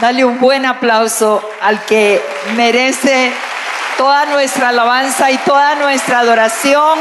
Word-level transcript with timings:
Dale 0.00 0.24
un 0.24 0.40
buen 0.40 0.66
aplauso 0.66 1.48
al 1.62 1.84
que 1.84 2.20
merece 2.56 3.32
toda 3.96 4.26
nuestra 4.26 4.70
alabanza 4.70 5.30
y 5.30 5.38
toda 5.38 5.76
nuestra 5.76 6.18
adoración 6.18 6.98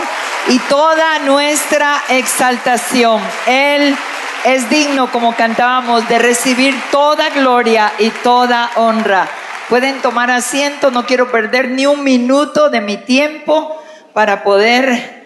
y 0.47 0.60
toda 0.60 1.18
nuestra 1.20 2.04
exaltación. 2.10 3.20
Él 3.48 3.98
es 4.46 4.70
digno, 4.70 5.12
como 5.12 5.36
cantábamos, 5.36 6.08
de 6.08 6.20
recibir 6.20 6.79
toda 6.92 7.29
gloria 7.32 7.92
y 7.98 8.10
toda 8.10 8.70
honra. 8.75 9.28
Pueden 9.70 10.00
tomar 10.04 10.30
asiento, 10.30 10.91
no 10.91 11.07
quiero 11.07 11.32
perder 11.32 11.70
ni 11.70 11.88
un 11.88 12.04
minuto 12.04 12.70
de 12.70 12.82
mi 12.82 12.98
tiempo 12.98 13.75
para 14.14 14.44
poder 14.44 15.23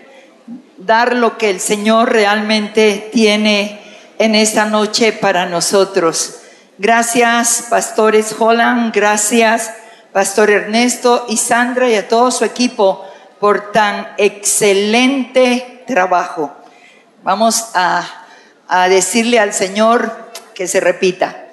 dar 0.78 1.18
lo 1.18 1.38
que 1.38 1.50
el 1.50 1.60
Señor 1.60 2.14
realmente 2.14 3.10
tiene 3.12 3.82
en 4.20 4.36
esta 4.36 4.66
noche 4.66 5.12
para 5.12 5.48
nosotros. 5.48 6.44
Gracias, 6.80 7.66
pastores 7.72 8.36
Holland, 8.38 8.94
gracias, 8.94 9.74
pastor 10.14 10.52
Ernesto 10.52 11.26
y 11.28 11.38
Sandra 11.38 11.90
y 11.90 11.96
a 11.96 12.08
todo 12.08 12.30
su 12.30 12.46
equipo 12.46 13.04
por 13.40 13.72
tan 13.72 14.10
excelente 14.18 15.84
trabajo. 15.88 16.56
Vamos 17.24 17.70
a, 17.74 18.26
decirle 18.90 19.40
al 19.40 19.54
Señor 19.54 20.30
que 20.54 20.68
se 20.68 20.80
repita, 20.80 21.48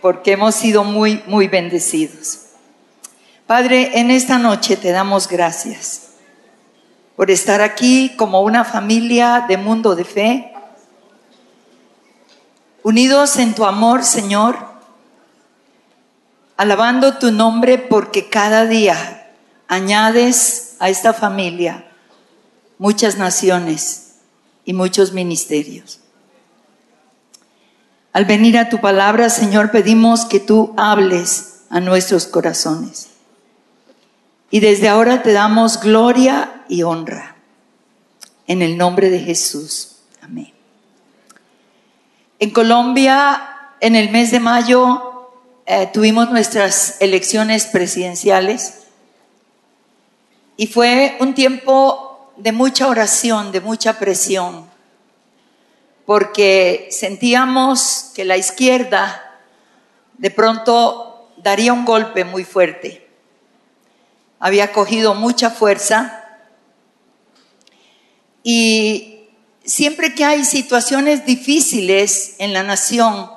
porque 0.00 0.32
hemos 0.32 0.54
sido 0.54 0.82
muy, 0.82 1.22
muy 1.26 1.48
bendecidos. 1.48 2.46
Padre, 3.46 3.98
en 3.98 4.10
esta 4.10 4.38
noche 4.38 4.78
te 4.78 4.92
damos 4.92 5.28
gracias 5.28 6.08
por 7.16 7.30
estar 7.30 7.60
aquí 7.60 8.14
como 8.16 8.40
una 8.40 8.64
familia 8.64 9.44
de 9.46 9.58
mundo 9.58 9.94
de 9.94 10.04
fe, 10.04 10.54
unidos 12.82 13.36
en 13.36 13.54
tu 13.54 13.64
amor, 13.64 14.04
Señor, 14.04 14.58
alabando 16.56 17.18
tu 17.18 17.30
nombre 17.30 17.78
porque 17.78 18.28
cada 18.28 18.66
día 18.66 19.32
añades 19.68 20.76
a 20.80 20.88
esta 20.88 21.12
familia 21.12 21.84
muchas 22.78 23.18
naciones 23.18 24.14
y 24.64 24.72
muchos 24.72 25.12
ministerios. 25.12 26.00
Al 28.12 28.24
venir 28.24 28.58
a 28.58 28.68
tu 28.68 28.80
palabra, 28.80 29.30
Señor, 29.30 29.70
pedimos 29.70 30.24
que 30.24 30.40
tú 30.40 30.74
hables 30.76 31.62
a 31.70 31.80
nuestros 31.80 32.26
corazones. 32.26 33.08
Y 34.50 34.60
desde 34.60 34.88
ahora 34.88 35.22
te 35.22 35.32
damos 35.32 35.80
gloria 35.80 36.64
y 36.68 36.82
honra. 36.82 37.36
En 38.46 38.62
el 38.62 38.78
nombre 38.78 39.10
de 39.10 39.20
Jesús. 39.20 39.96
Amén. 40.22 40.57
En 42.40 42.50
Colombia, 42.50 43.74
en 43.80 43.96
el 43.96 44.10
mes 44.10 44.30
de 44.30 44.38
mayo, 44.38 45.30
eh, 45.66 45.90
tuvimos 45.92 46.30
nuestras 46.30 47.00
elecciones 47.00 47.66
presidenciales 47.66 48.84
y 50.56 50.68
fue 50.68 51.16
un 51.18 51.34
tiempo 51.34 52.32
de 52.36 52.52
mucha 52.52 52.86
oración, 52.86 53.50
de 53.50 53.60
mucha 53.60 53.98
presión, 53.98 54.70
porque 56.06 56.86
sentíamos 56.92 58.12
que 58.14 58.24
la 58.24 58.36
izquierda 58.36 59.40
de 60.16 60.30
pronto 60.30 61.32
daría 61.38 61.72
un 61.72 61.84
golpe 61.84 62.24
muy 62.24 62.44
fuerte. 62.44 63.08
Había 64.38 64.72
cogido 64.72 65.14
mucha 65.14 65.50
fuerza 65.50 66.24
y 68.44 69.17
siempre 69.68 70.14
que 70.14 70.24
hay 70.24 70.44
situaciones 70.44 71.26
difíciles 71.26 72.34
en 72.38 72.52
la 72.54 72.62
nación, 72.62 73.30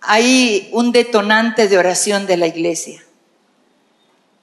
hay 0.00 0.70
un 0.72 0.92
detonante 0.92 1.68
de 1.68 1.76
oración 1.76 2.26
de 2.26 2.36
la 2.36 2.46
iglesia. 2.46 3.04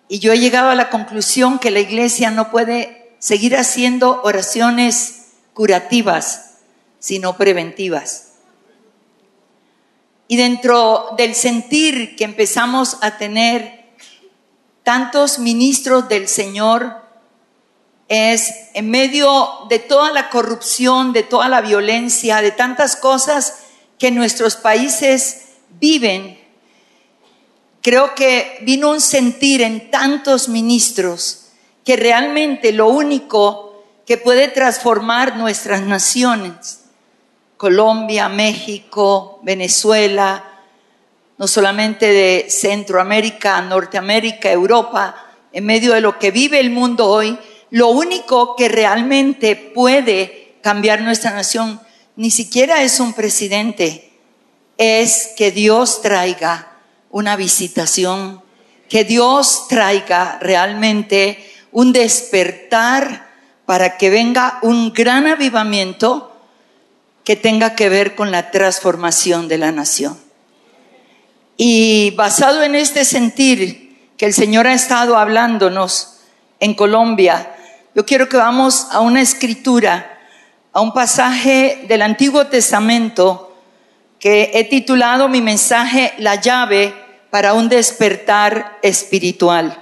Y 0.10 0.20
yo 0.20 0.34
he 0.34 0.40
llegado 0.40 0.70
a 0.70 0.76
la 0.76 0.90
conclusión 0.90 1.60
que 1.60 1.72
la 1.72 1.80
iglesia 1.80 2.30
no 2.30 2.52
puede 2.52 3.16
seguir 3.20 3.56
haciendo 3.56 4.22
oraciones 4.24 5.28
curativas, 5.54 6.58
sino 7.00 7.38
preventivas. 7.38 8.34
Y 10.28 10.36
dentro 10.36 11.16
del 11.18 11.36
sentir 11.36 12.18
que 12.18 12.26
empezamos 12.26 12.98
a 13.02 13.18
tener 13.18 13.86
tantos 14.84 15.40
ministros 15.40 16.10
del 16.10 16.28
Señor, 16.28 17.05
es 18.08 18.54
en 18.74 18.90
medio 18.90 19.50
de 19.70 19.80
toda 19.80 20.12
la 20.12 20.30
corrupción, 20.30 21.14
de 21.14 21.24
toda 21.24 21.50
la 21.50 21.62
violencia, 21.62 22.42
de 22.42 22.52
tantas 22.52 22.96
cosas 22.96 23.60
que 23.98 24.12
nuestros 24.12 24.56
países 24.56 25.44
viven, 25.80 26.38
Creo 27.86 28.16
que 28.16 28.58
vino 28.62 28.90
un 28.90 29.00
sentir 29.00 29.62
en 29.62 29.92
tantos 29.92 30.50
ministros 30.50 31.50
que 31.84 31.96
realmente 31.96 32.72
lo 32.72 32.88
único 32.88 33.84
que 34.08 34.18
puede 34.18 34.48
transformar 34.48 35.38
nuestras 35.38 35.84
naciones, 35.84 36.86
Colombia, 37.58 38.28
México, 38.28 39.40
Venezuela, 39.44 40.44
no 41.38 41.48
solamente 41.48 42.08
de 42.08 42.48
Centroamérica, 42.50 43.62
Norteamérica, 43.62 44.52
Europa, 44.52 45.16
en 45.52 45.68
medio 45.68 45.94
de 45.94 46.02
lo 46.02 46.18
que 46.18 46.32
vive 46.32 46.60
el 46.60 46.72
mundo 46.72 47.08
hoy, 47.08 47.38
lo 47.72 47.90
único 47.90 48.56
que 48.56 48.70
realmente 48.70 49.56
puede 49.56 50.56
cambiar 50.62 51.02
nuestra 51.02 51.32
nación 51.32 51.80
ni 52.16 52.32
siquiera 52.32 52.82
es 52.82 53.00
un 53.00 53.14
presidente, 53.14 54.12
es 54.78 55.32
que 55.36 55.52
Dios 55.52 56.02
traiga 56.02 56.78
una 57.10 57.36
visitación, 57.36 58.42
que 58.90 59.04
Dios 59.04 59.68
traiga 59.68 60.38
realmente 60.42 61.52
un 61.72 61.92
despertar 61.92 63.30
para 63.66 63.98
que 63.98 64.10
venga 64.10 64.60
un 64.62 64.94
gran 64.94 65.28
avivamiento 65.28 66.32
que 67.24 67.36
tenga 67.36 67.76
que 67.76 67.90
ver 67.90 68.16
con 68.16 68.32
la 68.32 68.52
transformación 68.52 69.48
de 69.48 69.58
la 69.58 69.72
nación. 69.72 70.18
Y 71.58 72.12
basado 72.12 72.64
en 72.64 72.76
este 72.76 73.04
sentir 73.04 74.14
que 74.18 74.26
el 74.26 74.34
Señor 74.34 74.68
ha 74.68 74.74
estado 74.74 75.18
hablándonos 75.18 76.15
en 76.60 76.74
Colombia, 76.74 77.56
yo 77.94 78.06
quiero 78.06 78.28
que 78.28 78.38
vamos 78.38 78.88
a 78.92 79.00
una 79.00 79.22
escritura, 79.22 80.20
a 80.74 80.82
un 80.82 80.94
pasaje 80.94 81.86
del 81.88 82.02
Antiguo 82.02 82.48
Testamento 82.48 83.56
que 84.20 84.52
he 84.54 84.64
titulado 84.66 85.30
mi 85.30 85.42
mensaje 85.42 86.14
La 86.18 86.36
llave 86.36 86.94
para 87.30 87.54
un 87.54 87.70
despertar 87.70 88.80
espiritual. 88.82 89.82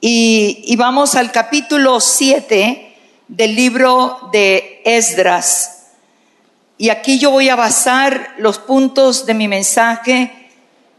Y, 0.00 0.74
vamos 0.76 1.14
al 1.14 1.32
capítulo 1.32 2.00
7 2.00 2.94
del 3.28 3.56
libro 3.56 4.28
de 4.30 4.82
Esdras. 4.84 5.92
Y 6.78 6.90
aquí 6.90 7.18
yo 7.18 7.30
voy 7.30 7.48
a 7.48 7.56
basar 7.56 8.34
los 8.38 8.58
puntos 8.58 9.26
de 9.26 9.34
mi 9.34 9.48
mensaje. 9.48 10.50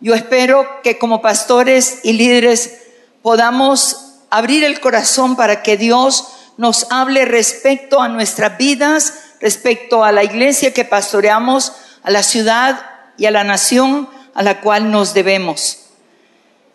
Yo 0.01 0.15
espero 0.15 0.81
que 0.81 0.97
como 0.97 1.21
pastores 1.21 1.99
y 2.03 2.13
líderes 2.13 2.79
podamos 3.21 4.06
abrir 4.29 4.63
el 4.63 4.79
corazón 4.79 5.35
para 5.35 5.63
que 5.63 5.77
Dios 5.77 6.27
nos 6.57 6.87
hable 6.91 7.25
respecto 7.25 8.01
a 8.01 8.09
nuestras 8.09 8.57
vidas, 8.57 9.13
respecto 9.39 10.03
a 10.03 10.11
la 10.11 10.23
iglesia 10.23 10.73
que 10.73 10.85
pastoreamos, 10.85 11.73
a 12.03 12.11
la 12.11 12.23
ciudad 12.23 12.81
y 13.17 13.25
a 13.25 13.31
la 13.31 13.43
nación 13.43 14.09
a 14.33 14.43
la 14.43 14.61
cual 14.61 14.91
nos 14.91 15.13
debemos. 15.13 15.79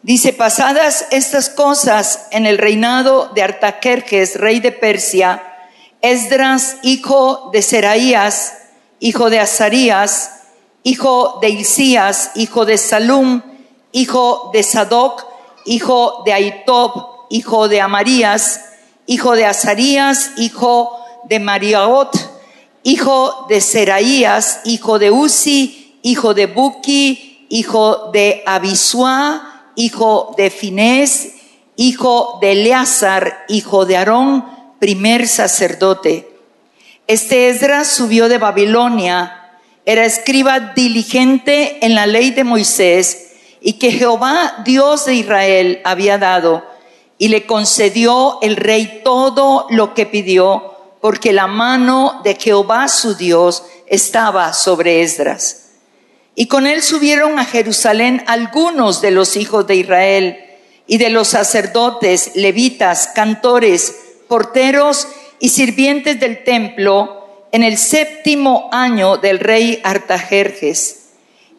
Dice, 0.02 0.32
pasadas 0.32 1.06
estas 1.10 1.48
cosas 1.48 2.26
en 2.32 2.44
el 2.44 2.58
reinado 2.58 3.30
de 3.34 3.42
Artajerjes, 3.42 4.34
rey 4.36 4.58
de 4.58 4.72
Persia, 4.72 5.42
Esdras, 6.00 6.78
hijo 6.82 7.50
de 7.52 7.62
Seraías, 7.62 8.54
hijo 8.98 9.30
de 9.30 9.38
Azarías, 9.38 10.40
hijo 10.82 11.38
de 11.40 11.50
Hilcías, 11.50 12.32
hijo 12.34 12.64
de 12.64 12.78
Salum, 12.78 13.42
hijo 13.92 14.50
de 14.52 14.64
Sadoc, 14.64 15.24
hijo 15.64 16.22
de 16.24 16.32
Aitob, 16.32 17.11
hijo 17.32 17.66
de 17.68 17.80
Amarías, 17.80 18.60
hijo 19.06 19.34
de 19.34 19.46
Azarías, 19.46 20.32
hijo 20.36 21.02
de 21.30 21.40
Mariaot, 21.40 22.14
hijo 22.82 23.46
de 23.48 23.62
Seraías, 23.62 24.60
hijo 24.64 24.98
de 24.98 25.10
Uzi, 25.10 25.98
hijo 26.02 26.34
de 26.34 26.44
Buki, 26.44 27.46
hijo 27.48 28.10
de 28.12 28.42
Abisua, 28.44 29.70
hijo 29.76 30.34
de 30.36 30.50
Finés, 30.50 31.36
hijo 31.76 32.38
de 32.42 32.52
Eleazar, 32.52 33.46
hijo 33.48 33.86
de 33.86 33.96
Aarón, 33.96 34.44
primer 34.78 35.26
sacerdote. 35.26 36.36
Este 37.06 37.48
Esdras 37.48 37.88
subió 37.88 38.28
de 38.28 38.36
Babilonia, 38.36 39.52
era 39.86 40.04
escriba 40.04 40.60
diligente 40.60 41.78
en 41.80 41.94
la 41.94 42.04
ley 42.06 42.30
de 42.30 42.44
Moisés 42.44 43.32
y 43.62 43.74
que 43.74 43.90
Jehová, 43.90 44.56
Dios 44.66 45.06
de 45.06 45.14
Israel, 45.14 45.80
había 45.84 46.18
dado, 46.18 46.70
y 47.22 47.28
le 47.28 47.46
concedió 47.46 48.40
el 48.42 48.56
rey 48.56 49.02
todo 49.04 49.68
lo 49.70 49.94
que 49.94 50.06
pidió, 50.06 50.74
porque 51.00 51.32
la 51.32 51.46
mano 51.46 52.20
de 52.24 52.34
Jehová 52.34 52.88
su 52.88 53.14
Dios 53.14 53.62
estaba 53.86 54.52
sobre 54.52 55.02
Esdras. 55.02 55.68
Y 56.34 56.48
con 56.48 56.66
él 56.66 56.82
subieron 56.82 57.38
a 57.38 57.44
Jerusalén 57.44 58.24
algunos 58.26 59.00
de 59.02 59.12
los 59.12 59.36
hijos 59.36 59.68
de 59.68 59.76
Israel 59.76 60.36
y 60.88 60.98
de 60.98 61.10
los 61.10 61.28
sacerdotes, 61.28 62.32
levitas, 62.34 63.10
cantores, 63.14 63.94
porteros 64.26 65.06
y 65.38 65.50
sirvientes 65.50 66.18
del 66.18 66.42
templo 66.42 67.46
en 67.52 67.62
el 67.62 67.78
séptimo 67.78 68.68
año 68.72 69.16
del 69.18 69.38
rey 69.38 69.80
Artajerjes. 69.84 71.10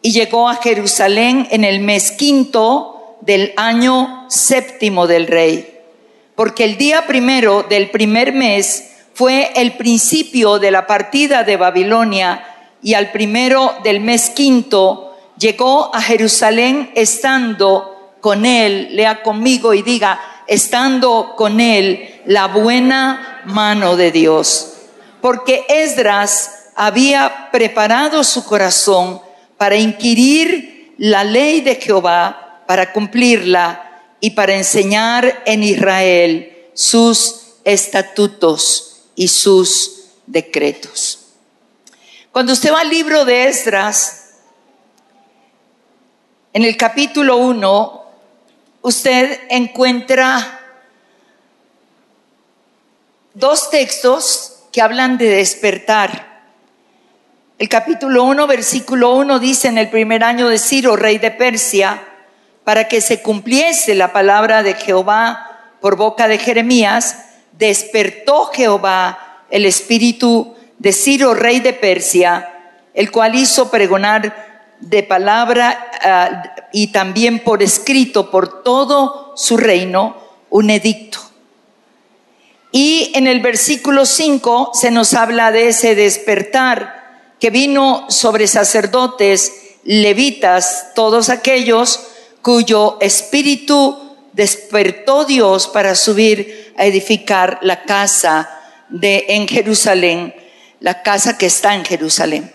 Y 0.02 0.12
llegó 0.12 0.50
a 0.50 0.56
Jerusalén 0.56 1.48
en 1.52 1.64
el 1.64 1.80
mes 1.80 2.12
quinto 2.12 2.93
del 3.26 3.54
año 3.56 4.26
séptimo 4.30 5.08
del 5.08 5.28
rey. 5.28 5.80
Porque 6.36 6.64
el 6.64 6.78
día 6.78 7.06
primero 7.08 7.64
del 7.64 7.90
primer 7.90 8.34
mes 8.34 8.92
fue 9.14 9.52
el 9.56 9.74
principio 9.74 10.60
de 10.60 10.72
la 10.72 10.88
partida 10.88 11.44
de 11.44 11.58
Babilonia 11.58 12.46
y 12.82 12.96
al 12.96 13.12
primero 13.12 13.76
del 13.84 14.00
mes 14.02 14.32
quinto 14.32 15.16
llegó 15.38 15.94
a 15.96 16.02
Jerusalén 16.02 16.92
estando 16.96 18.16
con 18.20 18.46
él, 18.46 18.90
lea 18.96 19.22
conmigo 19.22 19.74
y 19.74 19.82
diga, 19.82 20.20
estando 20.48 21.34
con 21.36 21.60
él 21.60 22.22
la 22.26 22.48
buena 22.48 23.42
mano 23.46 23.96
de 23.96 24.12
Dios. 24.12 24.74
Porque 25.22 25.66
Esdras 25.70 26.72
había 26.76 27.50
preparado 27.52 28.24
su 28.24 28.46
corazón 28.46 29.22
para 29.58 29.76
inquirir 29.76 30.94
la 30.98 31.24
ley 31.24 31.62
de 31.62 31.76
Jehová, 31.76 32.43
para 32.66 32.92
cumplirla 32.94 34.02
y 34.20 34.32
para 34.32 34.56
enseñar 34.56 35.44
en 35.46 35.64
Israel 35.64 36.68
sus 36.74 37.56
estatutos 37.64 39.04
y 39.16 39.28
sus 39.28 40.06
decretos. 40.26 41.20
Cuando 42.32 42.54
usted 42.54 42.72
va 42.74 42.82
al 42.82 42.90
libro 42.90 43.26
de 43.26 43.48
Esdras, 43.48 44.32
en 46.54 46.64
el 46.64 46.78
capítulo 46.78 47.38
1, 47.38 48.04
usted 48.82 49.40
encuentra 49.50 50.60
dos 53.34 53.70
textos 53.70 54.64
que 54.72 54.82
hablan 54.82 55.18
de 55.18 55.30
despertar. 55.30 56.52
El 57.60 57.70
capítulo 57.70 58.24
1, 58.24 58.48
versículo 58.48 59.16
1 59.16 59.40
dice 59.40 59.68
en 59.68 59.78
el 59.78 59.90
primer 59.90 60.24
año 60.24 60.48
de 60.48 60.58
Ciro, 60.58 60.96
rey 60.96 61.18
de 61.18 61.32
Persia, 61.32 62.13
para 62.64 62.88
que 62.88 63.02
se 63.02 63.22
cumpliese 63.22 63.96
la 63.96 64.14
palabra 64.14 64.64
de 64.64 64.76
Jehová 64.76 65.76
por 65.82 65.98
boca 65.98 66.28
de 66.28 66.38
Jeremías, 66.38 67.26
despertó 67.52 68.46
Jehová 68.54 69.46
el 69.50 69.66
espíritu 69.66 70.56
de 70.80 70.94
Ciro, 70.94 71.34
rey 71.34 71.60
de 71.60 71.74
Persia, 71.74 72.50
el 72.94 73.12
cual 73.12 73.36
hizo 73.36 73.70
pregonar 73.70 74.76
de 74.80 75.04
palabra 75.04 75.92
ah, 76.02 76.44
y 76.72 76.88
también 76.88 77.40
por 77.40 77.64
escrito 77.64 78.32
por 78.32 78.64
todo 78.64 79.34
su 79.36 79.58
reino 79.58 80.18
un 80.50 80.70
edicto. 80.70 81.20
Y 82.72 83.12
en 83.16 83.28
el 83.28 83.40
versículo 83.40 84.06
5 84.06 84.72
se 84.74 84.90
nos 84.90 85.14
habla 85.14 85.52
de 85.52 85.70
ese 85.70 85.96
despertar 85.96 87.36
que 87.40 87.50
vino 87.50 88.06
sobre 88.10 88.48
sacerdotes, 88.48 89.76
levitas, 89.84 90.88
todos 90.96 91.30
aquellos 91.30 92.08
cuyo 92.44 93.00
espíritu 93.02 94.16
despertó 94.34 95.26
Dios 95.26 95.68
para 95.68 95.96
subir 95.96 96.76
a 96.78 96.86
edificar 96.86 97.58
la 97.64 97.84
casa 97.84 98.62
de 98.90 99.26
en 99.30 99.48
Jerusalén 99.48 100.36
la 100.84 101.02
casa 101.02 101.38
que 101.38 101.46
está 101.46 101.74
en 101.76 101.86
Jerusalén. 101.86 102.54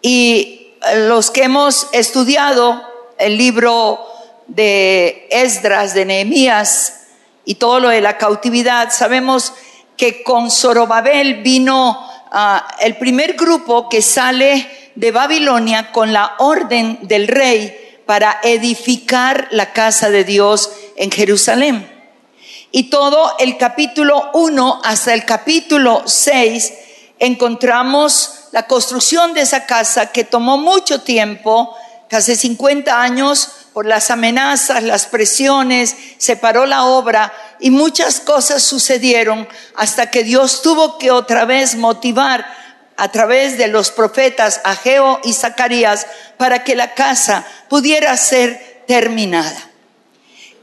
Y 0.00 0.72
los 0.96 1.30
que 1.30 1.44
hemos 1.44 1.88
estudiado 1.92 2.82
el 3.18 3.36
libro 3.36 4.00
de 4.46 5.28
Esdras, 5.30 5.92
de 5.92 6.06
Nehemías 6.06 7.02
y 7.44 7.56
todo 7.56 7.80
lo 7.80 7.90
de 7.90 8.00
la 8.00 8.16
cautividad, 8.16 8.90
sabemos 8.90 9.52
que 9.98 10.22
con 10.22 10.50
Zorobabel 10.50 11.42
vino 11.42 11.98
ah, 12.32 12.66
el 12.80 12.96
primer 12.96 13.34
grupo 13.34 13.90
que 13.90 14.00
sale 14.00 14.66
de 14.94 15.10
Babilonia 15.10 15.92
con 15.92 16.14
la 16.14 16.36
orden 16.38 16.98
del 17.02 17.28
rey 17.28 17.76
para 18.12 18.40
edificar 18.42 19.48
la 19.52 19.72
casa 19.72 20.10
de 20.10 20.24
Dios 20.24 20.70
en 20.96 21.10
Jerusalén. 21.10 21.90
Y 22.70 22.90
todo 22.90 23.36
el 23.38 23.56
capítulo 23.56 24.28
1 24.34 24.82
hasta 24.84 25.14
el 25.14 25.24
capítulo 25.24 26.02
6 26.04 26.74
encontramos 27.20 28.48
la 28.52 28.66
construcción 28.66 29.32
de 29.32 29.40
esa 29.40 29.64
casa 29.64 30.12
que 30.12 30.24
tomó 30.24 30.58
mucho 30.58 31.00
tiempo, 31.00 31.74
casi 32.10 32.36
50 32.36 33.00
años, 33.00 33.48
por 33.72 33.86
las 33.86 34.10
amenazas, 34.10 34.82
las 34.82 35.06
presiones, 35.06 35.96
se 36.18 36.36
paró 36.36 36.66
la 36.66 36.84
obra 36.84 37.32
y 37.60 37.70
muchas 37.70 38.20
cosas 38.20 38.62
sucedieron 38.62 39.48
hasta 39.74 40.10
que 40.10 40.22
Dios 40.22 40.60
tuvo 40.60 40.98
que 40.98 41.10
otra 41.10 41.46
vez 41.46 41.76
motivar 41.76 42.44
a 43.02 43.10
través 43.10 43.58
de 43.58 43.66
los 43.66 43.90
profetas 43.90 44.60
Ageo 44.62 45.18
y 45.24 45.32
Zacarías 45.32 46.06
para 46.36 46.62
que 46.62 46.76
la 46.76 46.94
casa 46.94 47.44
pudiera 47.68 48.16
ser 48.16 48.84
terminada. 48.86 49.70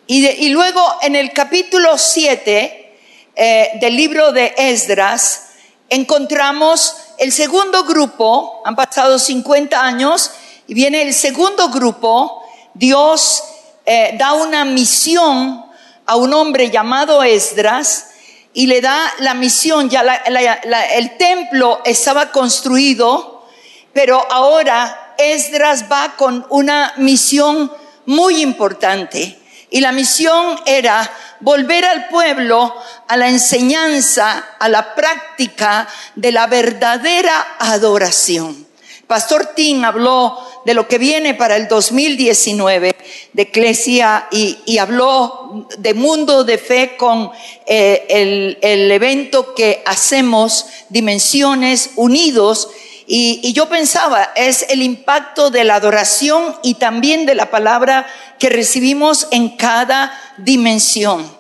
Y, 0.08 0.48
luego 0.48 0.82
en 1.02 1.18
el 1.18 1.34
capítulo 1.34 1.98
7 1.98 2.98
eh, 3.36 3.70
del 3.82 3.94
libro 3.94 4.32
de 4.32 4.54
Esdras, 4.58 5.48
encontramos 5.90 6.96
el 7.18 7.34
segundo 7.34 7.84
grupo, 7.84 8.62
han 8.64 8.78
pasado 8.78 9.20
50 9.20 9.78
años, 9.78 10.32
y 10.66 10.74
viene 10.74 11.02
el 11.02 11.14
segundo 11.14 11.68
grupo, 11.68 12.42
Dios 12.74 13.44
eh, 13.86 14.16
da 14.18 14.32
una 14.32 14.64
misión 14.64 15.66
a 16.06 16.16
un 16.16 16.34
hombre 16.34 16.70
llamado 16.70 17.22
Esdras 17.22 18.09
y 18.54 18.68
le 18.68 18.82
da 18.82 19.14
la 19.20 19.34
misión, 19.34 19.90
ya 19.90 20.02
el 20.02 21.18
templo 21.18 21.82
estaba 21.86 22.32
construido, 22.32 23.48
pero 23.94 24.26
ahora 24.32 25.16
Esdras 25.18 25.86
va 25.92 26.16
con 26.16 26.46
una 26.50 26.94
misión 26.98 27.72
muy 28.06 28.42
importante. 28.42 29.38
Y 29.72 29.82
la 29.82 29.92
misión 29.92 30.60
era 30.66 31.12
volver 31.42 31.86
al 31.86 32.08
pueblo 32.08 32.76
a 33.08 33.18
la 33.18 33.30
enseñanza, 33.30 34.56
a 34.58 34.68
la 34.68 34.96
práctica 34.96 35.88
de 36.16 36.32
la 36.32 36.48
verdadera 36.48 37.58
adoración. 37.60 38.69
Pastor 39.10 39.54
Tim 39.56 39.84
habló 39.86 40.38
de 40.66 40.76
lo 40.76 40.88
que 40.88 41.00
viene 41.00 41.34
para 41.34 41.56
el 41.56 41.68
2019 41.68 42.96
de 43.34 43.42
Eclesia 43.42 44.28
y, 44.30 44.78
habló 44.78 45.68
de 45.80 45.96
mundo 45.96 46.44
de 46.44 46.60
fe 46.60 46.96
con 46.96 47.32
eh, 47.66 48.06
el, 48.08 48.60
el 48.62 48.92
evento 48.92 49.56
que 49.56 49.82
hacemos, 49.88 50.68
Dimensiones 50.90 51.90
Unidos, 51.96 52.70
y, 53.08 53.52
yo 53.54 53.68
pensaba, 53.68 54.32
es 54.36 54.68
el 54.70 54.84
impacto 54.84 55.50
de 55.50 55.64
la 55.64 55.74
adoración 55.74 56.56
y 56.62 56.76
también 56.76 57.26
de 57.26 57.34
la 57.34 57.50
palabra 57.50 58.06
que 58.38 58.50
recibimos 58.50 59.28
en 59.32 59.58
cada 59.58 60.14
dimensión. 60.38 61.36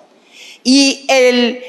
Y 0.64 1.06
el, 1.08 1.64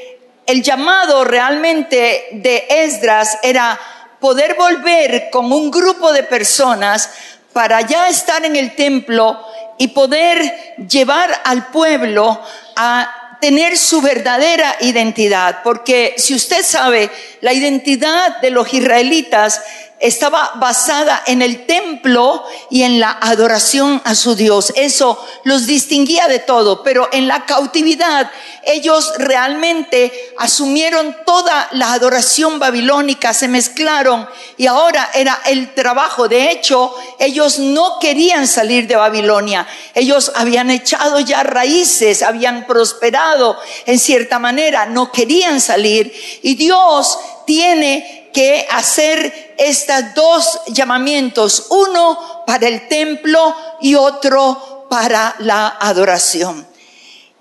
el 0.46 0.62
llamado 0.62 1.24
realmente 1.24 2.28
de 2.32 2.64
Esdras 2.70 3.36
era 3.42 3.78
poder 4.20 4.54
volver 4.54 5.30
con 5.30 5.50
un 5.52 5.70
grupo 5.70 6.12
de 6.12 6.22
personas 6.22 7.10
para 7.52 7.80
ya 7.80 8.08
estar 8.08 8.44
en 8.44 8.54
el 8.54 8.76
templo 8.76 9.40
y 9.78 9.88
poder 9.88 10.76
llevar 10.88 11.40
al 11.44 11.68
pueblo 11.68 12.40
a 12.76 13.38
tener 13.40 13.76
su 13.76 14.00
verdadera 14.02 14.76
identidad. 14.80 15.62
Porque 15.64 16.14
si 16.18 16.34
usted 16.34 16.62
sabe, 16.62 17.10
la 17.40 17.52
identidad 17.52 18.40
de 18.40 18.50
los 18.50 18.72
israelitas 18.72 19.62
estaba 20.00 20.52
basada 20.56 21.22
en 21.26 21.42
el 21.42 21.66
templo 21.66 22.42
y 22.70 22.82
en 22.82 23.00
la 23.00 23.18
adoración 23.20 24.00
a 24.04 24.14
su 24.14 24.34
Dios. 24.34 24.72
Eso 24.74 25.22
los 25.44 25.66
distinguía 25.66 26.26
de 26.26 26.38
todo, 26.38 26.82
pero 26.82 27.08
en 27.12 27.28
la 27.28 27.44
cautividad 27.44 28.30
ellos 28.64 29.12
realmente 29.18 30.32
asumieron 30.38 31.16
toda 31.26 31.68
la 31.72 31.92
adoración 31.92 32.58
babilónica, 32.58 33.34
se 33.34 33.48
mezclaron 33.48 34.26
y 34.56 34.66
ahora 34.66 35.10
era 35.14 35.40
el 35.46 35.74
trabajo. 35.74 36.28
De 36.28 36.50
hecho, 36.50 36.94
ellos 37.18 37.58
no 37.58 37.98
querían 38.00 38.46
salir 38.46 38.86
de 38.86 38.96
Babilonia. 38.96 39.66
Ellos 39.94 40.32
habían 40.34 40.70
echado 40.70 41.20
ya 41.20 41.42
raíces, 41.42 42.22
habían 42.22 42.66
prosperado 42.66 43.58
en 43.84 43.98
cierta 43.98 44.38
manera, 44.38 44.86
no 44.86 45.12
querían 45.12 45.60
salir 45.60 46.12
y 46.42 46.54
Dios 46.54 47.18
tiene 47.46 48.19
que 48.32 48.66
hacer 48.70 49.54
estos 49.58 50.14
dos 50.14 50.60
llamamientos, 50.68 51.66
uno 51.70 52.44
para 52.46 52.68
el 52.68 52.88
templo 52.88 53.54
y 53.80 53.94
otro 53.94 54.86
para 54.88 55.34
la 55.38 55.76
adoración. 55.80 56.66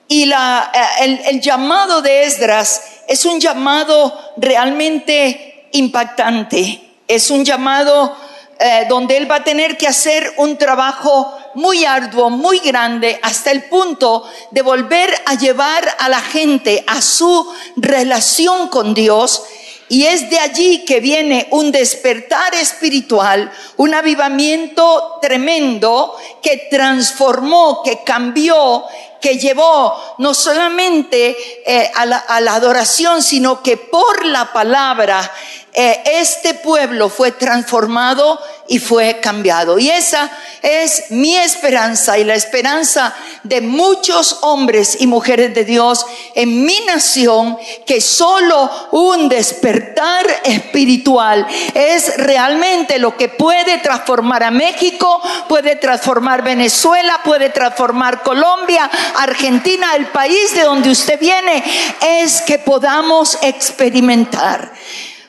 Y 0.08 0.26
la, 0.26 0.72
eh, 0.74 1.22
el, 1.28 1.40
llamado 1.40 2.02
de 2.02 2.24
Esdras 2.24 2.82
es 3.08 3.26
un 3.26 3.40
llamado 3.40 4.34
realmente 4.38 5.70
impactante, 5.72 6.96
es 7.08 7.30
un 7.30 7.46
llamado 7.46 8.16
eh, 8.60 8.86
donde 8.90 9.18
él 9.18 9.30
va 9.30 9.36
a 9.36 9.44
tener 9.44 9.78
que 9.78 9.88
hacer 9.88 10.34
un 10.38 10.58
trabajo 10.58 11.38
muy 11.56 11.86
arduo, 11.86 12.30
muy 12.30 12.60
grande, 12.60 13.20
hasta 13.22 13.52
el 13.52 13.66
punto 13.66 14.28
de 14.52 14.62
volver 14.62 15.14
a 15.26 15.36
llevar 15.36 15.96
a 16.00 16.10
la 16.10 16.22
gente 16.22 16.84
a 16.88 17.02
su 17.02 17.48
relación 17.76 18.68
con 18.68 18.94
Dios. 18.94 19.44
Y 19.90 20.06
es 20.06 20.30
de 20.30 20.40
allí 20.40 20.86
que 20.86 21.00
viene 21.00 21.48
un 21.50 21.72
despertar 21.72 22.54
espiritual, 22.54 23.52
un 23.78 23.94
avivamiento 23.94 25.18
tremendo 25.20 26.16
que 26.42 26.68
transformó, 26.70 27.82
que 27.84 28.04
cambió, 28.04 28.86
que 29.22 29.38
llevó 29.38 30.16
no 30.18 30.34
solamente 30.34 31.36
eh, 31.66 31.92
a, 31.96 32.06
la, 32.06 32.18
a 32.18 32.42
la 32.42 32.56
adoración, 32.56 33.22
sino 33.22 33.62
que 33.62 33.78
por 33.78 34.26
la 34.26 34.52
palabra 34.54 35.32
eh, 35.72 36.02
este 36.06 36.56
pueblo 36.56 37.10
fue 37.10 37.32
transformado 37.32 38.40
y 38.68 38.80
fue 38.80 39.20
cambiado. 39.20 39.78
Y 39.80 39.90
esa 39.90 40.30
es 40.62 41.06
mi 41.10 41.36
esperanza 41.38 42.18
y 42.18 42.24
la 42.24 42.36
esperanza 42.36 43.16
de 43.44 43.62
muchos 43.62 44.40
hombres 44.42 44.98
y 45.00 45.08
mujeres 45.08 45.54
de 45.54 45.66
Dios 45.66 46.06
en 46.36 46.66
mi 46.66 46.80
nación, 46.82 47.58
que 47.86 48.02
solo 48.02 48.70
un 48.92 49.30
despertar 49.30 50.26
espiritual 50.44 51.48
es 51.74 52.18
realmente 52.18 53.00
lo 53.00 53.16
que 53.16 53.30
puede 53.30 53.78
transformar 53.78 54.44
a 54.44 54.52
México, 54.52 55.22
puede 55.48 55.76
transformar 55.76 56.44
Venezuela, 56.44 57.22
puede 57.24 57.50
transformar 57.50 58.22
Colombia, 58.22 58.90
Argentina, 59.18 59.96
el 59.96 60.08
país 60.08 60.54
de 60.54 60.64
donde 60.64 60.90
usted 60.90 61.20
viene, 61.20 61.64
es 62.02 62.42
que 62.42 62.60
podamos 62.60 63.38
experimentar 63.42 64.74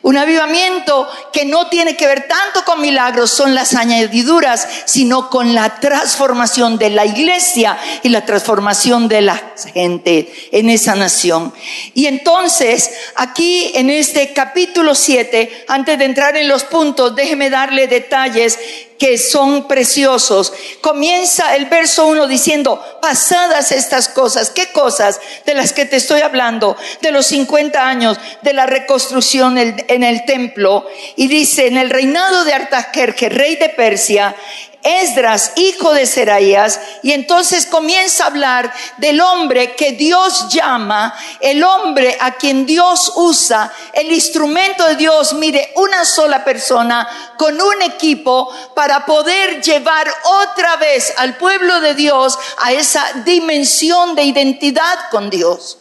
un 0.02 0.16
avivamiento 0.16 1.06
que 1.30 1.44
no 1.44 1.68
tiene 1.68 1.94
que 1.94 2.06
ver 2.06 2.26
tanto 2.26 2.64
con 2.64 2.80
milagros, 2.80 3.30
son 3.30 3.54
las 3.54 3.74
añadiduras, 3.74 4.66
sino 4.86 5.28
con 5.28 5.54
la 5.54 5.78
transformación 5.78 6.78
de 6.78 6.88
la 6.88 7.04
iglesia 7.04 7.78
y 8.02 8.08
la 8.08 8.24
transformación 8.24 9.08
de 9.08 9.20
la 9.20 9.52
gente 9.74 10.32
en 10.52 10.70
esa 10.70 10.94
nación. 10.94 11.52
Y 11.92 12.06
entonces, 12.06 12.90
aquí 13.16 13.72
en 13.74 13.90
este 13.90 14.32
capítulo 14.32 14.94
7, 14.94 15.66
antes 15.68 15.98
de 15.98 16.04
entrar 16.06 16.34
en 16.34 16.48
los 16.48 16.64
puntos, 16.64 17.14
déjeme 17.14 17.50
darle 17.50 17.86
detalles 17.86 18.58
que 19.00 19.16
son 19.16 19.66
preciosos. 19.66 20.52
Comienza 20.82 21.56
el 21.56 21.66
verso 21.66 22.06
1 22.06 22.26
diciendo, 22.26 22.84
pasadas 23.00 23.72
estas 23.72 24.10
cosas, 24.10 24.50
¿qué 24.50 24.70
cosas 24.72 25.18
de 25.46 25.54
las 25.54 25.72
que 25.72 25.86
te 25.86 25.96
estoy 25.96 26.20
hablando? 26.20 26.76
De 27.00 27.10
los 27.10 27.24
50 27.26 27.88
años 27.88 28.18
de 28.42 28.52
la 28.52 28.66
reconstrucción 28.66 29.56
en 29.56 30.04
el 30.04 30.24
templo. 30.26 30.86
Y 31.16 31.28
dice, 31.28 31.66
en 31.66 31.78
el 31.78 31.88
reinado 31.88 32.44
de 32.44 32.52
Artajerje, 32.52 33.30
rey 33.30 33.56
de 33.56 33.70
Persia, 33.70 34.36
Esdras, 34.82 35.52
hijo 35.56 35.92
de 35.92 36.06
Seraías, 36.06 36.80
y 37.02 37.12
entonces 37.12 37.66
comienza 37.66 38.24
a 38.24 38.26
hablar 38.28 38.72
del 38.96 39.20
hombre 39.20 39.74
que 39.76 39.92
Dios 39.92 40.48
llama, 40.48 41.14
el 41.40 41.62
hombre 41.62 42.16
a 42.20 42.32
quien 42.32 42.64
Dios 42.64 43.12
usa, 43.16 43.72
el 43.92 44.10
instrumento 44.12 44.86
de 44.86 44.96
Dios, 44.96 45.34
mire, 45.34 45.72
una 45.76 46.04
sola 46.04 46.44
persona 46.44 47.08
con 47.36 47.60
un 47.60 47.82
equipo 47.82 48.50
para 48.74 49.04
poder 49.04 49.62
llevar 49.62 50.10
otra 50.42 50.76
vez 50.76 51.12
al 51.16 51.36
pueblo 51.36 51.80
de 51.80 51.94
Dios 51.94 52.38
a 52.58 52.72
esa 52.72 53.04
dimensión 53.24 54.14
de 54.14 54.24
identidad 54.24 55.10
con 55.10 55.30
Dios. 55.30 55.78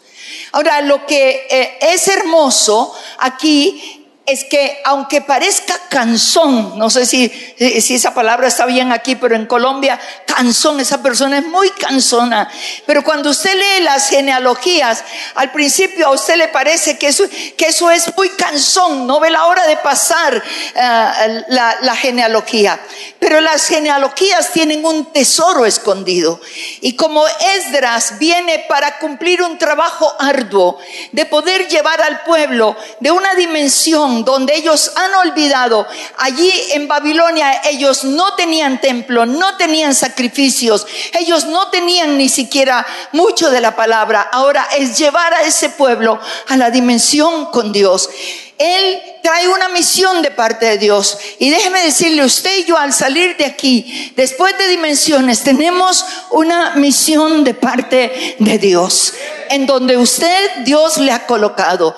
Ahora, 0.52 0.82
lo 0.82 1.06
que 1.06 1.48
eh, 1.50 1.78
es 1.82 2.08
hermoso 2.08 2.96
aquí 3.20 3.99
es 4.32 4.46
que 4.46 4.80
aunque 4.84 5.22
parezca 5.22 5.80
canzón, 5.90 6.78
no 6.78 6.90
sé 6.90 7.06
si, 7.06 7.30
si 7.82 7.96
esa 7.96 8.14
palabra 8.14 8.48
está 8.48 8.66
bien 8.66 8.92
aquí, 8.92 9.16
pero 9.16 9.36
en 9.36 9.46
Colombia, 9.48 10.00
canzón, 10.26 10.80
esa 10.80 11.02
persona 11.02 11.40
es 11.40 11.46
muy 11.46 11.70
cansona. 11.72 12.50
Pero 12.86 13.04
cuando 13.04 13.32
usted 13.32 13.54
lee 13.56 13.84
las 13.84 14.10
genealogías, 14.10 15.04
al 15.36 15.52
principio 15.52 16.08
a 16.08 16.12
usted 16.12 16.36
le 16.36 16.48
parece 16.50 16.98
que 16.98 17.08
eso, 17.08 17.24
que 17.58 17.66
eso 17.68 17.90
es 17.90 18.16
muy 18.16 18.30
cansón, 18.30 19.08
no 19.08 19.20
ve 19.20 19.32
la 19.32 19.46
hora 19.46 19.66
de 19.68 19.78
pasar 19.78 20.38
uh, 20.38 20.80
la, 21.48 21.78
la 21.82 21.96
genealogía. 21.96 22.80
Pero 23.20 23.42
las 23.42 23.68
genealogías 23.68 24.52
tienen 24.52 24.86
un 24.86 25.12
tesoro 25.12 25.66
escondido. 25.66 26.40
Y 26.82 26.96
como 26.96 27.26
Esdras 27.28 28.20
viene 28.20 28.66
para 28.70 29.00
cumplir 29.00 29.42
un 29.42 29.58
trabajo 29.58 30.14
arduo 30.20 30.80
de 31.12 31.26
poder 31.26 31.68
llevar 31.68 32.02
al 32.02 32.22
pueblo 32.22 32.78
de 33.00 33.12
una 33.12 33.34
dimensión 33.36 34.19
donde 34.26 34.56
ellos 34.56 34.92
han 34.96 35.14
olvidado. 35.28 35.88
Allí 36.18 36.52
en 36.72 36.88
Babilonia 36.88 37.62
ellos 37.66 38.04
no 38.04 38.36
tenían 38.36 38.82
templo, 38.82 39.26
no 39.26 39.58
tenían 39.58 39.96
sacrificios, 39.96 40.86
ellos 41.14 41.46
no 41.46 41.70
tenían 41.70 42.18
ni 42.18 42.30
siquiera 42.30 42.86
mucho 43.12 43.50
de 43.50 43.62
la 43.62 43.76
palabra. 43.76 44.22
Ahora 44.32 44.68
es 44.78 44.98
llevar 44.98 45.34
a 45.34 45.44
ese 45.44 45.70
pueblo 45.70 46.20
a 46.48 46.58
la 46.58 46.72
dimensión 46.72 47.48
con 47.48 47.72
Dios. 47.72 48.10
Él 48.60 49.02
trae 49.24 49.48
una 49.48 49.70
misión 49.70 50.22
de 50.22 50.32
parte 50.32 50.66
de 50.66 50.78
Dios. 50.78 51.18
Y 51.40 51.50
déjeme 51.50 51.82
decirle, 51.82 52.26
usted 52.26 52.58
y 52.58 52.66
yo 52.66 52.78
al 52.78 52.92
salir 52.92 53.38
de 53.38 53.46
aquí, 53.46 54.12
después 54.18 54.58
de 54.58 54.68
dimensiones, 54.68 55.44
tenemos 55.44 56.06
una 56.32 56.76
misión 56.76 57.46
de 57.46 57.54
parte 57.54 58.36
de 58.38 58.58
Dios, 58.58 59.14
en 59.50 59.66
donde 59.66 59.96
usted, 59.96 60.66
Dios 60.66 60.98
le 60.98 61.14
ha 61.14 61.26
colocado. 61.26 61.96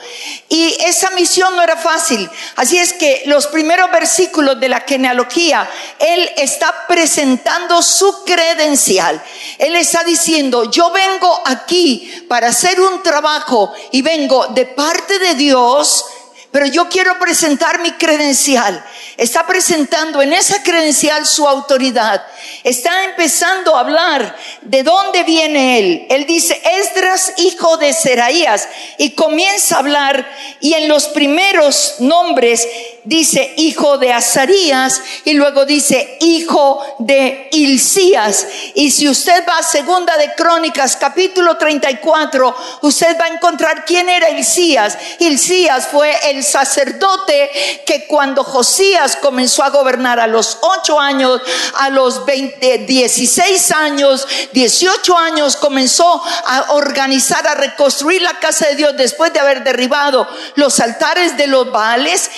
Y 0.49 0.77
esa 0.85 1.09
misión 1.11 1.55
no 1.55 1.63
era 1.63 1.77
fácil. 1.77 2.29
Así 2.57 2.77
es 2.77 2.93
que 2.93 3.23
los 3.25 3.47
primeros 3.47 3.89
versículos 3.89 4.59
de 4.59 4.69
la 4.69 4.81
genealogía, 4.81 5.67
Él 5.97 6.29
está 6.37 6.85
presentando 6.87 7.81
su 7.81 8.23
credencial. 8.23 9.19
Él 9.57 9.75
está 9.75 10.03
diciendo, 10.03 10.69
yo 10.69 10.91
vengo 10.91 11.41
aquí 11.43 12.23
para 12.29 12.49
hacer 12.49 12.79
un 12.79 13.01
trabajo 13.01 13.73
y 13.91 14.03
vengo 14.03 14.45
de 14.49 14.67
parte 14.67 15.17
de 15.17 15.33
Dios 15.33 16.05
pero 16.51 16.65
yo 16.65 16.89
quiero 16.89 17.17
presentar 17.17 17.79
mi 17.79 17.91
credencial. 17.93 18.83
Está 19.17 19.47
presentando 19.47 20.21
en 20.21 20.33
esa 20.33 20.61
credencial 20.63 21.25
su 21.25 21.47
autoridad. 21.47 22.25
Está 22.63 23.05
empezando 23.05 23.75
a 23.75 23.79
hablar 23.79 24.35
de 24.61 24.83
dónde 24.83 25.23
viene 25.23 25.79
él. 25.79 26.05
Él 26.09 26.25
dice, 26.25 26.61
Esdras, 26.79 27.33
hijo 27.37 27.77
de 27.77 27.93
Seraías, 27.93 28.67
y 28.97 29.11
comienza 29.11 29.75
a 29.75 29.79
hablar 29.79 30.29
y 30.59 30.73
en 30.73 30.89
los 30.89 31.07
primeros 31.07 31.95
nombres 31.99 32.67
dice 33.03 33.53
hijo 33.57 33.97
de 33.97 34.13
Azarías 34.13 35.01
y 35.25 35.33
luego 35.33 35.65
dice 35.65 36.17
hijo 36.19 36.83
de 36.99 37.49
Hilcías. 37.51 38.47
Y 38.75 38.91
si 38.91 39.09
usted 39.09 39.43
va 39.47 39.57
a 39.57 39.63
segunda 39.63 40.15
de 40.17 40.33
Crónicas, 40.35 40.97
capítulo 40.97 41.57
34, 41.57 42.55
usted 42.81 43.17
va 43.19 43.25
a 43.25 43.29
encontrar 43.29 43.85
quién 43.85 44.09
era 44.09 44.29
Hilcías. 44.29 44.97
Hilcías 45.19 45.87
fue 45.87 46.15
el 46.29 46.43
sacerdote 46.43 47.81
que 47.85 48.05
cuando 48.05 48.43
Josías 48.43 49.15
comenzó 49.15 49.63
a 49.63 49.69
gobernar 49.69 50.19
a 50.19 50.27
los 50.27 50.59
ocho 50.61 50.99
años, 50.99 51.41
a 51.75 51.89
los 51.89 52.25
20, 52.25 52.79
16 52.79 53.71
años, 53.71 54.27
18 54.53 55.17
años, 55.17 55.55
comenzó 55.55 56.21
a 56.45 56.73
organizar, 56.73 57.47
a 57.47 57.55
reconstruir 57.55 58.21
la 58.21 58.39
casa 58.39 58.67
de 58.67 58.75
Dios 58.75 58.95
después 58.95 59.33
de 59.33 59.39
haber 59.39 59.63
derribado 59.63 60.27
los 60.55 60.79
altares 60.79 61.37
de 61.37 61.47
los 61.47 61.71
Baales 61.71 62.29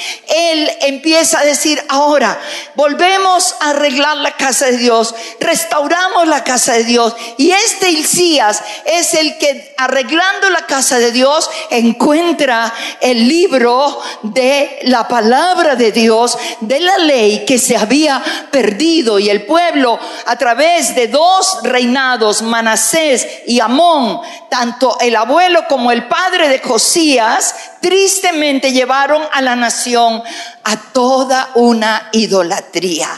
empieza 0.82 1.40
a 1.40 1.46
decir, 1.46 1.84
ahora 1.90 2.40
volvemos 2.76 3.56
a 3.60 3.72
arreglar 3.72 4.18
la 4.18 4.36
casa 4.36 4.68
de 4.68 4.78
Dios, 4.78 5.14
restauramos 5.40 6.28
la 6.28 6.44
casa 6.44 6.74
de 6.74 6.84
Dios. 6.84 7.16
Y 7.38 7.52
este 7.52 7.92
Hilcías 7.92 8.62
es 8.86 9.14
el 9.14 9.38
que 9.38 9.74
arreglando 9.78 10.50
la 10.50 10.66
casa 10.66 11.00
de 11.00 11.12
Dios 11.12 11.50
encuentra 11.70 12.74
el 13.02 13.28
libro 13.28 14.02
de 14.24 14.80
la 14.84 15.08
palabra 15.08 15.76
de 15.76 15.92
Dios, 15.92 16.38
de 16.62 16.80
la 16.80 16.98
ley 16.98 17.46
que 17.46 17.58
se 17.58 17.78
había 17.78 18.22
perdido. 18.52 19.20
Y 19.20 19.30
el 19.30 19.46
pueblo 19.46 20.00
a 20.26 20.36
través 20.38 20.96
de 20.96 21.08
dos 21.08 21.60
reinados, 21.64 22.42
Manasés 22.42 23.28
y 23.46 23.60
Amón, 23.60 24.22
tanto 24.50 24.98
el 25.00 25.16
abuelo 25.16 25.66
como 25.68 25.92
el 25.92 26.08
padre 26.08 26.50
de 26.50 26.60
Josías, 26.60 27.56
tristemente 27.84 28.72
llevaron 28.72 29.22
a 29.34 29.42
la 29.42 29.58
nación 29.58 30.24
a 30.64 30.82
toda 30.94 31.52
una 31.56 32.10
idolatría. 32.14 33.10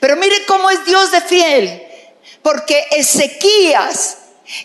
Pero 0.00 0.16
mire 0.16 0.46
cómo 0.46 0.70
es 0.70 0.84
Dios 0.86 1.10
de 1.10 1.20
fiel, 1.20 1.82
porque 2.42 2.86
Ezequías 2.92 4.16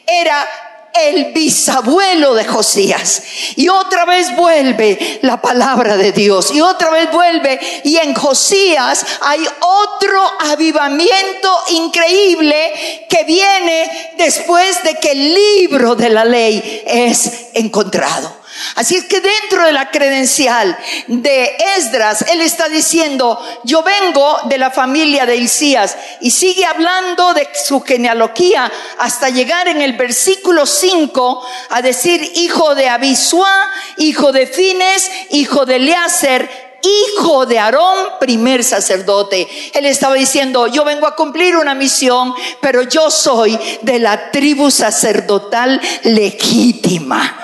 era 0.08 0.48
el 0.94 1.34
bisabuelo 1.34 2.34
de 2.34 2.46
Josías. 2.46 3.24
Y 3.58 3.68
otra 3.68 4.06
vez 4.06 4.34
vuelve 4.38 5.20
la 5.22 5.42
palabra 5.42 5.98
de 5.98 6.14
Dios. 6.14 6.52
Y 6.52 6.62
otra 6.62 6.90
vez 6.90 7.12
vuelve. 7.12 7.60
Y 7.84 7.98
en 7.98 8.14
Josías 8.14 9.06
hay 9.20 9.46
otro 9.60 10.22
avivamiento 10.50 11.60
increíble 11.72 13.06
que 13.10 13.26
viene 13.26 14.14
después 14.18 14.82
de 14.84 14.96
que 14.96 15.12
el 15.12 15.34
libro 15.34 15.96
de 15.96 16.10
la 16.10 16.24
ley 16.24 16.84
es 16.88 17.50
encontrado. 17.54 18.45
Así 18.76 18.96
es 18.96 19.06
que 19.06 19.22
dentro 19.22 19.66
de 19.66 19.74
la 19.74 19.92
credencial 19.92 20.78
de 21.08 21.58
Esdras, 21.78 22.26
él 22.30 22.42
está 22.42 22.70
diciendo, 22.70 23.40
yo 23.64 23.84
vengo 23.84 24.38
de 24.46 24.58
la 24.58 24.72
familia 24.72 25.26
de 25.26 25.36
Isías 25.36 25.98
y 26.22 26.32
sigue 26.32 26.66
hablando 26.66 27.34
de 27.34 27.48
su 27.54 27.82
genealogía 27.82 28.72
hasta 29.00 29.30
llegar 29.30 29.68
en 29.68 29.82
el 29.82 29.94
versículo 29.94 30.66
5 30.66 31.46
a 31.70 31.82
decir 31.82 32.32
hijo 32.36 32.76
de 32.76 32.88
Abisua, 32.90 33.72
hijo 33.98 34.32
de 34.32 34.48
Fines, 34.48 35.12
hijo 35.32 35.66
de 35.66 35.76
Eleazer, 35.76 36.50
hijo 36.82 37.46
de 37.46 37.60
Aarón, 37.60 38.20
primer 38.20 38.64
sacerdote. 38.64 39.48
Él 39.74 39.86
estaba 39.86 40.16
diciendo, 40.16 40.68
yo 40.68 40.86
vengo 40.86 41.08
a 41.08 41.16
cumplir 41.16 41.58
una 41.58 41.76
misión, 41.76 42.34
pero 42.62 42.84
yo 42.84 43.12
soy 43.12 43.60
de 43.82 44.00
la 44.00 44.32
tribu 44.32 44.72
sacerdotal 44.72 45.82
legítima 46.04 47.42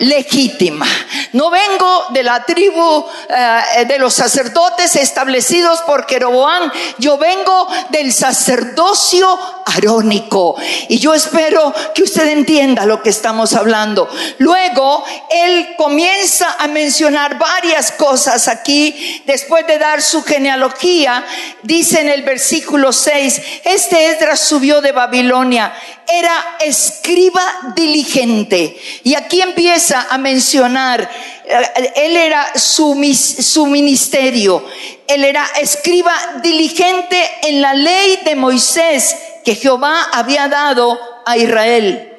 legítima. 0.00 0.86
No 1.32 1.50
vengo 1.50 2.06
de 2.10 2.22
la 2.22 2.44
tribu 2.44 3.06
eh, 3.28 3.84
de 3.86 3.98
los 3.98 4.14
sacerdotes 4.14 4.96
establecidos 4.96 5.80
por 5.82 6.08
Jeroboam, 6.08 6.70
yo 6.98 7.18
vengo 7.18 7.68
del 7.90 8.12
sacerdocio 8.12 9.38
arónico. 9.66 10.56
Y 10.88 10.98
yo 10.98 11.14
espero 11.14 11.72
que 11.94 12.02
usted 12.02 12.28
entienda 12.28 12.86
lo 12.86 13.02
que 13.02 13.10
estamos 13.10 13.54
hablando. 13.54 14.08
Luego, 14.38 15.04
él 15.30 15.74
comienza 15.76 16.56
a 16.58 16.68
mencionar 16.68 17.38
varias 17.38 17.92
cosas 17.92 18.48
aquí, 18.48 19.22
después 19.26 19.66
de 19.66 19.78
dar 19.78 20.02
su 20.02 20.22
genealogía, 20.22 21.24
dice 21.62 22.00
en 22.00 22.08
el 22.08 22.22
versículo 22.22 22.92
6, 22.92 23.40
este 23.64 24.10
Esdras 24.10 24.40
subió 24.40 24.80
de 24.80 24.92
Babilonia 24.92 25.72
era 26.08 26.56
escriba 26.60 27.42
diligente. 27.74 28.76
Y 29.02 29.14
aquí 29.14 29.40
empieza 29.40 30.06
a 30.10 30.18
mencionar, 30.18 31.10
eh, 31.44 31.92
él 31.96 32.16
era 32.16 32.58
su, 32.58 32.94
su 33.14 33.66
ministerio, 33.66 34.64
él 35.06 35.24
era 35.24 35.46
escriba 35.60 36.12
diligente 36.42 37.18
en 37.42 37.60
la 37.60 37.74
ley 37.74 38.20
de 38.24 38.36
Moisés 38.36 39.16
que 39.44 39.54
Jehová 39.54 40.04
había 40.12 40.48
dado 40.48 40.98
a 41.26 41.36
Israel. 41.36 42.10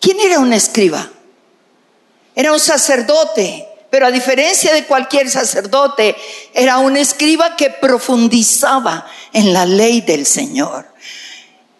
¿Quién 0.00 0.20
era 0.20 0.40
un 0.40 0.52
escriba? 0.52 1.08
Era 2.34 2.52
un 2.52 2.60
sacerdote, 2.60 3.68
pero 3.90 4.06
a 4.06 4.10
diferencia 4.10 4.72
de 4.72 4.84
cualquier 4.84 5.30
sacerdote, 5.30 6.16
era 6.54 6.78
un 6.78 6.96
escriba 6.96 7.56
que 7.56 7.70
profundizaba 7.70 9.06
en 9.32 9.52
la 9.52 9.66
ley 9.66 10.00
del 10.00 10.26
Señor. 10.26 10.86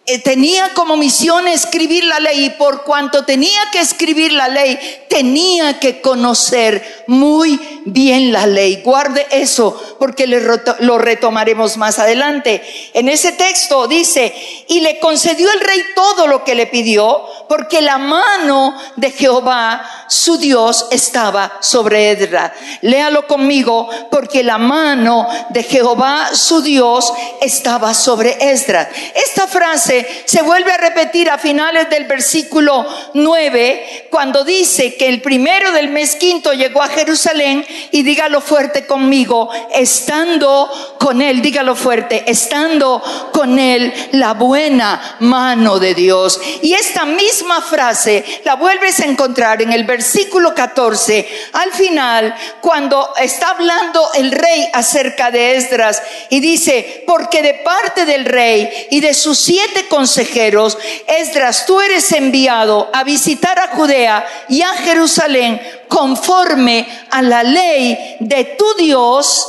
Eh, 0.05 0.19
tenía 0.19 0.73
como 0.73 0.97
misión 0.97 1.47
escribir 1.47 2.03
la 2.03 2.19
ley 2.19 2.43
y 2.43 2.49
por 2.49 2.83
cuanto 2.83 3.23
tenía 3.23 3.61
que 3.71 3.79
escribir 3.79 4.33
la 4.33 4.49
ley, 4.49 4.77
tenía 5.07 5.79
que 5.79 6.01
conocer 6.01 7.05
muy 7.07 7.57
bien 7.85 8.33
la 8.33 8.45
ley. 8.45 8.81
Guarde 8.83 9.25
eso 9.31 9.95
porque 9.99 10.27
lo 10.27 10.97
retomaremos 10.97 11.77
más 11.77 11.99
adelante. 11.99 12.61
En 12.93 13.07
ese 13.07 13.31
texto 13.31 13.87
dice, 13.87 14.35
y 14.67 14.81
le 14.81 14.99
concedió 14.99 15.49
el 15.49 15.61
rey 15.61 15.81
todo 15.95 16.27
lo 16.27 16.43
que 16.43 16.55
le 16.55 16.67
pidió 16.67 17.21
porque 17.47 17.81
la 17.81 17.97
mano 17.97 18.75
de 18.97 19.09
Jehová, 19.11 20.05
su 20.09 20.37
Dios, 20.37 20.87
estaba 20.91 21.59
sobre 21.61 22.09
Edra. 22.09 22.53
Léalo 22.81 23.25
conmigo 23.25 23.87
porque 24.11 24.43
la 24.43 24.57
mano 24.57 25.27
de 25.51 25.63
Jehová, 25.63 26.31
su 26.33 26.61
Dios, 26.61 27.13
estaba 27.39 27.93
sobre 27.93 28.51
Esdras. 28.51 28.89
Esta 29.15 29.47
frase 29.47 29.92
se 30.25 30.41
vuelve 30.41 30.71
a 30.71 30.77
repetir 30.77 31.29
a 31.29 31.37
finales 31.37 31.89
del 31.89 32.05
versículo 32.05 32.85
9, 33.13 34.07
cuando 34.09 34.43
dice 34.43 34.95
que 34.95 35.09
el 35.09 35.21
primero 35.21 35.71
del 35.71 35.89
mes 35.89 36.15
quinto 36.15 36.53
llegó 36.53 36.81
a 36.81 36.87
Jerusalén 36.87 37.65
y 37.91 38.03
dígalo 38.03 38.41
fuerte 38.41 38.85
conmigo, 38.85 39.49
estando 39.73 40.95
con 40.99 41.21
él, 41.21 41.41
dígalo 41.41 41.75
fuerte, 41.75 42.23
estando 42.27 43.01
con 43.31 43.59
él 43.59 43.93
la 44.11 44.33
buena 44.33 45.17
mano 45.19 45.79
de 45.79 45.93
Dios. 45.93 46.39
Y 46.61 46.73
esta 46.73 47.05
misma 47.05 47.61
frase 47.61 48.23
la 48.43 48.55
vuelves 48.55 48.99
a 48.99 49.05
encontrar 49.05 49.61
en 49.61 49.71
el 49.71 49.83
versículo 49.83 50.53
14, 50.53 51.27
al 51.53 51.71
final, 51.71 52.35
cuando 52.61 53.13
está 53.17 53.49
hablando 53.49 54.09
el 54.15 54.31
rey 54.31 54.69
acerca 54.73 55.31
de 55.31 55.55
Esdras 55.55 56.01
y 56.29 56.39
dice, 56.39 57.03
porque 57.05 57.41
de 57.41 57.55
parte 57.55 58.05
del 58.05 58.25
rey 58.25 58.87
y 58.89 58.99
de 58.99 59.13
sus 59.13 59.37
siete 59.37 59.82
consejeros, 59.89 60.77
Esdras, 61.07 61.65
tú 61.65 61.79
eres 61.81 62.11
enviado 62.11 62.89
a 62.93 63.03
visitar 63.03 63.59
a 63.59 63.75
Judea 63.75 64.25
y 64.49 64.61
a 64.61 64.73
Jerusalén 64.73 65.61
conforme 65.87 66.87
a 67.11 67.21
la 67.21 67.43
ley 67.43 68.17
de 68.19 68.43
tu 68.57 68.65
Dios. 68.75 69.47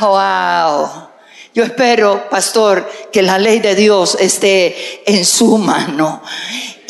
Wow. 0.00 1.08
Yo 1.52 1.64
espero, 1.64 2.28
pastor, 2.30 2.88
que 3.12 3.22
la 3.22 3.38
ley 3.38 3.58
de 3.58 3.74
Dios 3.74 4.16
esté 4.20 5.02
en 5.04 5.24
su 5.24 5.58
mano. 5.58 6.22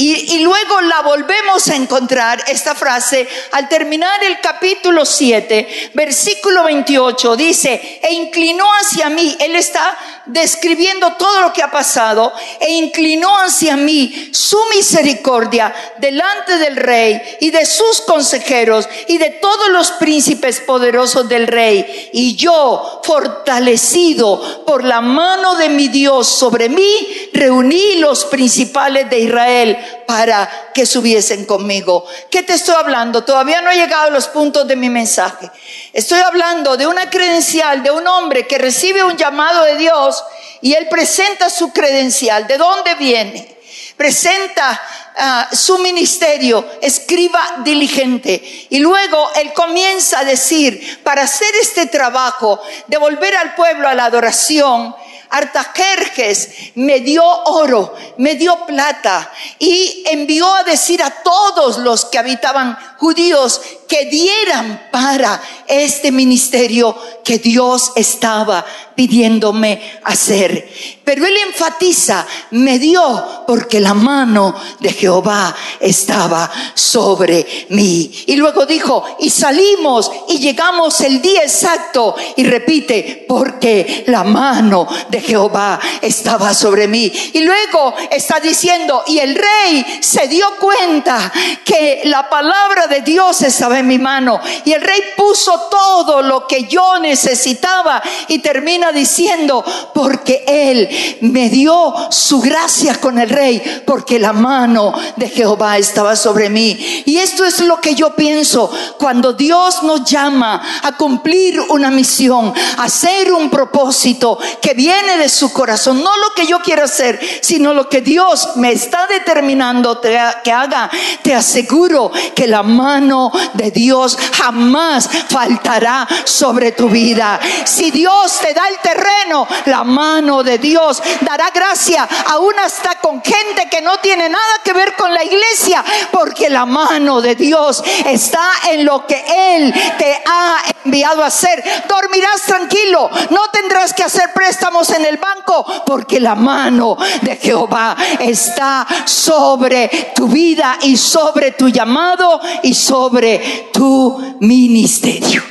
Y, 0.03 0.39
luego 0.39 0.81
la 0.81 1.03
volvemos 1.03 1.69
a 1.69 1.77
encontrar, 1.77 2.43
esta 2.49 2.75
frase, 2.75 3.29
al 3.53 3.69
terminar 3.69 4.25
el 4.25 4.41
capítulo 4.41 5.05
7, 5.05 5.91
versículo 5.93 6.65
28, 6.65 7.37
dice, 7.37 8.01
e 8.03 8.15
inclinó 8.15 8.65
hacia 8.81 9.11
mí, 9.11 9.37
él 9.39 9.57
está 9.57 9.99
describiendo 10.25 11.13
todo 11.19 11.43
lo 11.43 11.53
que 11.53 11.63
ha 11.63 11.71
pasado, 11.71 12.33
e 12.61 12.73
inclinó 12.77 13.29
hacia 13.41 13.77
mí 13.77 14.31
su 14.33 14.59
misericordia 14.75 15.75
delante 15.99 16.57
del 16.57 16.77
rey 16.77 17.21
y 17.41 17.51
de 17.51 17.67
sus 17.67 18.01
consejeros 18.01 18.89
y 19.07 19.19
de 19.19 19.29
todos 19.29 19.69
los 19.69 19.91
príncipes 19.93 20.61
poderosos 20.61 21.29
del 21.29 21.47
rey. 21.47 22.09
Y 22.15 22.37
yo, 22.37 23.03
fortalecido 23.05 24.65
por 24.65 24.83
la 24.83 25.03
mano 25.03 25.57
de 25.57 25.69
mi 25.69 25.89
Dios 25.89 26.27
sobre 26.27 26.71
mí, 26.71 27.30
reuní 27.33 27.97
los 27.97 28.25
principales 28.25 29.09
de 29.09 29.21
Israel 29.21 29.79
para 30.07 30.71
que 30.75 30.87
subiesen 30.87 31.45
conmigo. 31.45 32.07
¿Qué 32.31 32.43
te 32.43 32.55
estoy 32.55 32.75
hablando? 32.75 33.25
Todavía 33.25 33.61
no 33.61 33.71
he 33.71 33.77
llegado 33.77 34.09
a 34.09 34.11
los 34.11 34.29
puntos 34.29 34.67
de 34.67 34.77
mi 34.77 34.89
mensaje. 34.89 35.51
Estoy 35.93 36.21
hablando 36.21 36.77
de 36.77 36.87
una 36.87 37.09
credencial 37.09 37.83
de 37.83 37.91
un 37.91 38.07
hombre 38.07 38.47
que 38.47 38.59
recibe 38.59 39.05
un 39.05 39.17
llamado 39.17 39.65
de 39.65 39.77
Dios 39.77 40.23
y 40.61 40.75
él 40.75 40.89
presenta 40.89 41.51
su 41.51 41.73
credencial. 41.73 42.47
¿De 42.47 42.59
dónde 42.59 42.95
viene? 42.97 43.57
Presenta 43.97 44.81
ah, 45.17 45.49
su 45.53 45.79
ministerio, 45.79 46.67
escriba 46.81 47.57
diligente. 47.65 48.67
Y 48.71 48.79
luego 48.79 49.31
él 49.37 49.53
comienza 49.53 50.21
a 50.21 50.25
decir, 50.25 51.01
para 51.03 51.23
hacer 51.23 51.55
este 51.61 51.87
trabajo 51.87 52.61
de 52.87 52.97
volver 52.97 53.37
al 53.37 53.55
pueblo 53.55 53.89
a 53.89 53.95
la 53.95 54.07
adoración, 54.07 54.95
Artajerjes 55.31 56.73
me 56.75 57.01
dio 57.01 57.25
oro, 57.25 57.95
me 58.19 58.35
dio 58.35 58.67
plata 58.67 59.31
y 59.59 60.05
envió 60.07 60.53
a 60.55 60.65
decir 60.65 61.03
a 61.03 61.11
todos 61.23 61.79
los 61.79 62.05
que 62.07 62.19
habitaban 62.19 62.77
judíos 63.01 63.63
que 63.89 64.05
dieran 64.05 64.89
para 64.93 65.41
este 65.67 66.13
ministerio 66.13 66.95
que 67.25 67.39
Dios 67.39 67.93
estaba 67.97 68.65
pidiéndome 68.95 70.01
hacer. 70.05 70.69
Pero 71.03 71.27
él 71.27 71.37
enfatiza, 71.47 72.27
me 72.51 72.79
dio 72.79 73.45
porque 73.47 73.81
la 73.81 73.95
mano 73.95 74.55
de 74.79 74.93
Jehová 74.93 75.57
estaba 75.81 76.51
sobre 76.75 77.67
mí. 77.71 78.13
Y 78.27 78.37
luego 78.37 78.67
dijo, 78.67 79.17
y 79.19 79.31
salimos 79.31 80.11
y 80.29 80.39
llegamos 80.39 81.01
el 81.01 81.23
día 81.23 81.43
exacto. 81.43 82.15
Y 82.37 82.45
repite, 82.45 83.25
porque 83.27 84.05
la 84.07 84.23
mano 84.23 84.87
de 85.09 85.21
Jehová 85.21 85.81
estaba 86.03 86.53
sobre 86.53 86.87
mí. 86.87 87.11
Y 87.33 87.41
luego 87.41 87.95
está 88.11 88.39
diciendo, 88.39 89.03
y 89.07 89.19
el 89.19 89.35
rey 89.35 89.99
se 90.01 90.29
dio 90.29 90.47
cuenta 90.61 91.33
que 91.65 92.03
la 92.05 92.29
palabra 92.29 92.87
de 92.91 93.01
Dios 93.01 93.41
estaba 93.41 93.79
en 93.79 93.87
mi 93.87 93.99
mano. 93.99 94.39
Y 94.67 94.73
el 94.73 94.83
rey 94.83 95.01
puso 95.17 95.69
todo 95.71 96.21
lo 96.21 96.47
que 96.47 96.65
yo 96.65 96.99
necesitaba 96.99 98.03
y 98.29 98.41
termina 98.41 98.93
diciendo, 98.93 99.65
porque 99.95 100.45
él 100.47 100.89
me 101.23 101.49
dio 101.49 101.95
su 102.11 102.41
gracia 102.41 103.01
con 103.01 103.19
el 103.19 103.31
rey, 103.31 103.83
porque 103.87 104.19
la 104.19 104.35
mano 104.35 104.93
de 105.17 105.29
Jehová 105.29 105.79
estaba 105.79 106.17
sobre 106.17 106.51
mí. 106.51 107.03
Y 107.07 107.17
esto 107.17 107.47
es 107.47 107.61
lo 107.61 107.81
que 107.81 107.95
yo 107.95 108.15
pienso 108.15 108.71
cuando 108.99 109.33
Dios 109.33 109.83
nos 109.83 110.05
llama 110.05 110.63
a 110.83 110.97
cumplir 110.97 111.61
una 111.71 111.91
misión, 111.91 112.53
a 112.77 112.85
hacer 112.85 113.33
un 113.33 113.49
propósito 113.49 114.39
que 114.61 114.75
viene 114.75 115.17
de 115.17 115.29
su 115.29 115.53
corazón, 115.53 116.03
no 116.03 116.17
lo 116.17 116.35
que 116.35 116.47
yo 116.47 116.61
quiero 116.61 116.85
hacer, 116.85 117.21
sino 117.41 117.73
lo 117.73 117.89
que 117.89 118.01
Dios 118.01 118.57
me 118.57 118.73
está 118.73 119.07
determinando 119.07 120.01
que 120.01 120.53
haga. 120.53 120.91
Te 121.23 121.35
aseguro 121.35 122.11
que 122.35 122.47
la 122.47 122.63
mano 122.81 123.31
de 123.55 123.71
Dios 123.71 124.17
jamás 124.33 125.09
faltará 125.29 126.09
sobre 126.25 126.73
tu 126.73 126.89
vida. 126.89 127.39
Si 127.65 127.91
Dios 127.91 128.39
te 128.41 128.55
da 128.55 128.69
el 128.69 128.79
terreno, 128.79 129.47
la 129.67 129.85
mano 129.85 130.43
de 130.43 130.59
Dios 130.59 131.03
dará 131.21 131.51
gracia 131.51 132.09
aún 132.27 132.55
hasta 132.59 132.97
con 132.97 133.23
gente 133.23 133.69
que 133.71 133.83
no 133.83 133.99
tiene 133.99 134.29
nada 134.29 134.55
que 134.65 134.73
ver 134.73 134.95
con 134.97 135.13
la 135.13 135.23
iglesia, 135.23 135.85
porque 136.11 136.49
la 136.49 136.65
mano 136.65 137.21
de 137.21 137.35
Dios 137.35 137.83
está 138.07 138.49
en 138.71 138.85
lo 138.85 139.07
que 139.07 139.23
Él 139.57 139.75
te 139.99 140.23
ha 140.27 140.57
enviado 140.85 141.23
a 141.23 141.27
hacer. 141.27 141.63
Dormirás 141.89 142.43
tranquilo, 142.43 143.11
no 143.31 143.49
tendrás 143.53 143.93
que 143.93 144.05
hacer 144.05 144.33
préstamos 144.33 144.89
en 144.91 145.05
el 145.05 145.19
banco, 145.19 145.67
porque 145.85 146.21
la 146.21 146.35
mano 146.35 146.97
de 147.21 147.37
Jehová 147.37 147.97
está 148.19 148.87
sobre 149.05 150.13
tu 150.15 150.29
vida 150.29 150.79
y 150.83 150.97
sobre 150.97 151.53
tu 151.53 151.69
llamado 151.69 152.41
y 152.63 152.70
sobre 152.75 153.69
tu 153.73 154.37
ministerio. 154.41 155.43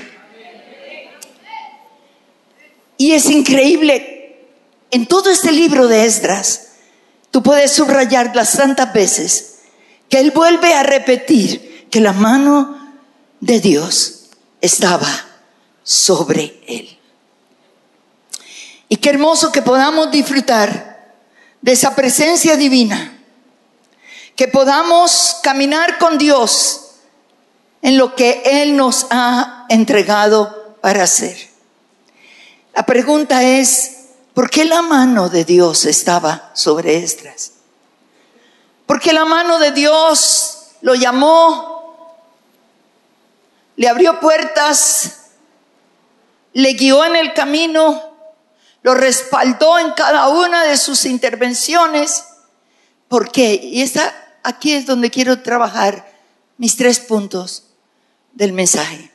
Y 2.97 3.13
es 3.13 3.29
increíble, 3.29 4.45
en 4.91 5.05
todo 5.05 5.29
este 5.29 5.51
libro 5.51 5.87
de 5.87 6.05
Esdras, 6.05 6.73
tú 7.31 7.41
puedes 7.41 7.71
subrayar 7.71 8.35
las 8.35 8.53
tantas 8.57 8.91
veces 8.93 9.59
que 10.09 10.19
él 10.19 10.31
vuelve 10.31 10.73
a 10.73 10.83
repetir 10.83 11.87
que 11.89 12.01
la 12.01 12.11
mano 12.11 12.77
de 13.39 13.61
Dios 13.61 14.29
estaba 14.59 15.07
sobre 15.83 16.61
él. 16.67 16.97
Y 18.89 18.97
qué 18.97 19.11
hermoso 19.11 19.51
que 19.51 19.61
podamos 19.61 20.11
disfrutar 20.11 21.13
de 21.61 21.71
esa 21.71 21.95
presencia 21.95 22.57
divina, 22.57 23.17
que 24.35 24.47
podamos 24.47 25.37
caminar 25.43 25.99
con 25.99 26.17
Dios 26.17 26.88
en 27.81 27.97
lo 27.97 28.15
que 28.15 28.41
Él 28.45 28.75
nos 28.75 29.07
ha 29.09 29.65
entregado 29.69 30.75
para 30.81 31.03
hacer. 31.03 31.37
La 32.75 32.83
pregunta 32.85 33.43
es, 33.43 34.07
¿por 34.33 34.49
qué 34.49 34.65
la 34.65 34.81
mano 34.81 35.29
de 35.29 35.45
Dios 35.45 35.85
estaba 35.85 36.51
sobre 36.53 36.97
Esdras? 36.97 37.53
Porque 38.85 39.13
la 39.13 39.25
mano 39.25 39.59
de 39.59 39.71
Dios 39.71 40.71
lo 40.81 40.95
llamó, 40.95 42.17
le 43.75 43.87
abrió 43.87 44.19
puertas, 44.19 45.31
le 46.53 46.73
guió 46.73 47.05
en 47.05 47.15
el 47.15 47.33
camino, 47.33 48.13
lo 48.81 48.93
respaldó 48.93 49.77
en 49.79 49.91
cada 49.91 50.29
una 50.29 50.63
de 50.63 50.77
sus 50.77 51.05
intervenciones. 51.05 52.25
¿Por 53.07 53.31
qué? 53.31 53.59
Y 53.61 53.81
esta, 53.81 54.13
aquí 54.43 54.73
es 54.73 54.85
donde 54.85 55.09
quiero 55.09 55.41
trabajar 55.41 56.09
mis 56.57 56.75
tres 56.75 56.99
puntos 56.99 57.68
del 58.33 58.53
mensaje. 58.53 59.11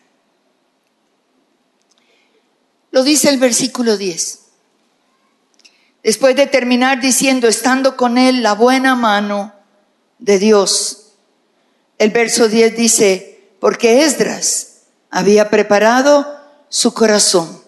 Lo 2.90 3.02
dice 3.02 3.28
el 3.28 3.38
versículo 3.38 3.96
10. 3.96 4.40
Después 6.04 6.36
de 6.36 6.46
terminar 6.46 7.00
diciendo, 7.00 7.48
estando 7.48 7.96
con 7.96 8.18
él 8.18 8.42
la 8.42 8.54
buena 8.54 8.94
mano 8.94 9.52
de 10.18 10.38
Dios, 10.38 11.12
el 11.98 12.10
verso 12.10 12.48
10 12.48 12.76
dice, 12.76 13.48
porque 13.58 14.04
Esdras 14.04 14.82
había 15.10 15.50
preparado 15.50 16.38
su 16.68 16.94
corazón 16.94 17.62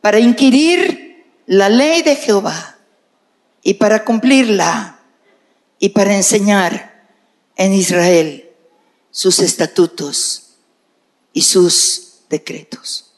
para 0.00 0.18
inquirir 0.18 1.26
la 1.46 1.68
ley 1.68 2.02
de 2.02 2.16
Jehová 2.16 2.78
y 3.62 3.74
para 3.74 4.04
cumplirla 4.04 4.98
y 5.78 5.90
para 5.90 6.16
enseñar 6.16 7.04
en 7.56 7.74
Israel 7.74 8.48
sus 9.10 9.40
estatutos 9.40 10.49
y 11.32 11.42
sus 11.42 12.20
decretos. 12.28 13.12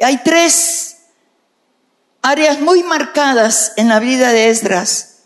Hay 0.00 0.22
tres 0.22 0.96
áreas 2.22 2.60
muy 2.60 2.82
marcadas 2.82 3.72
en 3.76 3.88
la 3.88 3.98
vida 4.00 4.32
de 4.32 4.48
Esdras 4.50 5.16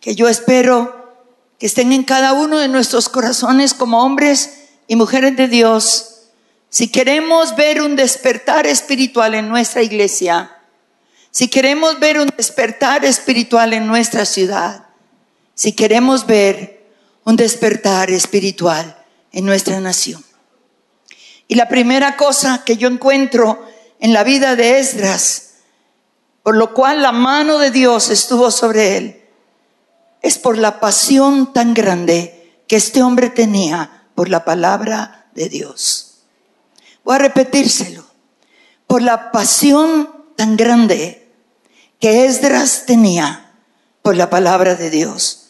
que 0.00 0.14
yo 0.14 0.28
espero 0.28 1.16
que 1.58 1.66
estén 1.66 1.92
en 1.92 2.04
cada 2.04 2.32
uno 2.34 2.58
de 2.58 2.68
nuestros 2.68 3.08
corazones 3.08 3.74
como 3.74 4.04
hombres 4.04 4.68
y 4.86 4.94
mujeres 4.94 5.36
de 5.36 5.48
Dios. 5.48 6.28
Si 6.68 6.88
queremos 6.88 7.56
ver 7.56 7.80
un 7.80 7.96
despertar 7.96 8.66
espiritual 8.66 9.34
en 9.34 9.48
nuestra 9.48 9.82
iglesia, 9.82 10.52
si 11.30 11.48
queremos 11.48 11.98
ver 11.98 12.20
un 12.20 12.28
despertar 12.36 13.04
espiritual 13.04 13.72
en 13.72 13.86
nuestra 13.86 14.24
ciudad, 14.26 14.86
si 15.54 15.72
queremos 15.72 16.26
ver 16.26 16.86
un 17.24 17.36
despertar 17.36 18.10
espiritual 18.10 19.05
en 19.32 19.44
nuestra 19.44 19.80
nación. 19.80 20.24
Y 21.48 21.54
la 21.54 21.68
primera 21.68 22.16
cosa 22.16 22.64
que 22.64 22.76
yo 22.76 22.88
encuentro 22.88 23.64
en 24.00 24.12
la 24.12 24.24
vida 24.24 24.56
de 24.56 24.78
Esdras, 24.78 25.54
por 26.42 26.56
lo 26.56 26.74
cual 26.74 27.02
la 27.02 27.12
mano 27.12 27.58
de 27.58 27.70
Dios 27.70 28.10
estuvo 28.10 28.50
sobre 28.50 28.96
él, 28.96 29.22
es 30.22 30.38
por 30.38 30.58
la 30.58 30.80
pasión 30.80 31.52
tan 31.52 31.74
grande 31.74 32.62
que 32.66 32.76
este 32.76 33.02
hombre 33.02 33.30
tenía 33.30 34.08
por 34.14 34.28
la 34.28 34.44
palabra 34.44 35.28
de 35.34 35.48
Dios. 35.48 36.06
Voy 37.04 37.14
a 37.14 37.18
repetírselo. 37.18 38.04
Por 38.88 39.02
la 39.02 39.30
pasión 39.30 40.10
tan 40.36 40.56
grande 40.56 41.32
que 42.00 42.26
Esdras 42.26 42.84
tenía 42.86 43.52
por 44.02 44.16
la 44.16 44.30
palabra 44.30 44.74
de 44.74 44.90
Dios. 44.90 45.45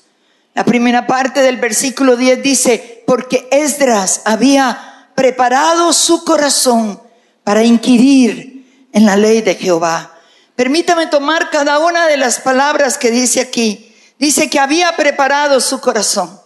La 0.57 0.65
primera 0.65 1.07
parte 1.07 1.43
del 1.43 1.59
versículo 1.59 2.17
10 2.17 2.43
dice, 2.43 3.05
porque 3.07 3.47
Esdras 3.51 4.23
había 4.25 5.11
preparado 5.15 5.93
su 5.93 6.25
corazón 6.25 6.99
para 7.45 7.63
inquirir 7.63 8.89
en 8.95 9.05
la 9.05 9.17
ley 9.17 9.43
de 9.43 9.57
Jehová. 9.57 10.15
Permítame 10.55 11.09
tomar 11.09 11.51
cada 11.51 11.79
una 11.79 12.07
de 12.07 12.17
las 12.17 12.41
palabras 12.41 12.97
que 12.97 13.11
dice 13.11 13.43
aquí. 13.43 13.95
Dice 14.19 14.49
que 14.49 14.59
había 14.59 14.97
preparado 14.97 15.61
su 15.61 15.79
corazón. 15.79 16.41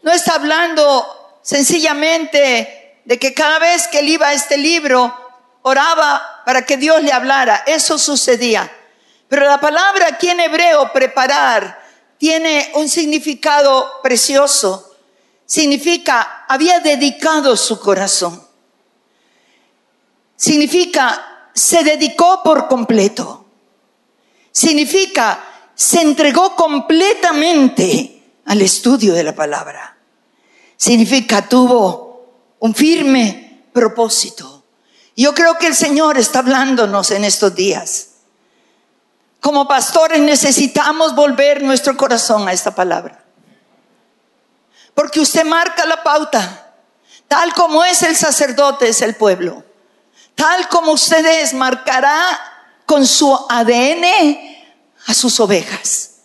No 0.00 0.10
está 0.10 0.36
hablando 0.36 1.06
sencillamente 1.42 3.02
de 3.04 3.18
que 3.18 3.34
cada 3.34 3.58
vez 3.58 3.88
que 3.88 3.98
él 3.98 4.08
iba 4.08 4.28
a 4.28 4.32
este 4.32 4.56
libro, 4.56 5.14
oraba 5.60 6.42
para 6.46 6.64
que 6.64 6.78
Dios 6.78 7.02
le 7.02 7.12
hablara. 7.12 7.62
Eso 7.66 7.98
sucedía. 7.98 8.72
Pero 9.28 9.44
la 9.44 9.60
palabra 9.60 10.06
aquí 10.08 10.30
en 10.30 10.40
hebreo, 10.40 10.90
preparar, 10.94 11.81
tiene 12.22 12.70
un 12.76 12.88
significado 12.88 13.94
precioso. 14.00 14.94
Significa, 15.44 16.44
había 16.48 16.78
dedicado 16.78 17.56
su 17.56 17.80
corazón. 17.80 18.40
Significa, 20.36 21.48
se 21.52 21.82
dedicó 21.82 22.40
por 22.44 22.68
completo. 22.68 23.44
Significa, 24.52 25.44
se 25.74 26.00
entregó 26.00 26.54
completamente 26.54 28.22
al 28.44 28.62
estudio 28.62 29.14
de 29.14 29.24
la 29.24 29.34
palabra. 29.34 29.98
Significa, 30.76 31.48
tuvo 31.48 32.54
un 32.60 32.72
firme 32.72 33.64
propósito. 33.72 34.62
Yo 35.16 35.34
creo 35.34 35.58
que 35.58 35.66
el 35.66 35.74
Señor 35.74 36.18
está 36.18 36.38
hablándonos 36.38 37.10
en 37.10 37.24
estos 37.24 37.52
días. 37.56 38.10
Como 39.42 39.66
pastores 39.66 40.20
necesitamos 40.20 41.16
volver 41.16 41.64
nuestro 41.64 41.96
corazón 41.96 42.46
a 42.46 42.52
esta 42.52 42.72
palabra. 42.72 43.24
Porque 44.94 45.18
usted 45.18 45.44
marca 45.44 45.84
la 45.84 46.04
pauta. 46.04 46.76
Tal 47.26 47.52
como 47.52 47.84
es 47.84 48.04
el 48.04 48.14
sacerdote, 48.14 48.88
es 48.88 49.02
el 49.02 49.16
pueblo. 49.16 49.64
Tal 50.36 50.68
como 50.68 50.92
usted 50.92 51.26
es, 51.26 51.54
marcará 51.54 52.22
con 52.86 53.04
su 53.04 53.36
ADN 53.48 54.04
a 55.08 55.12
sus 55.12 55.40
ovejas, 55.40 56.18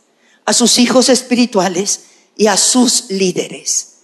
a 0.45 0.53
sus 0.53 0.77
hijos 0.77 1.09
espirituales 1.09 2.03
y 2.35 2.45
a 2.45 2.55
sus 2.55 3.09
líderes. 3.09 3.96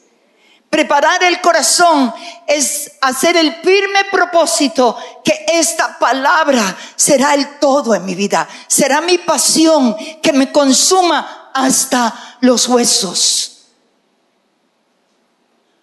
Preparar 0.74 1.24
el 1.24 1.40
corazón 1.40 2.12
es 2.48 2.94
hacer 3.00 3.38
el 3.38 3.54
firme 3.62 4.06
propósito 4.06 4.98
que 5.24 5.46
esta 5.48 6.00
palabra 6.00 6.76
será 6.96 7.36
el 7.36 7.60
todo 7.60 7.94
en 7.94 8.04
mi 8.04 8.16
vida. 8.16 8.50
Será 8.66 9.00
mi 9.00 9.20
pasión 9.20 9.96
que 10.20 10.34
me 10.34 10.52
consuma 10.52 11.52
hasta 11.54 12.38
los 12.42 12.68
huesos. 12.68 13.68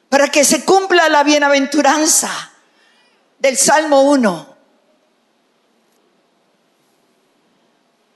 Para 0.08 0.26
que 0.26 0.42
se 0.42 0.64
cumpla 0.64 1.08
la 1.08 1.22
bienaventuranza 1.22 2.50
del 3.38 3.56
Salmo 3.56 4.02
1. 4.02 4.56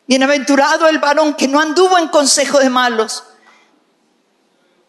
Bienaventurado 0.08 0.88
el 0.88 0.98
varón 0.98 1.34
que 1.34 1.46
no 1.46 1.60
anduvo 1.60 1.98
en 1.98 2.08
consejo 2.08 2.58
de 2.58 2.68
malos, 2.68 3.22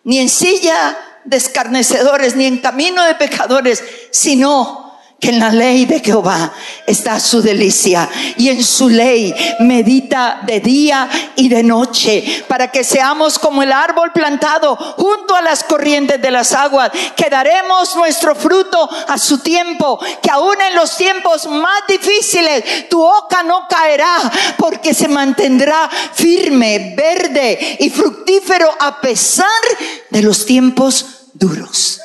ni 0.04 0.18
en 0.18 0.30
silla 0.30 1.12
de 1.26 1.38
escarnecedores, 1.38 2.36
ni 2.36 2.46
en 2.46 2.60
camino 2.60 3.04
de 3.04 3.16
pecadores, 3.16 3.84
sino 4.12 4.86
que 5.20 5.30
en 5.30 5.40
la 5.40 5.50
ley 5.50 5.86
de 5.86 6.02
Jehová 6.02 6.52
está 6.86 7.20
su 7.20 7.42
delicia. 7.42 8.10
Y 8.38 8.50
en 8.50 8.64
su 8.64 8.90
ley 8.90 9.34
medita 9.60 10.42
de 10.46 10.60
día 10.60 11.10
y 11.36 11.48
de 11.48 11.64
noche 11.64 12.44
para 12.48 12.70
que 12.70 12.84
seamos 12.84 13.40
como 13.40 13.64
el 13.64 13.72
árbol 13.72 14.12
plantado 14.12 14.76
junto 14.76 15.36
a 15.36 15.42
las 15.42 15.64
corrientes 15.64 16.22
de 16.22 16.32
las 16.32 16.54
aguas, 16.54 16.92
que 17.16 17.30
daremos 17.30 17.96
nuestro 17.96 18.36
fruto 18.36 18.90
a 19.08 19.18
su 19.18 19.40
tiempo, 19.40 20.00
que 20.22 20.30
aún 20.30 20.56
en 20.62 20.76
los 20.76 20.96
tiempos 20.98 21.48
más 21.48 21.84
difíciles 21.88 22.90
tu 22.90 23.02
hoja 23.02 23.44
no 23.44 23.68
caerá 23.70 24.32
porque 24.58 24.94
se 24.94 25.08
mantendrá 25.08 25.90
firme, 26.14 26.94
verde 26.96 27.78
y 27.80 27.90
fructífero 27.90 28.70
a 28.80 29.00
pesar 29.00 29.48
de 30.10 30.22
los 30.22 30.46
tiempos 30.46 31.15
duros. 31.36 32.02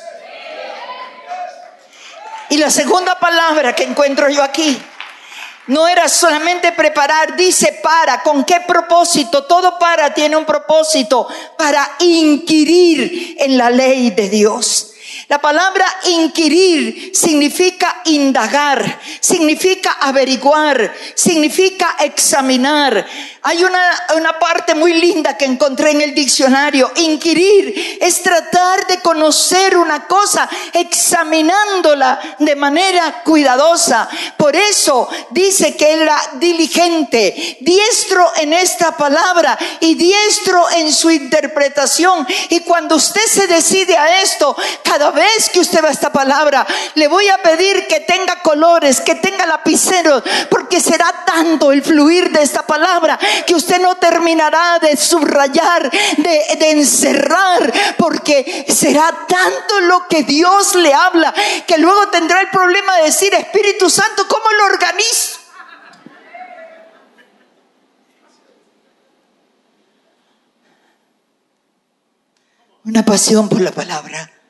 Y 2.49 2.57
la 2.57 2.69
segunda 2.69 3.17
palabra 3.17 3.73
que 3.73 3.83
encuentro 3.83 4.29
yo 4.29 4.43
aquí 4.43 4.79
no 5.67 5.87
era 5.87 6.09
solamente 6.09 6.73
preparar, 6.73 7.37
dice 7.37 7.79
para, 7.81 8.21
¿con 8.23 8.43
qué 8.43 8.59
propósito? 8.67 9.45
Todo 9.45 9.79
para 9.79 10.13
tiene 10.13 10.35
un 10.35 10.45
propósito, 10.45 11.27
para 11.57 11.95
inquirir 11.99 13.35
en 13.39 13.57
la 13.57 13.69
ley 13.69 14.11
de 14.11 14.29
Dios. 14.29 14.90
La 15.31 15.39
palabra 15.39 15.85
inquirir 16.09 17.11
significa 17.15 18.01
indagar, 18.03 18.99
significa 19.21 19.93
averiguar, 20.01 20.93
significa 21.15 21.95
examinar. 22.01 23.07
Hay 23.43 23.63
una, 23.63 24.07
una, 24.17 24.37
parte 24.37 24.75
muy 24.75 24.93
linda 24.93 25.37
que 25.37 25.45
encontré 25.45 25.91
en 25.91 26.01
el 26.01 26.13
diccionario. 26.13 26.91
Inquirir 26.97 27.97
es 28.01 28.21
tratar 28.21 28.85
de 28.87 28.99
conocer 28.99 29.77
una 29.77 30.05
cosa 30.05 30.49
examinándola 30.73 32.35
de 32.37 32.55
manera 32.57 33.23
cuidadosa. 33.23 34.09
Por 34.35 34.55
eso 34.55 35.09
dice 35.31 35.77
que 35.77 35.91
era 35.93 36.21
diligente, 36.33 37.57
diestro 37.61 38.29
en 38.35 38.51
esta 38.51 38.97
palabra 38.97 39.57
y 39.79 39.95
diestro 39.95 40.69
en 40.71 40.91
su 40.91 41.09
interpretación. 41.09 42.27
Y 42.49 42.59
cuando 42.59 42.97
usted 42.97 43.25
se 43.25 43.47
decide 43.47 43.97
a 43.97 44.21
esto, 44.21 44.55
cada 44.83 45.09
vez 45.11 45.20
que 45.51 45.59
usted 45.59 45.83
va 45.83 45.89
a 45.89 45.91
esta 45.91 46.11
palabra, 46.11 46.65
le 46.95 47.07
voy 47.07 47.27
a 47.29 47.37
pedir 47.37 47.87
que 47.87 48.01
tenga 48.01 48.41
colores, 48.41 49.01
que 49.01 49.15
tenga 49.15 49.45
lapiceros, 49.45 50.23
porque 50.49 50.79
será 50.79 51.25
tanto 51.25 51.71
el 51.71 51.83
fluir 51.83 52.31
de 52.31 52.41
esta 52.41 52.63
palabra 52.63 53.19
que 53.45 53.55
usted 53.55 53.79
no 53.81 53.95
terminará 53.95 54.79
de 54.79 54.95
subrayar, 54.97 55.89
de, 55.91 56.57
de 56.59 56.71
encerrar, 56.71 57.71
porque 57.97 58.65
será 58.69 59.25
tanto 59.27 59.79
lo 59.81 60.07
que 60.07 60.23
Dios 60.23 60.75
le 60.75 60.93
habla, 60.93 61.33
que 61.67 61.77
luego 61.77 62.07
tendrá 62.09 62.41
el 62.41 62.49
problema 62.49 62.97
de 62.97 63.03
decir, 63.03 63.33
Espíritu 63.33 63.89
Santo, 63.89 64.27
¿cómo 64.27 64.51
lo 64.51 64.65
organizo? 64.65 65.39
Una 72.83 73.05
pasión 73.05 73.47
por 73.47 73.61
la 73.61 73.71
palabra 73.71 74.40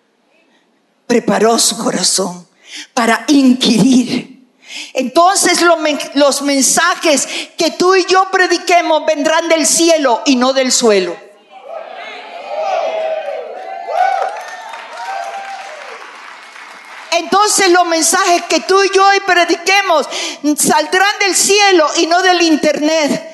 preparó 1.12 1.60
su 1.60 1.78
corazón 1.78 2.48
para 2.94 3.26
inquirir 3.28 4.32
entonces 4.94 5.60
los 6.14 6.42
mensajes 6.44 7.28
que 7.58 7.72
tú 7.72 7.96
y 7.96 8.06
yo 8.06 8.30
prediquemos 8.32 9.06
vendrán 9.06 9.50
del 9.50 9.68
cielo 9.68 10.22
y 10.26 10.38
no 10.38 10.54
del 10.54 10.72
suelo. 10.72 11.14
Entonces 17.12 17.70
los 17.72 17.86
mensajes 17.88 18.44
que 18.44 18.62
tú 18.62 18.82
y 18.82 18.90
yo 18.96 19.06
hoy 19.06 19.20
prediquemos 19.26 20.08
saldrán 20.58 21.20
del 21.20 21.36
cielo 21.36 21.90
y 21.98 22.08
no 22.08 22.22
del 22.22 22.42
internet. 22.42 23.31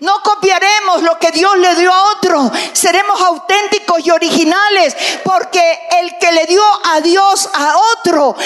No 0.00 0.22
copiaremos 0.22 1.02
lo 1.02 1.18
que 1.18 1.32
Dios 1.32 1.58
le 1.58 1.74
dio 1.74 1.92
a 1.92 2.12
otro. 2.12 2.52
Seremos 2.72 3.20
auténticos 3.20 4.06
y 4.06 4.10
originales 4.10 4.96
porque 5.24 5.60
el 6.00 6.18
que 6.18 6.30
le 6.30 6.46
dio 6.46 6.62
a 6.84 7.00
Dios 7.00 7.50
a 7.52 7.74
otro 7.96 8.36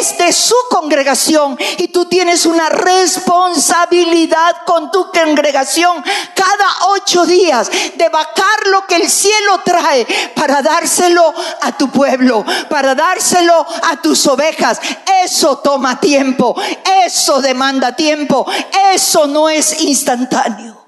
es 0.00 0.16
de 0.16 0.32
su 0.32 0.54
congregación 0.70 1.58
y 1.76 1.88
tú 1.88 2.06
tienes 2.06 2.46
una 2.46 2.70
responsabilidad 2.70 4.56
con 4.64 4.90
tu 4.90 5.10
congregación 5.10 6.02
cada 6.34 6.86
ocho 6.88 7.26
días 7.26 7.70
de 7.94 8.08
bajar 8.08 8.66
lo 8.68 8.86
que 8.86 8.96
el 8.96 9.10
cielo 9.10 9.60
trae 9.62 10.06
para 10.34 10.62
dárselo 10.62 11.34
a 11.60 11.72
tu 11.76 11.90
pueblo, 11.90 12.42
para 12.70 12.94
dárselo 12.94 13.66
a 13.82 13.96
tus 14.00 14.26
ovejas. 14.26 14.80
Eso 15.22 15.58
toma 15.58 16.00
tiempo, 16.00 16.56
eso 17.04 17.42
demanda 17.42 17.94
tiempo, 17.94 18.46
eso 18.94 19.26
no 19.26 19.50
es 19.50 19.78
instantáneo. 19.82 20.81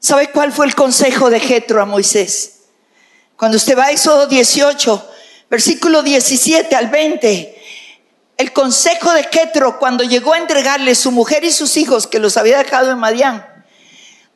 ¿Sabe 0.00 0.30
cuál 0.30 0.50
fue 0.50 0.64
el 0.64 0.74
consejo 0.74 1.28
de 1.28 1.40
Jetro 1.40 1.82
a 1.82 1.84
Moisés? 1.84 2.62
Cuando 3.36 3.58
usted 3.58 3.76
va 3.76 3.84
a 3.84 3.90
Éxodo 3.92 4.26
18, 4.26 5.10
versículo 5.50 6.02
17 6.02 6.74
al 6.74 6.88
20, 6.88 7.62
el 8.38 8.52
consejo 8.54 9.12
de 9.12 9.24
Jetro 9.24 9.78
cuando 9.78 10.02
llegó 10.02 10.32
a 10.32 10.38
entregarle 10.38 10.94
su 10.94 11.12
mujer 11.12 11.44
y 11.44 11.52
sus 11.52 11.76
hijos 11.76 12.06
que 12.06 12.18
los 12.18 12.38
había 12.38 12.56
dejado 12.58 12.90
en 12.90 12.98
Madián. 12.98 13.46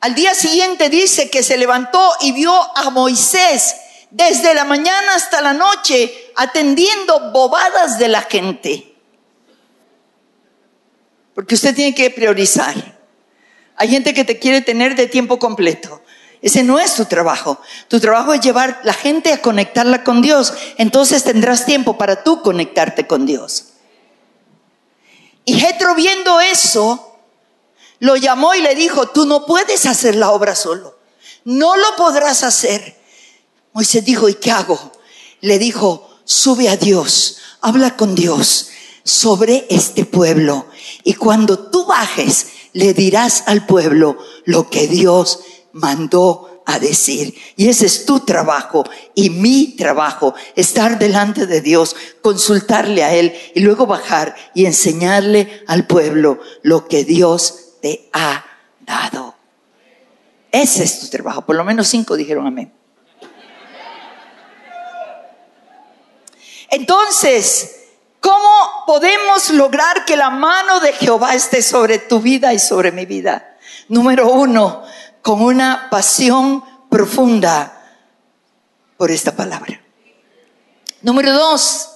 Al 0.01 0.13
día 0.13 0.35
siguiente 0.35 0.89
dice 0.89 1.31
que 1.31 1.41
se 1.41 1.57
levantó 1.57 2.13
y 2.21 2.31
vio 2.31 2.53
a 2.77 2.91
Moisés 2.91 3.75
desde 4.11 4.53
la 4.53 4.65
mañana 4.65 5.15
hasta 5.15 5.41
la 5.41 5.53
noche 5.53 6.31
atendiendo 6.35 7.31
bobadas 7.31 7.97
de 7.97 8.07
la 8.07 8.21
gente. 8.21 8.95
Porque 11.33 11.55
usted 11.55 11.73
tiene 11.73 11.95
que 11.95 12.11
priorizar. 12.11 12.94
Hay 13.77 13.89
gente 13.89 14.13
que 14.13 14.23
te 14.23 14.39
quiere 14.39 14.61
tener 14.61 14.95
de 14.95 15.07
tiempo 15.07 15.39
completo. 15.39 16.01
Ese 16.41 16.63
no 16.63 16.79
es 16.79 16.95
tu 16.95 17.05
trabajo. 17.05 17.59
Tu 17.87 17.99
trabajo 17.99 18.33
es 18.33 18.41
llevar 18.41 18.79
la 18.83 18.93
gente 18.93 19.33
a 19.33 19.41
conectarla 19.41 20.03
con 20.03 20.21
Dios. 20.21 20.53
Entonces 20.77 21.23
tendrás 21.23 21.65
tiempo 21.65 21.97
para 21.97 22.23
tú 22.23 22.41
conectarte 22.41 23.07
con 23.07 23.25
Dios. 23.25 23.65
Y 25.43 25.59
Jetro 25.59 25.95
viendo 25.95 26.39
eso, 26.39 27.17
lo 27.99 28.15
llamó 28.15 28.53
y 28.55 28.61
le 28.61 28.75
dijo, 28.75 29.07
tú 29.07 29.25
no 29.25 29.45
puedes 29.45 29.85
hacer 29.85 30.15
la 30.15 30.31
obra 30.31 30.55
solo. 30.55 30.97
No 31.43 31.77
lo 31.77 31.95
podrás 31.95 32.43
hacer. 32.43 32.95
Moisés 33.73 34.05
dijo, 34.05 34.29
¿y 34.29 34.35
qué 34.35 34.51
hago? 34.51 34.91
Le 35.41 35.59
dijo, 35.59 36.09
sube 36.23 36.69
a 36.69 36.77
Dios, 36.77 37.37
habla 37.61 37.95
con 37.95 38.15
Dios 38.15 38.69
sobre 39.03 39.67
este 39.69 40.05
pueblo. 40.05 40.67
Y 41.03 41.13
cuando 41.13 41.59
tú 41.69 41.85
bajes, 41.85 42.47
le 42.75 42.93
dirás 42.93 43.43
al 43.47 43.65
pueblo 43.65 44.17
lo 44.43 44.69
que 44.69 44.87
Dios 44.87 45.39
mandó 45.71 46.61
a 46.65 46.77
decir. 46.77 47.33
Y 47.55 47.69
ese 47.69 47.85
es 47.85 48.05
tu 48.05 48.19
trabajo 48.19 48.83
y 49.13 49.29
mi 49.29 49.77
trabajo, 49.77 50.35
estar 50.57 50.99
delante 50.99 51.45
de 51.47 51.61
Dios, 51.61 51.95
consultarle 52.21 53.03
a 53.05 53.13
Él 53.13 53.33
y 53.53 53.61
luego 53.61 53.85
bajar 53.85 54.35
y 54.53 54.65
enseñarle 54.65 55.63
al 55.67 55.87
pueblo 55.87 56.39
lo 56.63 56.85
que 56.89 57.05
Dios 57.05 57.77
te 57.81 58.09
ha 58.11 58.45
dado. 58.81 59.35
Ese 60.51 60.83
es 60.83 60.99
tu 60.99 61.07
trabajo. 61.07 61.45
Por 61.45 61.55
lo 61.55 61.63
menos 61.63 61.87
cinco 61.87 62.17
dijeron 62.17 62.45
amén. 62.45 62.73
Entonces, 66.69 67.84
¿Cómo 68.65 68.85
podemos 68.85 69.49
lograr 69.51 70.05
que 70.05 70.15
la 70.15 70.29
mano 70.29 70.79
de 70.79 70.93
Jehová 70.93 71.35
esté 71.35 71.61
sobre 71.61 71.99
tu 71.99 72.19
vida 72.19 72.53
y 72.53 72.59
sobre 72.59 72.91
mi 72.91 73.05
vida? 73.05 73.57
Número 73.89 74.29
uno, 74.31 74.83
con 75.21 75.41
una 75.41 75.87
pasión 75.91 76.63
profunda 76.89 77.79
por 78.97 79.11
esta 79.11 79.35
palabra. 79.35 79.79
Número 81.01 81.33
dos, 81.33 81.89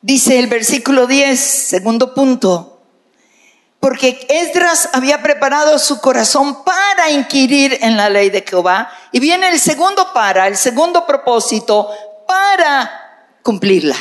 dice 0.00 0.38
el 0.38 0.46
versículo 0.46 1.06
10, 1.06 1.38
segundo 1.38 2.14
punto, 2.14 2.80
porque 3.80 4.26
Esdras 4.30 4.88
había 4.94 5.22
preparado 5.22 5.78
su 5.78 6.00
corazón 6.00 6.64
para 6.64 7.10
inquirir 7.10 7.78
en 7.82 7.98
la 7.98 8.08
ley 8.08 8.30
de 8.30 8.42
Jehová. 8.48 8.90
Y 9.12 9.20
viene 9.20 9.50
el 9.50 9.60
segundo 9.60 10.14
para, 10.14 10.46
el 10.46 10.56
segundo 10.56 11.06
propósito, 11.06 11.90
para 12.26 13.36
cumplirla. 13.42 13.96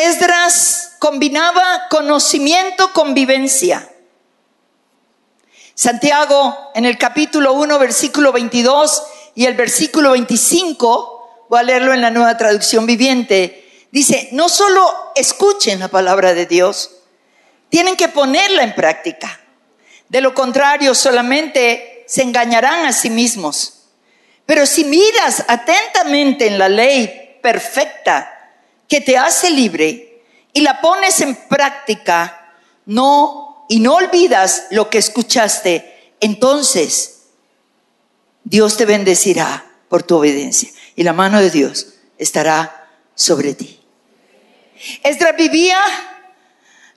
Esdras 0.00 0.92
combinaba 0.98 1.86
conocimiento 1.90 2.90
con 2.94 3.12
vivencia. 3.12 3.86
Santiago 5.74 6.56
en 6.74 6.86
el 6.86 6.96
capítulo 6.96 7.52
1, 7.52 7.78
versículo 7.78 8.32
22 8.32 9.02
y 9.34 9.44
el 9.44 9.52
versículo 9.52 10.12
25, 10.12 11.44
voy 11.50 11.60
a 11.60 11.64
leerlo 11.64 11.92
en 11.92 12.00
la 12.00 12.10
nueva 12.10 12.38
traducción 12.38 12.86
viviente, 12.86 13.86
dice, 13.90 14.30
no 14.32 14.48
solo 14.48 15.12
escuchen 15.16 15.80
la 15.80 15.88
palabra 15.88 16.32
de 16.32 16.46
Dios, 16.46 16.92
tienen 17.68 17.94
que 17.94 18.08
ponerla 18.08 18.62
en 18.62 18.74
práctica. 18.74 19.38
De 20.08 20.22
lo 20.22 20.32
contrario, 20.32 20.94
solamente 20.94 22.06
se 22.08 22.22
engañarán 22.22 22.86
a 22.86 22.94
sí 22.94 23.10
mismos. 23.10 23.82
Pero 24.46 24.64
si 24.64 24.84
miras 24.84 25.44
atentamente 25.46 26.46
en 26.46 26.58
la 26.58 26.70
ley 26.70 27.38
perfecta 27.42 28.39
que 28.90 29.00
te 29.00 29.16
hace 29.16 29.50
libre 29.50 30.22
y 30.52 30.60
la 30.60 30.80
pones 30.80 31.20
en 31.20 31.36
práctica, 31.48 32.54
no 32.84 33.64
y 33.68 33.78
no 33.78 33.94
olvidas 33.94 34.64
lo 34.72 34.90
que 34.90 34.98
escuchaste, 34.98 36.12
entonces 36.20 37.28
Dios 38.42 38.76
te 38.76 38.84
bendecirá 38.84 39.64
por 39.88 40.02
tu 40.02 40.16
obediencia 40.16 40.70
y 40.96 41.04
la 41.04 41.12
mano 41.12 41.40
de 41.40 41.50
Dios 41.50 41.94
estará 42.18 42.88
sobre 43.14 43.54
ti. 43.54 43.80
Esdras 45.04 45.36
vivía 45.36 45.78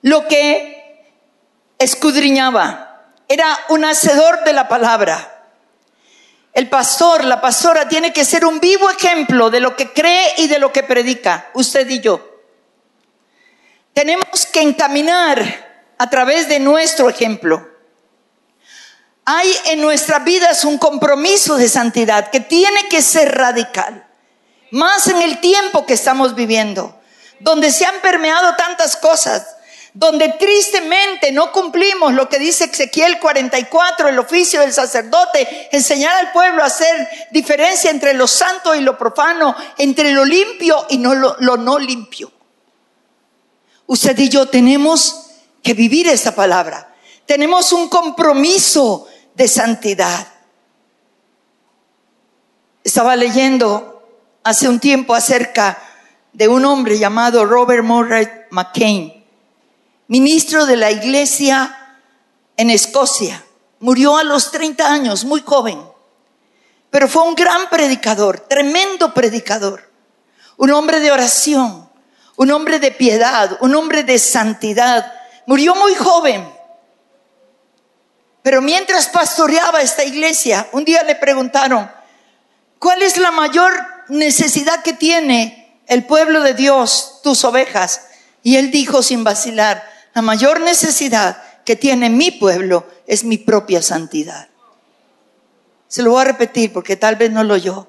lo 0.02 0.26
que 0.26 1.06
escudriñaba, 1.78 3.12
era 3.28 3.56
un 3.68 3.84
hacedor 3.84 4.42
de 4.44 4.52
la 4.52 4.68
palabra. 4.68 5.33
El 6.54 6.68
pastor, 6.68 7.24
la 7.24 7.40
pastora 7.40 7.88
tiene 7.88 8.12
que 8.12 8.24
ser 8.24 8.46
un 8.46 8.60
vivo 8.60 8.88
ejemplo 8.88 9.50
de 9.50 9.58
lo 9.58 9.74
que 9.74 9.92
cree 9.92 10.34
y 10.38 10.46
de 10.46 10.60
lo 10.60 10.72
que 10.72 10.84
predica, 10.84 11.50
usted 11.52 11.88
y 11.88 11.98
yo. 11.98 12.30
Tenemos 13.92 14.46
que 14.52 14.60
encaminar 14.60 15.92
a 15.98 16.08
través 16.08 16.48
de 16.48 16.60
nuestro 16.60 17.10
ejemplo. 17.10 17.68
Hay 19.24 19.52
en 19.66 19.80
nuestras 19.80 20.22
vidas 20.22 20.64
un 20.64 20.78
compromiso 20.78 21.56
de 21.56 21.68
santidad 21.68 22.30
que 22.30 22.38
tiene 22.38 22.88
que 22.88 23.02
ser 23.02 23.36
radical, 23.36 24.06
más 24.70 25.08
en 25.08 25.22
el 25.22 25.40
tiempo 25.40 25.84
que 25.86 25.94
estamos 25.94 26.36
viviendo, 26.36 27.00
donde 27.40 27.72
se 27.72 27.84
han 27.84 28.00
permeado 28.00 28.54
tantas 28.54 28.96
cosas, 28.96 29.56
donde 29.94 30.30
tristemente 30.30 31.30
no 31.30 31.52
cumplimos 31.52 32.12
lo 32.12 32.28
que 32.28 32.40
dice 32.40 32.64
Ezequiel 32.64 33.20
44, 33.20 34.08
el 34.08 34.18
oficio 34.18 34.60
del 34.60 34.72
sacerdote, 34.72 35.68
enseñar 35.70 36.16
al 36.16 36.32
pueblo 36.32 36.64
a 36.64 36.66
hacer 36.66 37.08
diferencia 37.30 37.92
entre 37.92 38.12
lo 38.12 38.26
santo 38.26 38.74
y 38.74 38.80
lo 38.80 38.98
profano, 38.98 39.54
entre 39.78 40.12
lo 40.12 40.24
limpio 40.24 40.84
y 40.90 40.98
lo, 40.98 41.36
lo 41.38 41.56
no 41.56 41.78
limpio. 41.78 42.32
Usted 43.86 44.18
y 44.18 44.28
yo 44.28 44.48
tenemos 44.48 45.26
que 45.62 45.74
vivir 45.74 46.08
esa 46.08 46.34
palabra. 46.34 46.92
Tenemos 47.24 47.72
un 47.72 47.88
compromiso 47.88 49.06
de 49.34 49.46
santidad. 49.46 50.26
Estaba 52.82 53.14
leyendo 53.14 54.02
hace 54.42 54.68
un 54.68 54.80
tiempo 54.80 55.14
acerca 55.14 55.78
de 56.32 56.48
un 56.48 56.64
hombre 56.64 56.98
llamado 56.98 57.44
Robert 57.46 57.84
Murray 57.84 58.28
McCain, 58.50 59.23
ministro 60.08 60.66
de 60.66 60.76
la 60.76 60.90
iglesia 60.90 61.98
en 62.56 62.70
Escocia. 62.70 63.44
Murió 63.80 64.16
a 64.16 64.24
los 64.24 64.50
30 64.50 64.90
años, 64.90 65.24
muy 65.24 65.42
joven, 65.42 65.82
pero 66.90 67.08
fue 67.08 67.22
un 67.22 67.34
gran 67.34 67.68
predicador, 67.68 68.40
tremendo 68.40 69.12
predicador, 69.12 69.90
un 70.56 70.70
hombre 70.70 71.00
de 71.00 71.10
oración, 71.10 71.90
un 72.36 72.50
hombre 72.50 72.78
de 72.78 72.90
piedad, 72.92 73.58
un 73.60 73.74
hombre 73.74 74.04
de 74.04 74.18
santidad. 74.18 75.12
Murió 75.46 75.74
muy 75.74 75.94
joven, 75.94 76.48
pero 78.42 78.60
mientras 78.60 79.08
pastoreaba 79.08 79.80
esta 79.80 80.04
iglesia, 80.04 80.68
un 80.72 80.84
día 80.84 81.02
le 81.02 81.16
preguntaron, 81.16 81.90
¿cuál 82.78 83.02
es 83.02 83.16
la 83.16 83.30
mayor 83.30 83.72
necesidad 84.08 84.82
que 84.82 84.92
tiene 84.92 85.80
el 85.86 86.04
pueblo 86.04 86.42
de 86.42 86.54
Dios, 86.54 87.20
tus 87.22 87.42
ovejas? 87.44 88.02
Y 88.42 88.56
él 88.56 88.70
dijo 88.70 89.02
sin 89.02 89.24
vacilar, 89.24 89.93
la 90.14 90.22
mayor 90.22 90.60
necesidad 90.60 91.42
que 91.64 91.76
tiene 91.76 92.08
mi 92.08 92.30
pueblo 92.30 92.86
es 93.06 93.24
mi 93.24 93.36
propia 93.36 93.82
santidad. 93.82 94.48
Se 95.88 96.02
lo 96.02 96.12
voy 96.12 96.22
a 96.22 96.24
repetir 96.24 96.72
porque 96.72 96.96
tal 96.96 97.16
vez 97.16 97.30
no 97.30 97.42
lo 97.42 97.54
oyó. 97.54 97.88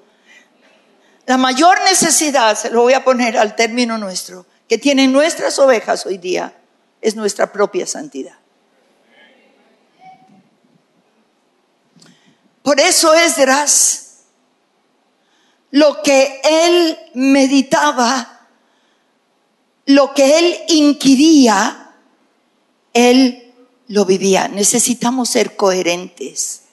La 1.28 1.38
mayor 1.38 1.82
necesidad, 1.84 2.58
se 2.58 2.70
lo 2.70 2.82
voy 2.82 2.94
a 2.94 3.04
poner 3.04 3.38
al 3.38 3.56
término 3.56 3.98
nuestro, 3.98 4.46
que 4.68 4.78
tienen 4.78 5.12
nuestras 5.12 5.58
ovejas 5.60 6.06
hoy 6.06 6.18
día, 6.18 6.56
es 7.02 7.16
nuestra 7.16 7.52
propia 7.52 7.86
santidad. 7.86 8.36
Por 12.64 12.80
eso 12.80 13.14
Esdras, 13.14 14.24
lo 15.70 16.02
que 16.02 16.42
él 16.44 16.98
meditaba, 17.14 18.48
lo 19.86 20.14
que 20.16 20.40
él 20.40 20.58
inquiría, 20.70 21.85
él 22.96 23.54
lo 23.88 24.06
vivía. 24.06 24.48
Necesitamos 24.48 25.30
ser 25.30 25.56
coherentes. 25.56 26.64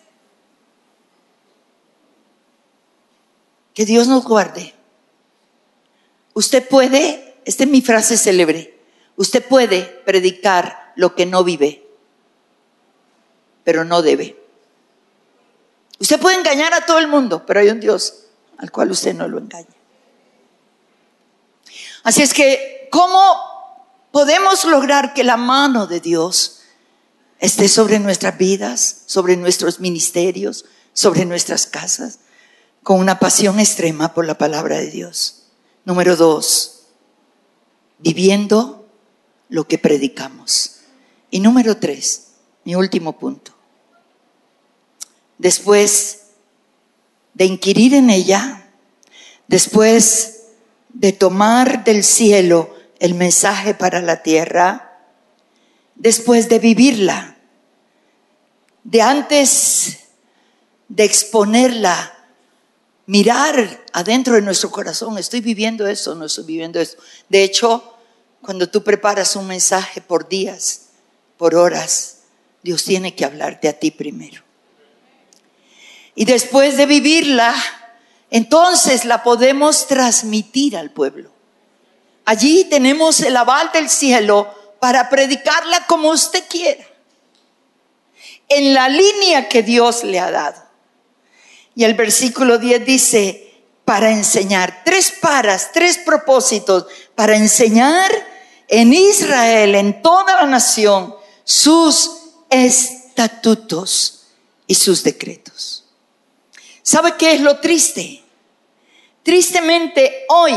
Que 3.75 3.85
Dios 3.85 4.09
nos 4.09 4.25
guarde. 4.25 4.73
Usted 6.33 6.67
puede, 6.67 7.37
esta 7.45 7.65
es 7.65 7.71
mi 7.71 7.83
frase 7.83 8.17
célebre, 8.17 8.79
usted 9.17 9.45
puede 9.47 9.83
predicar 9.83 10.93
lo 10.97 11.15
que 11.15 11.27
no 11.27 11.45
vive, 11.45 11.87
pero 13.65 13.85
no 13.85 14.01
debe. 14.01 14.39
Usted 15.99 16.19
puede 16.19 16.37
engañar 16.37 16.73
a 16.73 16.87
todo 16.87 16.99
el 16.99 17.09
mundo, 17.09 17.45
pero 17.45 17.61
hay 17.61 17.69
un 17.69 17.81
Dios 17.81 18.27
al 18.59 18.71
cual 18.71 18.91
usted 18.91 19.15
no 19.15 19.29
lo 19.29 19.39
engaña. 19.39 19.67
Así 22.03 22.23
es 22.23 22.33
que, 22.33 22.89
¿cómo 22.91 23.52
podemos 24.13 24.65
lograr 24.65 25.15
que 25.15 25.25
la 25.25 25.37
mano 25.37 25.87
de 25.87 26.01
Dios 26.01 26.61
esté 27.41 27.67
sobre 27.67 27.99
nuestras 27.99 28.39
vidas, 28.39 29.03
sobre 29.07 29.37
nuestros 29.37 29.81
ministerios, 29.81 30.67
sobre 30.93 31.25
nuestras 31.25 31.67
casas, 31.67 32.21
con 32.83 33.01
una 33.01 33.19
pasión 33.19 33.59
extrema 33.59 34.15
por 34.15 34.27
la 34.27 34.39
palabra 34.39 34.77
de 34.79 34.91
Dios? 34.91 35.47
Número 35.85 36.15
dos, 36.15 36.83
viviendo 37.99 38.87
lo 39.49 39.67
que 39.67 39.79
predicamos. 39.79 40.77
Y 41.31 41.41
número 41.41 41.79
tres, 41.79 42.29
mi 42.65 42.75
último 42.75 43.19
punto, 43.19 43.53
después 45.39 46.21
de 47.35 47.47
inquirir 47.47 47.95
en 47.95 48.11
ella, 48.11 48.71
después 49.49 50.43
de 50.91 51.13
tomar 51.13 51.85
del 51.85 52.05
cielo 52.05 52.82
el 53.03 53.15
mensaje 53.15 53.75
para 53.75 54.01
la 54.01 54.23
tierra, 54.23 54.97
después 55.97 56.49
de 56.49 56.61
vivirla, 56.61 57.37
de 58.85 59.03
antes 59.03 59.99
de 60.87 61.03
exponerla, 61.03 62.15
mirar 63.07 63.85
adentro 63.93 64.35
de 64.35 64.43
nuestro 64.43 64.71
corazón, 64.71 65.19
estoy 65.19 65.41
viviendo 65.41 65.85
eso, 65.89 66.15
no 66.15 66.27
estoy 66.27 66.45
viviendo 66.45 66.79
eso. 66.79 66.97
De 67.29 67.43
hecho, 67.43 67.97
cuando 68.41 68.69
tú 68.69 68.85
preparas 68.85 69.35
un 69.35 69.49
mensaje 69.49 70.01
por 70.01 70.29
días, 70.29 70.91
por 71.39 71.57
horas, 71.57 72.19
Dios 72.63 72.85
tiene 72.85 73.17
que 73.17 73.25
hablarte 73.25 73.69
a 73.69 73.73
ti 73.73 73.91
primero. 73.91 74.45
Y 76.15 76.25
después 76.25 76.77
de 76.77 76.87
vivirla, 76.87 77.53
entonces 78.31 79.05
la 79.05 79.25
podemos 79.25 79.89
transmitir 79.89 80.77
al 80.77 80.93
pueblo. 80.93 81.32
Allí 82.25 82.65
tenemos 82.65 83.21
el 83.21 83.37
aval 83.37 83.71
del 83.73 83.91
cielo 83.91 84.55
para 84.81 85.09
predicarla 85.09 85.87
como 85.87 86.11
usted 86.11 86.45
quiera, 86.49 86.85
en 88.49 88.75
la 88.75 88.89
línea 88.89 89.49
que 89.49 89.63
Dios 89.63 90.05
le 90.05 90.21
ha 90.21 90.31
dado. 90.31 90.63
Y 91.75 91.85
el 91.85 91.95
versículo 91.95 92.59
10 92.59 92.85
dice, 92.85 93.53
para 93.85 94.11
enseñar, 94.11 94.83
tres 94.85 95.13
paras, 95.21 95.71
tres 95.73 95.99
propósitos, 95.99 96.87
para 97.15 97.37
enseñar 97.37 98.11
en 98.69 98.93
Israel, 98.93 99.75
en 99.75 100.03
toda 100.03 100.37
la 100.37 100.47
nación, 100.47 101.15
sus 101.45 102.11
estatutos 102.51 104.27
y 104.67 104.75
sus 104.75 105.03
decretos. 105.03 105.85
¿Sabe 106.83 107.17
qué 107.17 107.35
es 107.35 107.41
lo 107.41 107.59
triste? 107.59 108.23
Tristemente 109.23 110.25
hoy 110.29 110.55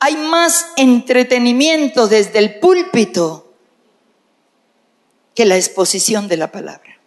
hay 0.00 0.16
más 0.16 0.68
entretenimiento 0.76 2.06
desde 2.06 2.38
el 2.38 2.58
púlpito 2.60 3.52
que 5.34 5.44
la 5.44 5.56
exposición 5.56 6.28
de 6.28 6.36
la 6.36 6.50
palabra. 6.50 6.98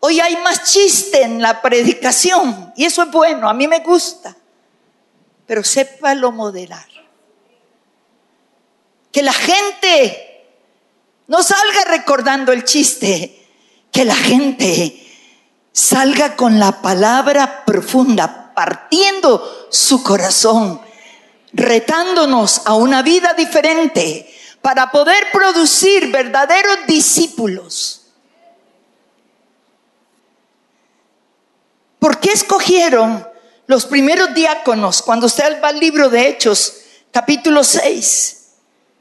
Hoy 0.00 0.20
hay 0.20 0.36
más 0.36 0.64
chiste 0.64 1.22
en 1.22 1.42
la 1.42 1.62
predicación 1.62 2.72
y 2.76 2.84
eso 2.84 3.02
es 3.02 3.10
bueno, 3.10 3.48
a 3.48 3.54
mí 3.54 3.66
me 3.66 3.80
gusta, 3.80 4.36
pero 5.46 5.64
sépalo 5.64 6.32
moderar. 6.32 6.86
Que 9.10 9.22
la 9.22 9.32
gente 9.32 10.44
no 11.26 11.42
salga 11.42 11.84
recordando 11.88 12.52
el 12.52 12.64
chiste, 12.64 13.46
que 13.90 14.04
la 14.04 14.14
gente 14.14 15.02
salga 15.72 16.36
con 16.36 16.58
la 16.58 16.82
palabra 16.82 17.64
profunda, 17.64 18.52
partiendo 18.54 19.68
su 19.70 20.02
corazón, 20.02 20.80
retándonos 21.52 22.62
a 22.66 22.74
una 22.74 23.02
vida 23.02 23.34
diferente 23.34 24.32
para 24.62 24.90
poder 24.90 25.30
producir 25.32 26.10
verdaderos 26.10 26.78
discípulos. 26.86 28.02
¿Por 31.98 32.20
qué 32.20 32.32
escogieron 32.32 33.26
los 33.66 33.86
primeros 33.86 34.34
diáconos 34.34 35.02
cuando 35.02 35.26
usted 35.26 35.62
va 35.62 35.68
al 35.68 35.80
libro 35.80 36.08
de 36.08 36.28
Hechos, 36.28 36.78
capítulo 37.10 37.64
6? 37.64 38.36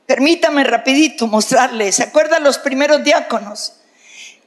Permítame 0.06 0.64
rapidito 0.64 1.28
mostrarles. 1.28 1.96
¿se 1.96 2.04
acuerdan 2.04 2.44
los 2.44 2.58
primeros 2.60 3.04
diáconos? 3.04 3.74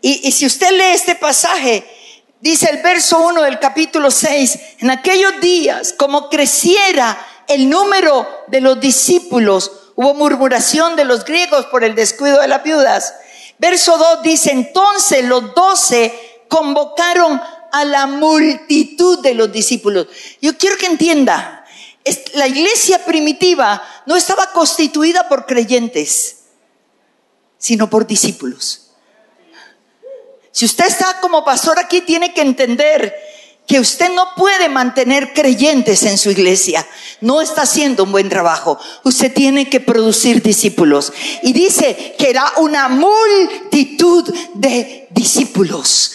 Y, 0.00 0.26
y 0.28 0.32
si 0.32 0.46
usted 0.46 0.70
lee 0.70 0.94
este 0.94 1.16
pasaje, 1.16 1.84
dice 2.40 2.70
el 2.70 2.80
verso 2.82 3.18
1 3.20 3.42
del 3.42 3.58
capítulo 3.58 4.10
6, 4.10 4.58
en 4.78 4.90
aquellos 4.90 5.40
días, 5.40 5.92
como 5.92 6.28
creciera 6.28 7.18
el 7.48 7.68
número 7.68 8.28
de 8.48 8.60
los 8.60 8.78
discípulos, 8.78 9.72
hubo 9.96 10.14
murmuración 10.14 10.94
de 10.96 11.04
los 11.04 11.24
griegos 11.24 11.66
por 11.66 11.82
el 11.82 11.94
descuido 11.94 12.40
de 12.40 12.48
las 12.48 12.62
viudas. 12.62 13.14
Verso 13.58 13.98
2 13.98 14.22
dice, 14.22 14.52
entonces 14.52 15.24
los 15.24 15.54
doce 15.54 16.44
convocaron 16.48 17.40
a 17.72 17.84
la 17.84 18.06
multitud 18.06 19.20
de 19.20 19.34
los 19.34 19.50
discípulos. 19.50 20.06
Yo 20.40 20.56
quiero 20.56 20.76
que 20.76 20.86
entienda, 20.86 21.64
la 22.34 22.46
iglesia 22.46 23.04
primitiva 23.04 23.82
no 24.06 24.16
estaba 24.16 24.52
constituida 24.52 25.28
por 25.28 25.46
creyentes, 25.46 26.44
sino 27.58 27.90
por 27.90 28.06
discípulos. 28.06 28.90
Si 30.52 30.64
usted 30.64 30.86
está 30.86 31.20
como 31.20 31.44
pastor 31.44 31.78
aquí, 31.78 32.00
tiene 32.00 32.32
que 32.32 32.40
entender 32.40 33.14
que 33.68 33.78
usted 33.78 34.10
no 34.14 34.34
puede 34.34 34.70
mantener 34.70 35.34
creyentes 35.34 36.02
en 36.04 36.16
su 36.16 36.30
iglesia. 36.30 36.88
No 37.20 37.42
está 37.42 37.62
haciendo 37.62 38.04
un 38.04 38.12
buen 38.12 38.30
trabajo. 38.30 38.80
Usted 39.04 39.32
tiene 39.32 39.68
que 39.68 39.78
producir 39.78 40.42
discípulos. 40.42 41.12
Y 41.42 41.52
dice 41.52 42.16
que 42.18 42.30
era 42.30 42.50
una 42.56 42.88
multitud 42.88 44.24
de 44.54 45.06
discípulos. 45.10 46.12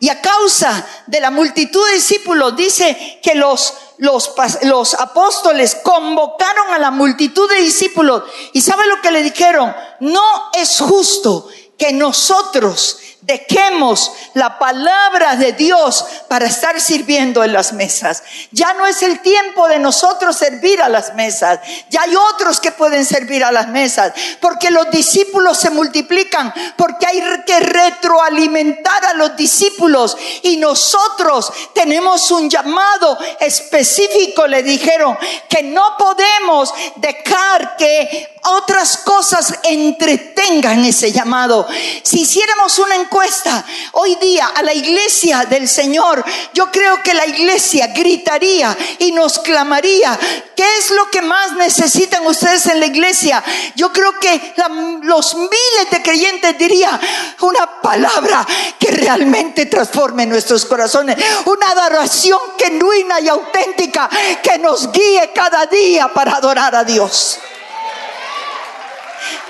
Y 0.00 0.08
a 0.08 0.22
causa 0.22 0.86
de 1.06 1.20
la 1.20 1.30
multitud 1.30 1.86
de 1.88 1.96
discípulos, 1.96 2.56
dice 2.56 3.20
que 3.22 3.34
los, 3.34 3.74
los, 3.98 4.32
los 4.62 4.94
apóstoles 4.94 5.76
convocaron 5.82 6.72
a 6.72 6.78
la 6.78 6.90
multitud 6.90 7.50
de 7.50 7.60
discípulos. 7.60 8.22
¿Y 8.54 8.62
sabe 8.62 8.86
lo 8.86 9.02
que 9.02 9.10
le 9.10 9.22
dijeron? 9.22 9.74
No 10.00 10.50
es 10.54 10.80
justo 10.80 11.48
que 11.76 11.92
nosotros 11.92 12.98
Dejemos 13.26 14.12
la 14.34 14.56
palabra 14.56 15.34
de 15.34 15.50
Dios 15.52 16.04
para 16.28 16.46
estar 16.46 16.80
sirviendo 16.80 17.42
en 17.42 17.52
las 17.52 17.72
mesas. 17.72 18.22
Ya 18.52 18.72
no 18.74 18.86
es 18.86 19.02
el 19.02 19.18
tiempo 19.18 19.66
de 19.66 19.80
nosotros 19.80 20.36
servir 20.36 20.80
a 20.80 20.88
las 20.88 21.12
mesas. 21.14 21.58
Ya 21.90 22.02
hay 22.02 22.14
otros 22.14 22.60
que 22.60 22.70
pueden 22.70 23.04
servir 23.04 23.42
a 23.42 23.50
las 23.50 23.66
mesas. 23.66 24.12
Porque 24.40 24.70
los 24.70 24.92
discípulos 24.92 25.58
se 25.58 25.70
multiplican. 25.70 26.54
Porque 26.76 27.04
hay 27.04 27.20
que 27.44 27.58
retroalimentar 27.58 29.04
a 29.06 29.14
los 29.14 29.36
discípulos. 29.36 30.16
Y 30.42 30.58
nosotros 30.58 31.52
tenemos 31.74 32.30
un 32.30 32.48
llamado 32.48 33.18
específico. 33.40 34.46
Le 34.46 34.62
dijeron 34.62 35.18
que 35.48 35.64
no 35.64 35.96
podemos 35.98 36.72
dejar 36.94 37.76
que 37.76 38.35
otras 38.46 38.98
cosas 38.98 39.54
entretengan 39.62 40.84
ese 40.84 41.12
llamado. 41.12 41.66
Si 42.02 42.20
hiciéramos 42.20 42.78
una 42.78 42.94
encuesta, 42.94 43.64
hoy 43.92 44.14
día 44.16 44.52
a 44.54 44.62
la 44.62 44.72
iglesia 44.72 45.44
del 45.44 45.68
Señor, 45.68 46.24
yo 46.54 46.70
creo 46.70 47.02
que 47.02 47.14
la 47.14 47.26
iglesia 47.26 47.88
gritaría 47.88 48.76
y 48.98 49.12
nos 49.12 49.38
clamaría, 49.40 50.18
¿qué 50.54 50.64
es 50.78 50.90
lo 50.90 51.10
que 51.10 51.22
más 51.22 51.52
necesitan 51.52 52.26
ustedes 52.26 52.66
en 52.66 52.80
la 52.80 52.86
iglesia? 52.86 53.42
Yo 53.74 53.92
creo 53.92 54.18
que 54.20 54.54
los 55.02 55.34
miles 55.34 55.90
de 55.90 56.02
creyentes 56.02 56.58
dirían 56.58 56.98
una 57.40 57.80
palabra 57.80 58.46
que 58.78 58.90
realmente 58.90 59.66
transforme 59.66 60.26
nuestros 60.26 60.64
corazones, 60.66 61.16
una 61.44 61.68
adoración 61.70 62.38
genuina 62.58 63.20
y 63.20 63.28
auténtica 63.28 64.08
que 64.42 64.58
nos 64.58 64.92
guíe 64.92 65.32
cada 65.34 65.66
día 65.66 66.08
para 66.12 66.36
adorar 66.36 66.74
a 66.74 66.84
Dios. 66.84 67.38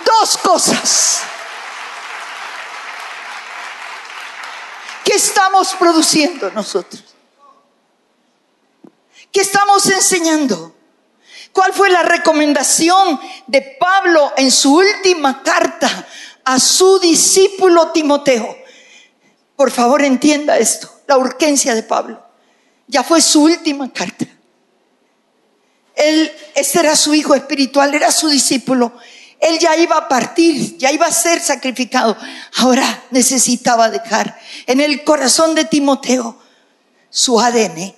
Dos 0.07 0.39
cosas. 0.39 1.23
¿Qué 5.05 5.15
estamos 5.15 5.75
produciendo 5.75 6.51
nosotros? 6.53 7.03
¿Qué 9.33 9.41
estamos 9.41 9.87
enseñando? 9.87 10.75
¿Cuál 11.53 11.73
fue 11.73 11.91
la 11.91 12.03
recomendación 12.03 13.21
de 13.47 13.77
Pablo 13.81 14.33
en 14.37 14.51
su 14.51 14.77
última 14.77 15.43
carta 15.43 16.07
a 16.45 16.59
su 16.61 16.99
discípulo 16.99 17.93
Timoteo? 17.93 18.57
Por 19.57 19.71
favor, 19.71 20.03
entienda 20.03 20.57
esto, 20.59 20.91
la 21.07 21.17
urgencia 21.19 21.75
de 21.75 21.83
Pablo. 21.83 22.23
Ya 22.87 23.03
fue 23.03 23.21
su 23.21 23.43
última 23.43 23.93
carta. 23.93 24.27
Él, 25.95 26.31
este 26.55 26.81
era 26.81 26.95
su 26.95 27.15
hijo 27.15 27.35
espiritual, 27.35 27.95
era 27.95 28.13
su 28.13 28.29
discípulo. 28.29 28.93
Él 29.41 29.59
ya 29.59 29.76
iba 29.76 29.97
a 29.97 30.09
partir, 30.09 30.78
ya 30.78 30.91
iba 30.93 31.07
a 31.07 31.12
ser 31.12 31.41
sacrificado. 31.41 32.16
Ahora 32.57 33.05
necesitaba 33.11 33.91
dejar 33.91 34.39
en 34.66 34.80
el 34.80 35.05
corazón 35.05 35.55
de 35.55 35.64
Timoteo 35.64 36.39
su 37.11 37.41
ADN. 37.41 37.95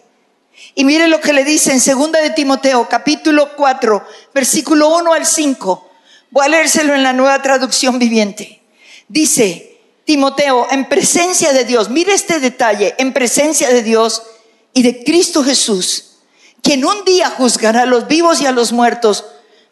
Y 0.74 0.84
mire 0.84 1.08
lo 1.08 1.20
que 1.20 1.32
le 1.32 1.44
dice 1.44 1.72
en 1.72 1.80
segunda 1.80 2.20
de 2.20 2.30
Timoteo, 2.30 2.88
capítulo 2.88 3.56
4, 3.56 4.06
versículo 4.34 4.96
1 4.96 5.12
al 5.12 5.26
5. 5.26 5.90
Voy 6.30 6.44
a 6.44 6.48
leérselo 6.48 6.94
en 6.94 7.02
la 7.02 7.12
nueva 7.12 7.40
traducción 7.42 7.98
viviente. 7.98 8.62
Dice, 9.08 9.78
Timoteo, 10.04 10.66
en 10.70 10.88
presencia 10.88 11.52
de 11.52 11.64
Dios, 11.64 11.90
mire 11.90 12.14
este 12.14 12.40
detalle, 12.40 12.94
en 12.98 13.12
presencia 13.12 13.68
de 13.68 13.82
Dios 13.82 14.22
y 14.72 14.82
de 14.82 15.02
Cristo 15.04 15.42
Jesús, 15.42 16.18
quien 16.62 16.84
un 16.84 17.04
día 17.04 17.30
juzgará 17.30 17.82
a 17.82 17.86
los 17.86 18.06
vivos 18.08 18.40
y 18.40 18.46
a 18.46 18.52
los 18.52 18.72
muertos 18.72 19.24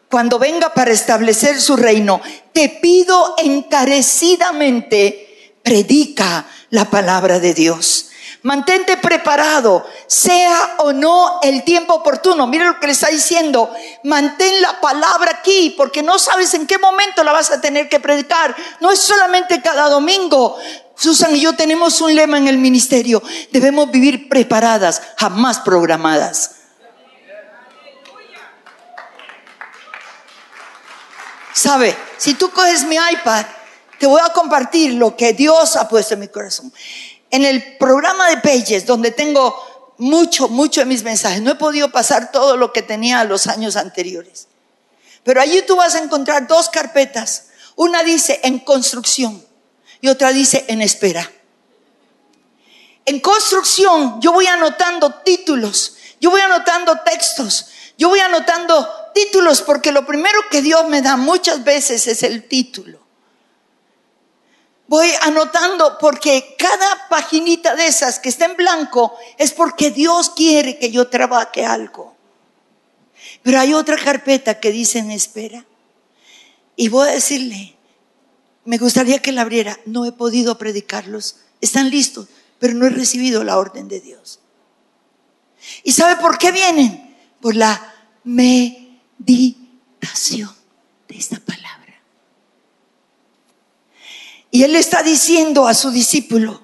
cuando 0.09 0.39
venga 0.39 0.73
para 0.73 0.91
establecer 0.91 1.59
su 1.59 1.75
reino, 1.75 2.21
te 2.53 2.69
pido 2.69 3.35
encarecidamente, 3.37 5.59
predica 5.63 6.45
la 6.69 6.85
palabra 6.85 7.39
de 7.39 7.53
Dios. 7.53 8.05
Mantente 8.43 8.97
preparado, 8.97 9.85
sea 10.05 10.75
o 10.77 10.93
no 10.93 11.39
el 11.41 11.63
tiempo 11.63 11.95
oportuno. 11.95 12.47
Mira 12.47 12.65
lo 12.65 12.79
que 12.79 12.87
le 12.87 12.93
está 12.93 13.07
diciendo. 13.07 13.69
Mantén 14.03 14.61
la 14.61 14.79
palabra 14.79 15.31
aquí, 15.39 15.73
porque 15.75 16.03
no 16.03 16.19
sabes 16.19 16.53
en 16.53 16.67
qué 16.67 16.77
momento 16.77 17.23
la 17.23 17.33
vas 17.33 17.51
a 17.51 17.59
tener 17.59 17.89
que 17.89 17.99
predicar. 17.99 18.55
No 18.79 18.91
es 18.91 18.99
solamente 18.99 19.61
cada 19.61 19.89
domingo. 19.89 20.57
Susan 20.95 21.35
y 21.35 21.41
yo 21.41 21.55
tenemos 21.55 21.99
un 21.99 22.15
lema 22.15 22.37
en 22.37 22.47
el 22.47 22.57
ministerio. 22.57 23.21
Debemos 23.51 23.91
vivir 23.91 24.29
preparadas, 24.29 25.01
jamás 25.17 25.59
programadas. 25.59 26.56
Sabe, 31.57 31.97
si 32.19 32.35
tú 32.35 32.51
coges 32.51 32.83
mi 32.83 32.97
iPad, 32.97 33.43
te 33.97 34.05
voy 34.05 34.21
a 34.23 34.31
compartir 34.31 34.93
lo 34.93 35.17
que 35.17 35.33
Dios 35.33 35.75
ha 35.75 35.87
puesto 35.87 36.13
en 36.13 36.19
mi 36.19 36.27
corazón. 36.27 36.71
En 37.31 37.43
el 37.43 37.77
programa 37.77 38.29
de 38.29 38.37
Pages, 38.37 38.85
donde 38.85 39.09
tengo 39.09 39.95
mucho, 39.97 40.49
mucho 40.49 40.81
de 40.81 40.85
mis 40.85 41.01
mensajes, 41.01 41.41
no 41.41 41.49
he 41.49 41.55
podido 41.55 41.91
pasar 41.91 42.31
todo 42.31 42.57
lo 42.57 42.71
que 42.71 42.83
tenía 42.83 43.23
los 43.23 43.47
años 43.47 43.75
anteriores. 43.75 44.47
Pero 45.23 45.41
allí 45.41 45.63
tú 45.63 45.75
vas 45.75 45.95
a 45.95 46.03
encontrar 46.03 46.45
dos 46.45 46.69
carpetas. 46.69 47.47
Una 47.75 48.03
dice 48.03 48.39
en 48.43 48.59
construcción 48.59 49.43
y 49.99 50.09
otra 50.09 50.29
dice 50.29 50.63
en 50.67 50.83
espera. 50.83 51.27
En 53.03 53.19
construcción 53.19 54.21
yo 54.21 54.31
voy 54.31 54.45
anotando 54.45 55.11
títulos, 55.25 55.95
yo 56.21 56.29
voy 56.29 56.41
anotando 56.41 56.99
textos, 56.99 57.65
yo 57.97 58.09
voy 58.09 58.19
anotando 58.19 58.87
títulos 59.17 59.63
porque 59.63 59.91
lo 59.91 60.05
primero 60.05 60.39
que 60.51 60.61
Dios 60.61 60.87
me 60.89 61.01
da 61.01 61.17
muchas 61.17 61.63
veces 61.63 62.05
es 62.05 62.21
el 62.21 62.47
título. 62.47 62.99
Voy 64.87 65.09
anotando 65.23 65.97
porque 65.99 66.55
cada 66.57 67.09
paginita 67.09 67.75
de 67.75 67.87
esas 67.87 68.19
que 68.19 68.29
está 68.29 68.45
en 68.45 68.55
blanco 68.55 69.17
es 69.39 69.51
porque 69.51 69.89
Dios 69.89 70.29
quiere 70.29 70.77
que 70.77 70.91
yo 70.91 71.07
trabaje 71.07 71.65
algo. 71.65 72.15
Pero 73.41 73.59
hay 73.59 73.73
otra 73.73 73.97
carpeta 73.97 74.59
que 74.59 74.71
dice 74.71 74.99
en 74.99 75.09
espera. 75.09 75.65
Y 76.75 76.89
voy 76.89 77.09
a 77.09 77.13
decirle, 77.13 77.75
me 78.65 78.77
gustaría 78.77 79.19
que 79.19 79.31
la 79.31 79.41
abriera. 79.41 79.79
No 79.85 80.05
he 80.05 80.11
podido 80.11 80.59
predicarlos. 80.59 81.37
Están 81.59 81.89
listos, 81.89 82.27
pero 82.59 82.75
no 82.75 82.85
he 82.85 82.91
recibido 82.91 83.43
la 83.43 83.57
orden 83.57 83.87
de 83.87 83.99
Dios. 83.99 84.39
¿Y 85.83 85.93
sabe 85.93 86.21
por 86.21 86.37
qué 86.37 86.51
vienen? 86.51 87.17
Por 87.41 87.55
la 87.55 87.95
me 88.23 88.86
meditación 89.19 90.49
de 91.07 91.17
esta 91.17 91.39
palabra. 91.39 92.01
Y 94.51 94.63
él 94.63 94.75
está 94.75 95.03
diciendo 95.03 95.67
a 95.67 95.73
su 95.73 95.91
discípulo, 95.91 96.61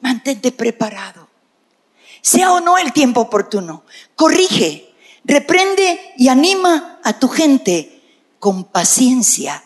mantente 0.00 0.52
preparado, 0.52 1.28
sea 2.20 2.52
o 2.52 2.60
no 2.60 2.78
el 2.78 2.92
tiempo 2.92 3.22
oportuno, 3.22 3.84
corrige, 4.14 4.94
reprende 5.24 6.14
y 6.16 6.28
anima 6.28 7.00
a 7.02 7.18
tu 7.18 7.28
gente 7.28 8.02
con 8.38 8.64
paciencia. 8.64 9.64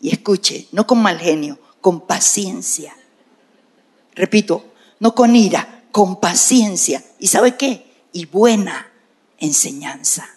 Y 0.00 0.10
escuche, 0.10 0.68
no 0.72 0.86
con 0.86 1.00
mal 1.00 1.18
genio, 1.18 1.58
con 1.80 2.06
paciencia. 2.06 2.94
Repito, 4.14 4.74
no 5.00 5.14
con 5.14 5.34
ira, 5.34 5.84
con 5.90 6.20
paciencia. 6.20 7.02
¿Y 7.18 7.28
sabe 7.28 7.56
qué? 7.56 8.06
Y 8.12 8.26
buena 8.26 8.92
enseñanza. 9.38 10.28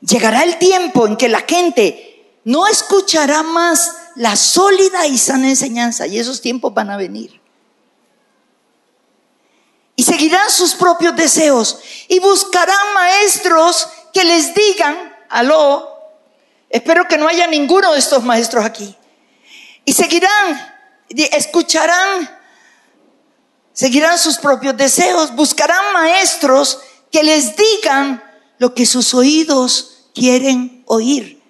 Llegará 0.00 0.42
el 0.42 0.58
tiempo 0.58 1.06
en 1.06 1.16
que 1.16 1.28
la 1.28 1.40
gente 1.40 2.40
no 2.44 2.66
escuchará 2.66 3.42
más 3.42 3.96
la 4.16 4.36
sólida 4.36 5.06
y 5.06 5.16
sana 5.16 5.48
enseñanza 5.48 6.06
y 6.06 6.18
esos 6.18 6.40
tiempos 6.40 6.74
van 6.74 6.90
a 6.90 6.96
venir. 6.96 7.40
Y 9.94 10.02
seguirán 10.02 10.50
sus 10.50 10.74
propios 10.74 11.14
deseos 11.14 11.78
y 12.08 12.18
buscarán 12.18 12.94
maestros 12.94 13.88
que 14.12 14.24
les 14.24 14.54
digan, 14.54 15.14
aló, 15.28 15.88
espero 16.68 17.06
que 17.06 17.18
no 17.18 17.28
haya 17.28 17.46
ninguno 17.46 17.92
de 17.92 17.98
estos 17.98 18.24
maestros 18.24 18.64
aquí. 18.64 18.96
Y 19.84 19.92
seguirán, 19.92 20.74
escucharán, 21.08 22.28
seguirán 23.72 24.18
sus 24.18 24.38
propios 24.38 24.76
deseos, 24.76 25.34
buscarán 25.34 25.92
maestros 25.92 26.80
que 27.12 27.22
les 27.22 27.54
digan 27.56 28.22
lo 28.58 28.74
que 28.74 28.86
sus 28.86 29.14
oídos 29.14 30.08
quieren 30.14 30.82
oír. 30.86 31.40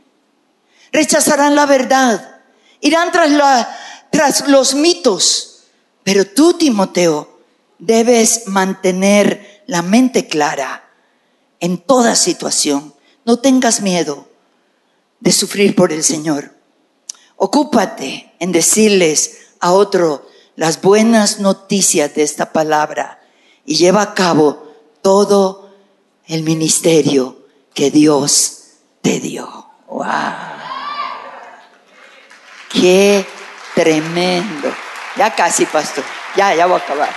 Rechazarán 0.92 1.54
la 1.54 1.64
verdad, 1.64 2.40
irán 2.80 3.12
tras, 3.12 3.68
tras 4.10 4.48
los 4.48 4.74
mitos. 4.74 5.62
Pero 6.02 6.26
tú, 6.26 6.54
Timoteo, 6.54 7.38
debes 7.78 8.48
mantener 8.48 9.62
la 9.66 9.82
mente 9.82 10.26
clara 10.26 10.90
en 11.60 11.78
toda 11.78 12.16
situación. 12.16 12.94
No 13.24 13.38
tengas 13.38 13.80
miedo 13.80 14.28
de 15.20 15.32
sufrir 15.32 15.76
por 15.76 15.92
el 15.92 16.02
Señor. 16.02 16.56
Ocúpate 17.36 18.34
en 18.40 18.52
decirles 18.52 19.38
a 19.60 19.72
otro 19.72 20.28
las 20.56 20.82
buenas 20.82 21.38
noticias 21.38 22.14
de 22.14 22.22
esta 22.22 22.52
palabra 22.52 23.20
y 23.64 23.76
lleva 23.76 24.02
a 24.02 24.14
cabo 24.14 24.71
todo 25.02 25.70
el 26.26 26.42
ministerio 26.42 27.46
que 27.74 27.90
Dios 27.90 28.62
te 29.02 29.20
dio. 29.20 29.66
¡Wow! 29.88 30.06
¡Qué 32.70 33.26
tremendo! 33.74 34.72
Ya 35.16 35.34
casi, 35.34 35.66
pastor. 35.66 36.04
Ya, 36.36 36.54
ya 36.54 36.66
voy 36.66 36.80
a 36.80 36.84
acabar. 36.84 37.10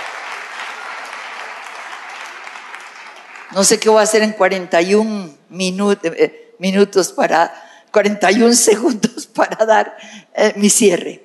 No 3.52 3.64
sé 3.64 3.80
qué 3.80 3.88
voy 3.88 4.00
a 4.00 4.02
hacer 4.02 4.22
en 4.22 4.32
41 4.32 5.34
minutos, 5.48 6.12
eh, 6.16 6.54
minutos 6.58 7.12
para, 7.12 7.54
41 7.92 8.52
segundos 8.54 9.26
para 9.26 9.64
dar 9.64 9.96
eh, 10.34 10.52
mi 10.56 10.68
cierre. 10.68 11.24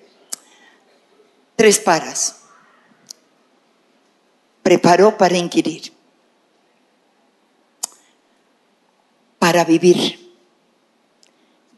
Tres 1.56 1.80
paras. 1.80 2.38
Preparó 4.64 5.18
para 5.18 5.36
inquirir. 5.36 6.01
Para 9.42 9.66
vivir. 9.66 10.36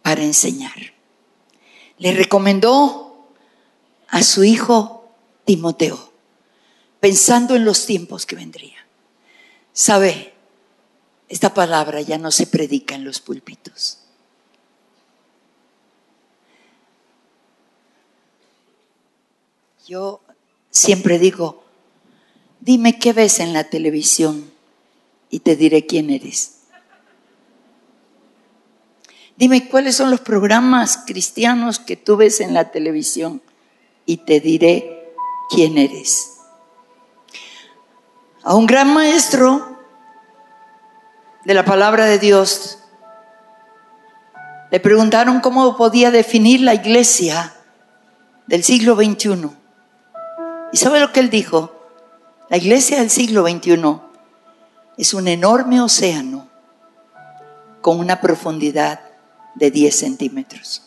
Para 0.01 0.22
enseñar. 0.22 0.76
Le 1.97 2.11
recomendó 2.11 3.30
a 4.09 4.22
su 4.22 4.43
hijo 4.43 5.07
Timoteo, 5.45 6.11
pensando 6.99 7.55
en 7.55 7.64
los 7.64 7.86
tiempos 7.86 8.26
que 8.26 8.36
vendrían. 8.36 8.84
¿Sabe? 9.72 10.34
Esta 11.30 11.53
palabra 11.53 12.01
ya 12.01 12.18
no 12.18 12.32
se 12.32 12.47
predica 12.47 12.95
en 12.95 13.05
los 13.05 13.22
púlpitos. 13.22 13.99
Yo 19.88 20.20
siempre 20.70 21.18
digo, 21.18 21.64
dime 22.59 22.99
qué 22.99 23.14
ves 23.14 23.39
en 23.39 23.53
la 23.53 23.70
televisión 23.70 24.51
y 25.30 25.39
te 25.39 25.55
diré 25.55 25.86
quién 25.86 26.09
eres. 26.09 26.62
Dime 29.36 29.67
cuáles 29.67 29.95
son 29.95 30.11
los 30.11 30.21
programas 30.21 30.97
cristianos 31.07 31.79
que 31.79 31.95
tú 31.95 32.17
ves 32.17 32.39
en 32.39 32.53
la 32.53 32.71
televisión 32.71 33.41
y 34.05 34.17
te 34.17 34.39
diré 34.39 35.15
quién 35.49 35.77
eres. 35.77 36.29
A 38.43 38.55
un 38.55 38.67
gran 38.67 38.93
maestro 38.93 39.79
de 41.45 41.53
la 41.53 41.65
palabra 41.65 42.05
de 42.05 42.19
Dios, 42.19 42.79
le 44.69 44.79
preguntaron 44.79 45.39
cómo 45.39 45.77
podía 45.77 46.11
definir 46.11 46.61
la 46.61 46.75
iglesia 46.75 47.53
del 48.47 48.63
siglo 48.63 48.95
XXI. 48.95 49.49
¿Y 50.71 50.77
sabe 50.77 50.99
lo 50.99 51.11
que 51.11 51.19
él 51.19 51.29
dijo? 51.29 51.71
La 52.49 52.57
iglesia 52.57 52.99
del 52.99 53.09
siglo 53.09 53.47
XXI 53.47 53.99
es 54.97 55.13
un 55.13 55.27
enorme 55.27 55.81
océano 55.81 56.47
con 57.81 57.99
una 57.99 58.21
profundidad 58.21 59.12
de 59.55 59.71
10 59.71 59.95
centímetros. 59.95 60.83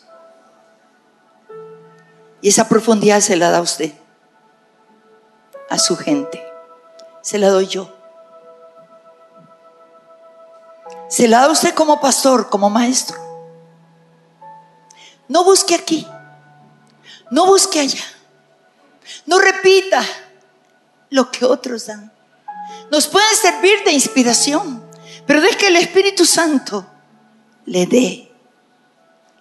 Y 2.41 2.49
esa 2.49 2.69
profundidad 2.69 3.19
se 3.19 3.35
la 3.35 3.49
da 3.49 3.61
usted, 3.61 3.93
a 5.69 5.77
su 5.77 5.97
gente. 5.97 6.43
Se 7.21 7.37
la 7.37 7.49
doy 7.49 7.67
yo. 7.67 7.93
Se 11.09 11.27
la 11.27 11.41
da 11.41 11.51
usted 11.51 11.73
como 11.73 11.99
pastor, 11.99 12.49
como 12.49 12.69
maestro. 12.69 13.17
No 15.27 15.43
busque 15.43 15.75
aquí. 15.75 16.07
No 17.31 17.45
busque 17.45 17.79
allá. 17.79 18.03
No 19.25 19.39
repita 19.39 20.03
lo 21.09 21.31
que 21.31 21.45
otros 21.45 21.87
dan. 21.87 22.11
Nos 22.91 23.07
puede 23.07 23.35
servir 23.35 23.83
de 23.83 23.91
inspiración, 23.91 24.83
pero 25.25 25.41
deje 25.41 25.57
que 25.57 25.67
el 25.67 25.77
Espíritu 25.77 26.25
Santo 26.25 26.85
le 27.65 27.85
dé 27.85 28.26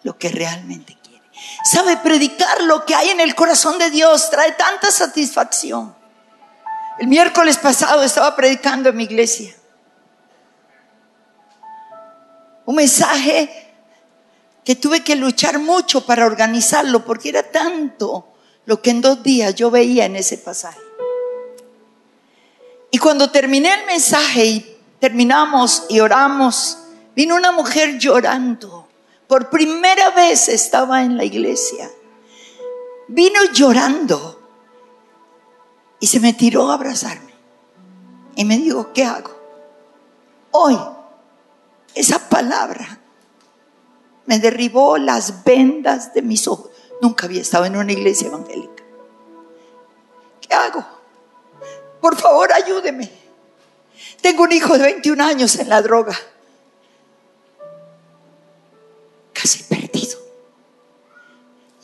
lo 0.06 0.16
que 0.16 0.28
realmente 0.28 0.96
quiere. 1.02 1.24
Sabe, 1.68 1.96
predicar 1.96 2.62
lo 2.62 2.86
que 2.86 2.94
hay 2.94 3.08
en 3.08 3.18
el 3.18 3.34
corazón 3.34 3.76
de 3.76 3.90
Dios 3.90 4.30
trae 4.30 4.52
tanta 4.52 4.92
satisfacción. 4.92 5.96
El 7.00 7.08
miércoles 7.08 7.58
pasado 7.58 8.04
estaba 8.04 8.36
predicando 8.36 8.88
en 8.88 8.96
mi 8.96 9.02
iglesia 9.02 9.52
un 12.66 12.76
mensaje 12.76 13.74
que 14.64 14.76
tuve 14.76 15.02
que 15.02 15.16
luchar 15.16 15.58
mucho 15.58 16.06
para 16.06 16.24
organizarlo 16.24 17.04
porque 17.04 17.30
era 17.30 17.42
tanto 17.42 18.32
lo 18.64 18.80
que 18.80 18.90
en 18.90 19.00
dos 19.00 19.24
días 19.24 19.56
yo 19.56 19.72
veía 19.72 20.04
en 20.04 20.14
ese 20.14 20.38
pasaje. 20.38 20.80
Y 22.92 22.98
cuando 22.98 23.32
terminé 23.32 23.74
el 23.74 23.86
mensaje 23.86 24.44
y 24.46 24.76
terminamos 25.00 25.84
y 25.88 25.98
oramos, 25.98 26.78
vino 27.16 27.34
una 27.34 27.50
mujer 27.50 27.98
llorando. 27.98 28.85
Por 29.28 29.50
primera 29.50 30.10
vez 30.10 30.48
estaba 30.48 31.02
en 31.02 31.16
la 31.16 31.24
iglesia. 31.24 31.90
Vino 33.08 33.40
llorando 33.52 34.40
y 36.00 36.06
se 36.06 36.20
me 36.20 36.32
tiró 36.32 36.70
a 36.70 36.74
abrazarme. 36.74 37.34
Y 38.36 38.44
me 38.44 38.58
dijo, 38.58 38.92
¿qué 38.92 39.04
hago? 39.04 39.30
Hoy 40.50 40.78
esa 41.94 42.28
palabra 42.28 43.00
me 44.26 44.38
derribó 44.38 44.98
las 44.98 45.44
vendas 45.44 46.12
de 46.12 46.22
mis 46.22 46.46
ojos. 46.46 46.70
Nunca 47.00 47.26
había 47.26 47.40
estado 47.40 47.64
en 47.64 47.76
una 47.76 47.92
iglesia 47.92 48.28
evangélica. 48.28 48.84
¿Qué 50.40 50.54
hago? 50.54 50.84
Por 52.00 52.16
favor, 52.16 52.52
ayúdeme. 52.52 53.10
Tengo 54.20 54.44
un 54.44 54.52
hijo 54.52 54.76
de 54.76 54.84
21 54.84 55.24
años 55.24 55.56
en 55.56 55.68
la 55.68 55.82
droga. 55.82 56.16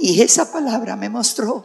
Y 0.04 0.20
esa 0.20 0.50
palabra 0.50 0.96
me 0.96 1.08
mostró 1.08 1.64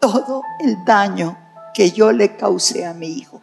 todo 0.00 0.42
el 0.58 0.84
daño 0.84 1.38
que 1.72 1.92
yo 1.92 2.10
le 2.10 2.36
causé 2.36 2.84
a 2.84 2.94
mi 2.94 3.06
hijo. 3.12 3.40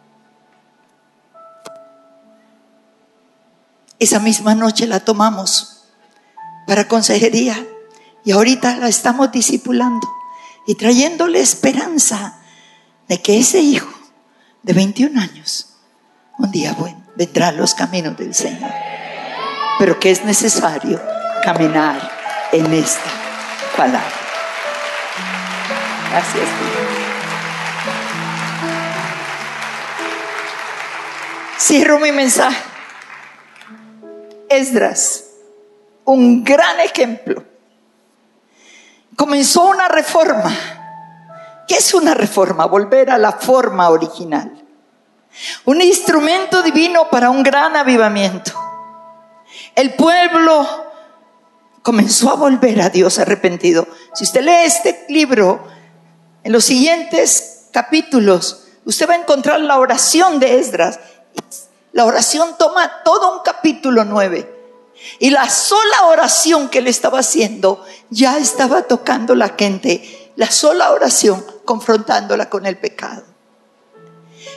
Esa 3.98 4.20
misma 4.20 4.54
noche 4.54 4.86
la 4.86 5.00
tomamos 5.00 5.86
para 6.66 6.86
consejería 6.86 7.66
y 8.22 8.32
ahorita 8.32 8.76
la 8.76 8.88
estamos 8.88 9.32
discipulando 9.32 10.06
y 10.66 10.74
trayéndole 10.74 11.40
esperanza 11.40 12.38
de 13.08 13.22
que 13.22 13.38
ese 13.38 13.60
hijo 13.60 13.88
de 14.62 14.74
21 14.74 15.18
años 15.18 15.74
un 16.36 16.50
día 16.50 16.74
bueno, 16.74 17.02
vendrá 17.16 17.48
a 17.48 17.52
los 17.52 17.74
caminos 17.74 18.14
del 18.18 18.34
Señor. 18.34 18.70
Pero 19.78 19.98
que 19.98 20.10
es 20.10 20.22
necesario 20.22 21.00
caminar 21.42 22.12
en 22.52 22.74
esta 22.74 23.10
palabra. 23.74 24.17
Gracias. 26.10 26.48
Cierro 31.58 31.98
mi 31.98 32.12
mensaje. 32.12 32.62
Esdras, 34.48 35.24
un 36.04 36.44
gran 36.44 36.80
ejemplo. 36.80 37.44
Comenzó 39.16 39.66
una 39.66 39.88
reforma 39.88 40.50
¿Qué 41.68 41.76
es 41.76 41.92
una 41.92 42.14
reforma? 42.14 42.64
Volver 42.64 43.10
a 43.10 43.18
la 43.18 43.32
forma 43.32 43.90
original. 43.90 44.50
Un 45.66 45.82
instrumento 45.82 46.62
divino 46.62 47.10
para 47.10 47.28
un 47.28 47.42
gran 47.42 47.76
avivamiento. 47.76 48.52
El 49.74 49.94
pueblo 49.94 50.66
comenzó 51.82 52.30
a 52.30 52.36
volver 52.36 52.80
a 52.80 52.88
Dios 52.88 53.18
arrepentido. 53.18 53.86
Si 54.14 54.24
usted 54.24 54.40
lee 54.40 54.64
este 54.64 55.04
libro, 55.10 55.62
en 56.48 56.52
los 56.52 56.64
siguientes 56.64 57.66
capítulos, 57.72 58.68
usted 58.86 59.06
va 59.06 59.12
a 59.12 59.18
encontrar 59.18 59.60
la 59.60 59.78
oración 59.78 60.40
de 60.40 60.58
Esdras. 60.58 60.98
La 61.92 62.06
oración 62.06 62.56
toma 62.58 63.02
todo 63.04 63.36
un 63.36 63.42
capítulo 63.42 64.02
nueve. 64.06 64.50
Y 65.18 65.28
la 65.28 65.50
sola 65.50 66.06
oración 66.06 66.70
que 66.70 66.78
él 66.78 66.86
estaba 66.86 67.18
haciendo 67.18 67.84
ya 68.08 68.38
estaba 68.38 68.84
tocando 68.84 69.34
la 69.34 69.56
gente. 69.58 70.32
La 70.36 70.50
sola 70.50 70.92
oración 70.92 71.44
confrontándola 71.66 72.48
con 72.48 72.64
el 72.64 72.78
pecado. 72.78 73.24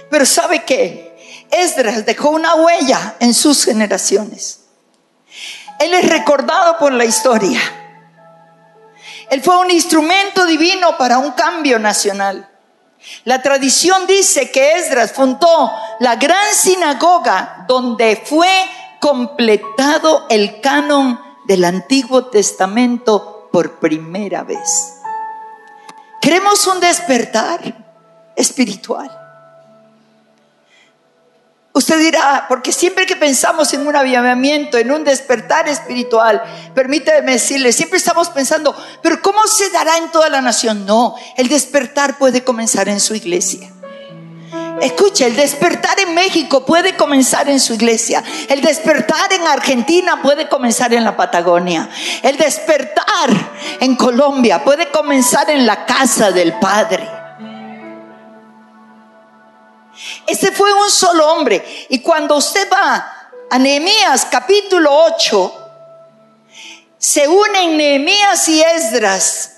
Pero 0.10 0.26
¿sabe 0.26 0.64
qué? 0.64 1.46
Esdras 1.52 2.06
dejó 2.06 2.30
una 2.30 2.56
huella 2.56 3.18
en 3.20 3.34
sus 3.34 3.66
generaciones. 3.66 4.62
Él 5.78 5.94
es 5.94 6.08
recordado 6.08 6.78
por 6.78 6.94
la 6.94 7.04
historia. 7.04 7.60
Él 9.32 9.42
fue 9.42 9.58
un 9.60 9.72
instrumento 9.72 10.46
divino 10.46 10.98
para 10.98 11.18
un 11.18 11.32
cambio 11.32 11.80
nacional. 11.80 12.50
La 13.24 13.42
tradición 13.42 14.06
dice 14.06 14.52
que 14.52 14.76
Esdras 14.76 15.14
fundó 15.14 15.72
la 16.02 16.18
gran 16.18 16.54
sinagoga 16.54 17.64
donde 17.66 18.22
fue 18.26 18.50
completado 19.00 20.28
el 20.30 20.60
canon 20.60 21.18
del 21.46 21.64
Antiguo 21.64 22.26
Testamento 22.26 23.48
por 23.54 23.80
primera 23.80 24.44
vez. 24.44 24.96
Queremos 26.20 26.68
un 26.68 26.82
despertar 26.82 27.62
espiritual. 28.36 29.21
Usted 31.74 32.00
dirá, 32.00 32.48
porque 32.50 32.74
siempre 32.74 33.06
que 33.06 33.16
pensamos 33.16 33.74
en 33.74 33.88
un 33.88 33.96
avivamiento, 33.96 34.78
en 34.78 34.92
un 34.92 35.06
despertar 35.06 35.70
espiritual, 35.70 36.44
permíteme 36.76 37.32
decirle, 37.32 37.72
siempre 37.72 37.98
estamos 37.98 38.30
pensando, 38.30 38.76
pero 39.02 39.22
¿cómo 39.22 39.48
se 39.48 39.70
dará 39.70 39.98
en 39.98 40.12
toda 40.12 40.28
la 40.28 40.42
nación? 40.42 40.86
No, 40.86 41.16
el 41.38 41.48
despertar 41.48 42.18
puede 42.18 42.44
comenzar 42.44 42.90
en 42.90 43.00
su 43.00 43.16
iglesia. 43.16 43.72
Escuche, 44.82 45.26
el 45.28 45.36
despertar 45.36 45.98
en 46.00 46.14
México 46.14 46.66
puede 46.66 46.98
comenzar 46.98 47.48
en 47.50 47.60
su 47.60 47.76
iglesia. 47.76 48.22
El 48.50 48.62
despertar 48.62 49.32
en 49.32 49.48
Argentina 49.48 50.22
puede 50.22 50.50
comenzar 50.50 50.94
en 50.94 51.04
la 51.04 51.16
Patagonia. 51.16 51.90
El 52.22 52.36
despertar 52.36 53.30
en 53.80 53.96
Colombia 53.96 54.64
puede 54.64 54.90
comenzar 54.90 55.50
en 55.52 55.66
la 55.66 55.86
casa 55.86 56.32
del 56.32 56.54
Padre. 56.54 57.21
Ese 60.28 60.52
fue 60.52 60.72
un 60.74 60.89
solo 60.89 61.32
hombre. 61.32 61.88
Y 61.89 61.99
cuando 61.99 62.38
usted 62.38 62.68
va 62.72 63.32
a 63.49 63.60
Nehemías 63.60 64.28
capítulo 64.30 64.89
8, 65.18 65.62
se 66.97 67.28
unen 67.28 67.78
Nehemías 67.78 68.47
y 68.47 68.62
Esdras. 68.62 69.52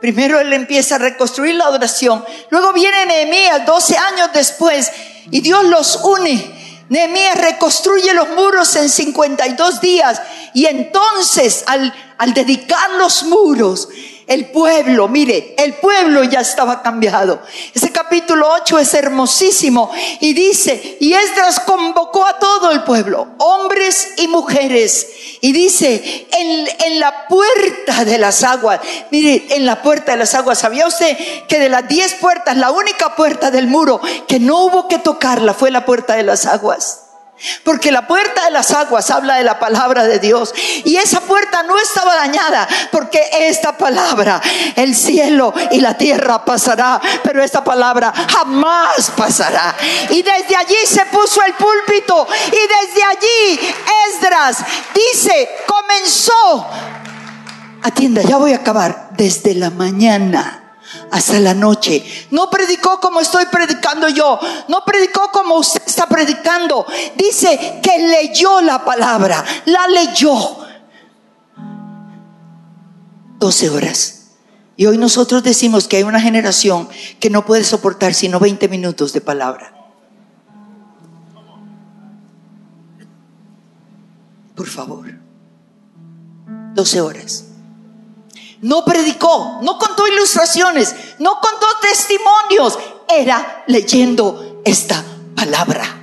Primero 0.00 0.38
él 0.38 0.52
empieza 0.52 0.94
a 0.94 0.98
reconstruir 0.98 1.56
la 1.56 1.64
adoración. 1.64 2.24
Luego 2.50 2.72
viene 2.72 3.06
Nehemías 3.06 3.66
12 3.66 3.96
años 3.96 4.30
después 4.32 4.92
y 5.30 5.40
Dios 5.40 5.64
los 5.64 5.96
une. 6.04 6.56
Nehemías 6.88 7.36
reconstruye 7.36 8.14
los 8.14 8.28
muros 8.30 8.74
en 8.76 8.88
52 8.88 9.80
días 9.80 10.22
y 10.54 10.66
entonces 10.66 11.64
al, 11.66 11.92
al 12.16 12.32
dedicar 12.32 12.92
los 12.92 13.24
muros, 13.24 13.88
el 14.28 14.50
pueblo, 14.50 15.08
mire, 15.08 15.54
el 15.56 15.74
pueblo 15.74 16.22
ya 16.22 16.40
estaba 16.40 16.82
cambiado. 16.82 17.40
Ese 17.74 17.90
capítulo 17.90 18.46
8 18.60 18.78
es 18.78 18.92
hermosísimo 18.92 19.90
y 20.20 20.34
dice, 20.34 20.98
y 21.00 21.14
Esdras 21.14 21.60
convocó 21.60 22.26
a 22.26 22.38
todo 22.38 22.70
el 22.70 22.84
pueblo, 22.84 23.26
hombres 23.38 24.12
y 24.18 24.28
mujeres, 24.28 25.08
y 25.40 25.52
dice, 25.52 26.28
en, 26.30 26.68
en 26.86 27.00
la 27.00 27.26
puerta 27.26 28.04
de 28.04 28.18
las 28.18 28.44
aguas, 28.44 28.80
mire, 29.10 29.46
en 29.56 29.64
la 29.64 29.80
puerta 29.82 30.12
de 30.12 30.18
las 30.18 30.34
aguas, 30.34 30.58
¿sabía 30.58 30.86
usted 30.86 31.16
que 31.48 31.58
de 31.58 31.70
las 31.70 31.88
diez 31.88 32.14
puertas, 32.14 32.54
la 32.56 32.70
única 32.70 33.16
puerta 33.16 33.50
del 33.50 33.66
muro 33.66 34.00
que 34.28 34.38
no 34.38 34.64
hubo 34.64 34.88
que 34.88 34.98
tocarla 34.98 35.54
fue 35.54 35.70
la 35.70 35.86
puerta 35.86 36.16
de 36.16 36.22
las 36.22 36.44
aguas? 36.44 37.07
Porque 37.62 37.92
la 37.92 38.06
puerta 38.06 38.44
de 38.44 38.50
las 38.50 38.72
aguas 38.72 39.10
habla 39.10 39.36
de 39.36 39.44
la 39.44 39.58
palabra 39.58 40.04
de 40.04 40.18
Dios. 40.18 40.52
Y 40.84 40.96
esa 40.96 41.20
puerta 41.20 41.62
no 41.62 41.78
estaba 41.78 42.14
dañada 42.16 42.66
porque 42.90 43.22
esta 43.32 43.76
palabra, 43.76 44.40
el 44.76 44.94
cielo 44.94 45.54
y 45.70 45.80
la 45.80 45.96
tierra 45.96 46.44
pasará, 46.44 47.00
pero 47.22 47.42
esta 47.42 47.62
palabra 47.62 48.12
jamás 48.12 49.10
pasará. 49.16 49.74
Y 50.10 50.22
desde 50.22 50.56
allí 50.56 50.76
se 50.86 51.06
puso 51.06 51.42
el 51.44 51.54
púlpito 51.54 52.26
y 52.48 52.50
desde 52.50 53.04
allí 53.04 53.74
Esdras 54.08 54.58
dice, 54.94 55.48
comenzó. 55.66 56.66
Atienda, 57.82 58.22
ya 58.22 58.36
voy 58.36 58.52
a 58.52 58.56
acabar. 58.56 59.08
Desde 59.12 59.54
la 59.54 59.70
mañana 59.70 60.67
hasta 61.10 61.38
la 61.40 61.54
noche. 61.54 62.04
No 62.30 62.50
predicó 62.50 63.00
como 63.00 63.20
estoy 63.20 63.46
predicando 63.46 64.08
yo. 64.08 64.38
No 64.68 64.84
predicó 64.84 65.30
como 65.32 65.56
usted 65.56 65.82
está 65.86 66.06
predicando. 66.06 66.86
Dice 67.16 67.80
que 67.82 67.98
leyó 67.98 68.60
la 68.60 68.84
palabra. 68.84 69.44
La 69.66 69.86
leyó. 69.88 70.34
12 73.38 73.70
horas. 73.70 74.14
Y 74.76 74.86
hoy 74.86 74.96
nosotros 74.96 75.42
decimos 75.42 75.88
que 75.88 75.96
hay 75.96 76.02
una 76.04 76.20
generación 76.20 76.88
que 77.18 77.30
no 77.30 77.44
puede 77.44 77.64
soportar 77.64 78.14
sino 78.14 78.38
20 78.38 78.68
minutos 78.68 79.12
de 79.12 79.20
palabra. 79.20 79.74
Por 84.54 84.68
favor. 84.68 85.12
12 86.74 87.00
horas. 87.00 87.47
No 88.60 88.84
predicó, 88.84 89.60
no 89.62 89.78
contó 89.78 90.06
ilustraciones, 90.08 90.94
no 91.18 91.40
contó 91.40 91.66
testimonios, 91.80 92.78
era 93.08 93.64
leyendo 93.66 94.62
esta 94.64 95.04
palabra. 95.36 95.98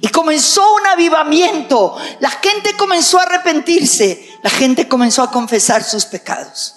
Y 0.00 0.08
comenzó 0.08 0.62
un 0.74 0.86
avivamiento. 0.86 1.96
La 2.20 2.30
gente 2.30 2.74
comenzó 2.76 3.18
a 3.18 3.22
arrepentirse. 3.22 4.28
La 4.42 4.50
gente 4.50 4.86
comenzó 4.88 5.22
a 5.22 5.30
confesar 5.30 5.82
sus 5.82 6.04
pecados. 6.04 6.76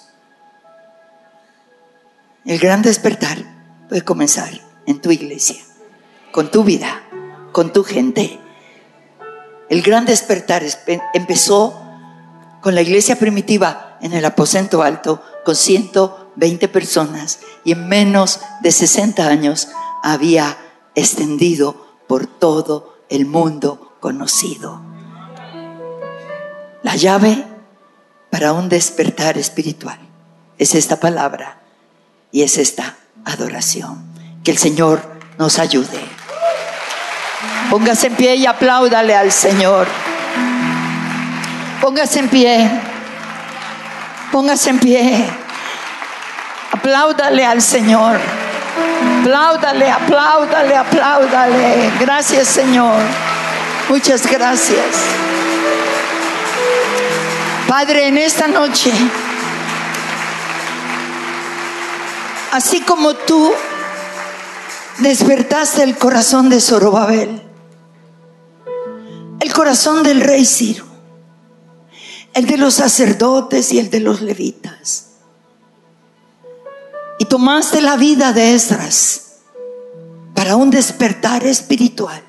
El 2.44 2.58
gran 2.58 2.82
despertar 2.82 3.36
puede 3.88 4.02
comenzar 4.02 4.50
en 4.86 5.00
tu 5.00 5.10
iglesia, 5.10 5.62
con 6.32 6.50
tu 6.50 6.64
vida, 6.64 7.02
con 7.52 7.72
tu 7.72 7.84
gente. 7.84 8.40
El 9.68 9.82
gran 9.82 10.06
despertar 10.06 10.62
empezó 11.12 11.78
con 12.62 12.74
la 12.74 12.80
iglesia 12.80 13.16
primitiva 13.16 13.87
en 14.00 14.12
el 14.12 14.24
aposento 14.24 14.82
alto 14.82 15.22
con 15.44 15.56
120 15.56 16.68
personas 16.68 17.40
y 17.64 17.72
en 17.72 17.88
menos 17.88 18.40
de 18.62 18.72
60 18.72 19.26
años 19.26 19.68
había 20.02 20.56
extendido 20.94 21.86
por 22.06 22.26
todo 22.26 22.98
el 23.08 23.26
mundo 23.26 23.96
conocido. 24.00 24.80
La 26.82 26.96
llave 26.96 27.44
para 28.30 28.52
un 28.52 28.68
despertar 28.68 29.38
espiritual 29.38 29.98
es 30.58 30.74
esta 30.74 31.00
palabra 31.00 31.60
y 32.30 32.42
es 32.42 32.58
esta 32.58 32.96
adoración. 33.24 34.04
Que 34.44 34.50
el 34.50 34.58
Señor 34.58 35.02
nos 35.38 35.58
ayude. 35.58 36.00
Póngase 37.70 38.08
en 38.08 38.16
pie 38.16 38.36
y 38.36 38.46
apláudale 38.46 39.14
al 39.14 39.32
Señor. 39.32 39.86
Póngase 41.80 42.20
en 42.20 42.28
pie. 42.28 42.70
Póngase 44.32 44.70
en 44.70 44.78
pie. 44.78 45.30
Apláudale 46.72 47.44
al 47.44 47.62
Señor. 47.62 48.18
Apláudale, 49.20 49.90
apláudale, 49.90 50.76
apláudale. 50.76 51.92
Gracias, 52.00 52.48
Señor. 52.48 53.02
Muchas 53.88 54.26
gracias. 54.26 54.96
Padre, 57.66 58.08
en 58.08 58.16
esta 58.18 58.48
noche, 58.48 58.92
así 62.52 62.80
como 62.80 63.14
tú 63.14 63.52
despertaste 64.98 65.82
el 65.82 65.96
corazón 65.96 66.48
de 66.48 66.60
Zorobabel, 66.60 67.42
el 69.40 69.52
corazón 69.52 70.02
del 70.02 70.20
rey 70.22 70.46
Ciro, 70.46 70.87
el 72.38 72.46
de 72.46 72.56
los 72.56 72.74
sacerdotes 72.74 73.72
y 73.72 73.80
el 73.80 73.90
de 73.90 73.98
los 73.98 74.20
levitas. 74.20 75.06
Y 77.18 77.24
tomaste 77.24 77.82
la 77.82 77.96
vida 77.96 78.32
de 78.32 78.54
Esdras 78.54 79.40
para 80.34 80.54
un 80.54 80.70
despertar 80.70 81.44
espiritual 81.44 82.22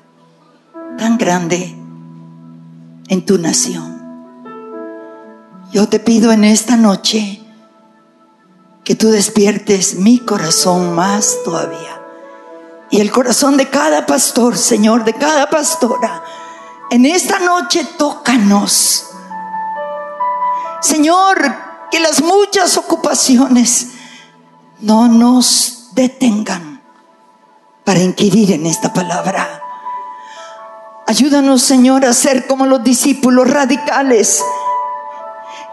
tan 0.98 1.16
grande 1.16 1.76
en 3.06 3.24
tu 3.24 3.38
nación. 3.38 4.00
Yo 5.72 5.88
te 5.88 6.00
pido 6.00 6.32
en 6.32 6.42
esta 6.42 6.76
noche 6.76 7.40
que 8.82 8.96
tú 8.96 9.10
despiertes 9.10 9.94
mi 9.94 10.18
corazón 10.18 10.92
más 10.92 11.38
todavía. 11.44 12.02
Y 12.90 13.00
el 13.00 13.12
corazón 13.12 13.56
de 13.56 13.70
cada 13.70 14.06
pastor, 14.06 14.58
Señor, 14.58 15.04
de 15.04 15.12
cada 15.12 15.48
pastora. 15.48 16.24
En 16.90 17.06
esta 17.06 17.38
noche 17.38 17.86
tócanos. 17.96 19.09
Señor, 20.80 21.54
que 21.90 22.00
las 22.00 22.22
muchas 22.22 22.76
ocupaciones 22.76 23.88
no 24.80 25.08
nos 25.08 25.90
detengan 25.92 26.80
para 27.84 28.00
inquirir 28.00 28.52
en 28.52 28.66
esta 28.66 28.92
palabra. 28.92 29.60
Ayúdanos, 31.06 31.62
Señor, 31.62 32.04
a 32.04 32.12
ser 32.12 32.46
como 32.46 32.66
los 32.66 32.82
discípulos 32.84 33.50
radicales 33.50 34.42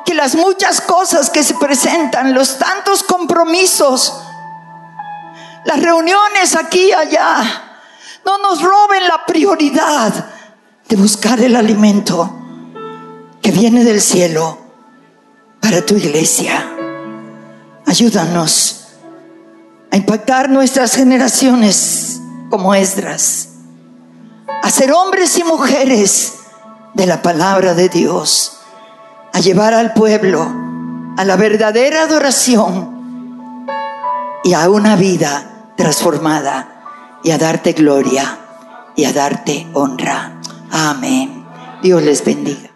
que 0.08 0.14
las 0.14 0.36
muchas 0.36 0.80
cosas 0.80 1.30
que 1.30 1.44
se 1.44 1.54
presentan, 1.56 2.34
los 2.34 2.58
tantos 2.58 3.04
compromisos, 3.04 4.22
las 5.66 5.82
reuniones 5.82 6.56
aquí 6.56 6.88
y 6.88 6.94
allá, 6.94 7.82
no 8.26 8.38
nos 8.38 8.62
roben 8.62 9.06
la 9.06 9.26
prioridad 9.26 10.30
de 10.88 10.96
buscar 10.96 11.42
el 11.42 11.58
alimento 11.58 12.34
que 13.42 13.52
viene 13.52 13.84
del 13.84 14.02
cielo 14.02 14.67
para 15.62 15.86
tu 15.86 15.96
iglesia. 15.96 16.66
Ayúdanos 17.86 18.88
a 19.92 19.98
impactar 19.98 20.50
nuestras 20.50 20.96
generaciones 20.96 22.20
como 22.50 22.76
Esdras, 22.76 23.50
a 24.62 24.70
ser 24.70 24.92
hombres 24.92 25.38
y 25.38 25.44
mujeres 25.44 26.34
de 26.94 27.06
la 27.06 27.22
palabra 27.22 27.74
de 27.74 27.90
Dios 27.90 28.58
a 29.38 29.40
llevar 29.40 29.76
al 29.76 29.94
pueblo 29.94 30.52
a 31.16 31.24
la 31.24 31.36
verdadera 31.36 32.04
adoración 32.04 33.68
y 34.44 34.54
a 34.54 34.68
una 34.68 34.96
vida 34.96 35.72
transformada 35.76 37.20
y 37.24 37.30
a 37.30 37.38
darte 37.38 37.74
gloria 37.74 38.40
y 38.96 39.06
a 39.06 39.14
darte 39.14 39.68
honra. 39.74 40.40
Amén. 40.72 41.46
Dios 41.84 42.02
les 42.02 42.26
bendiga. 42.26 42.67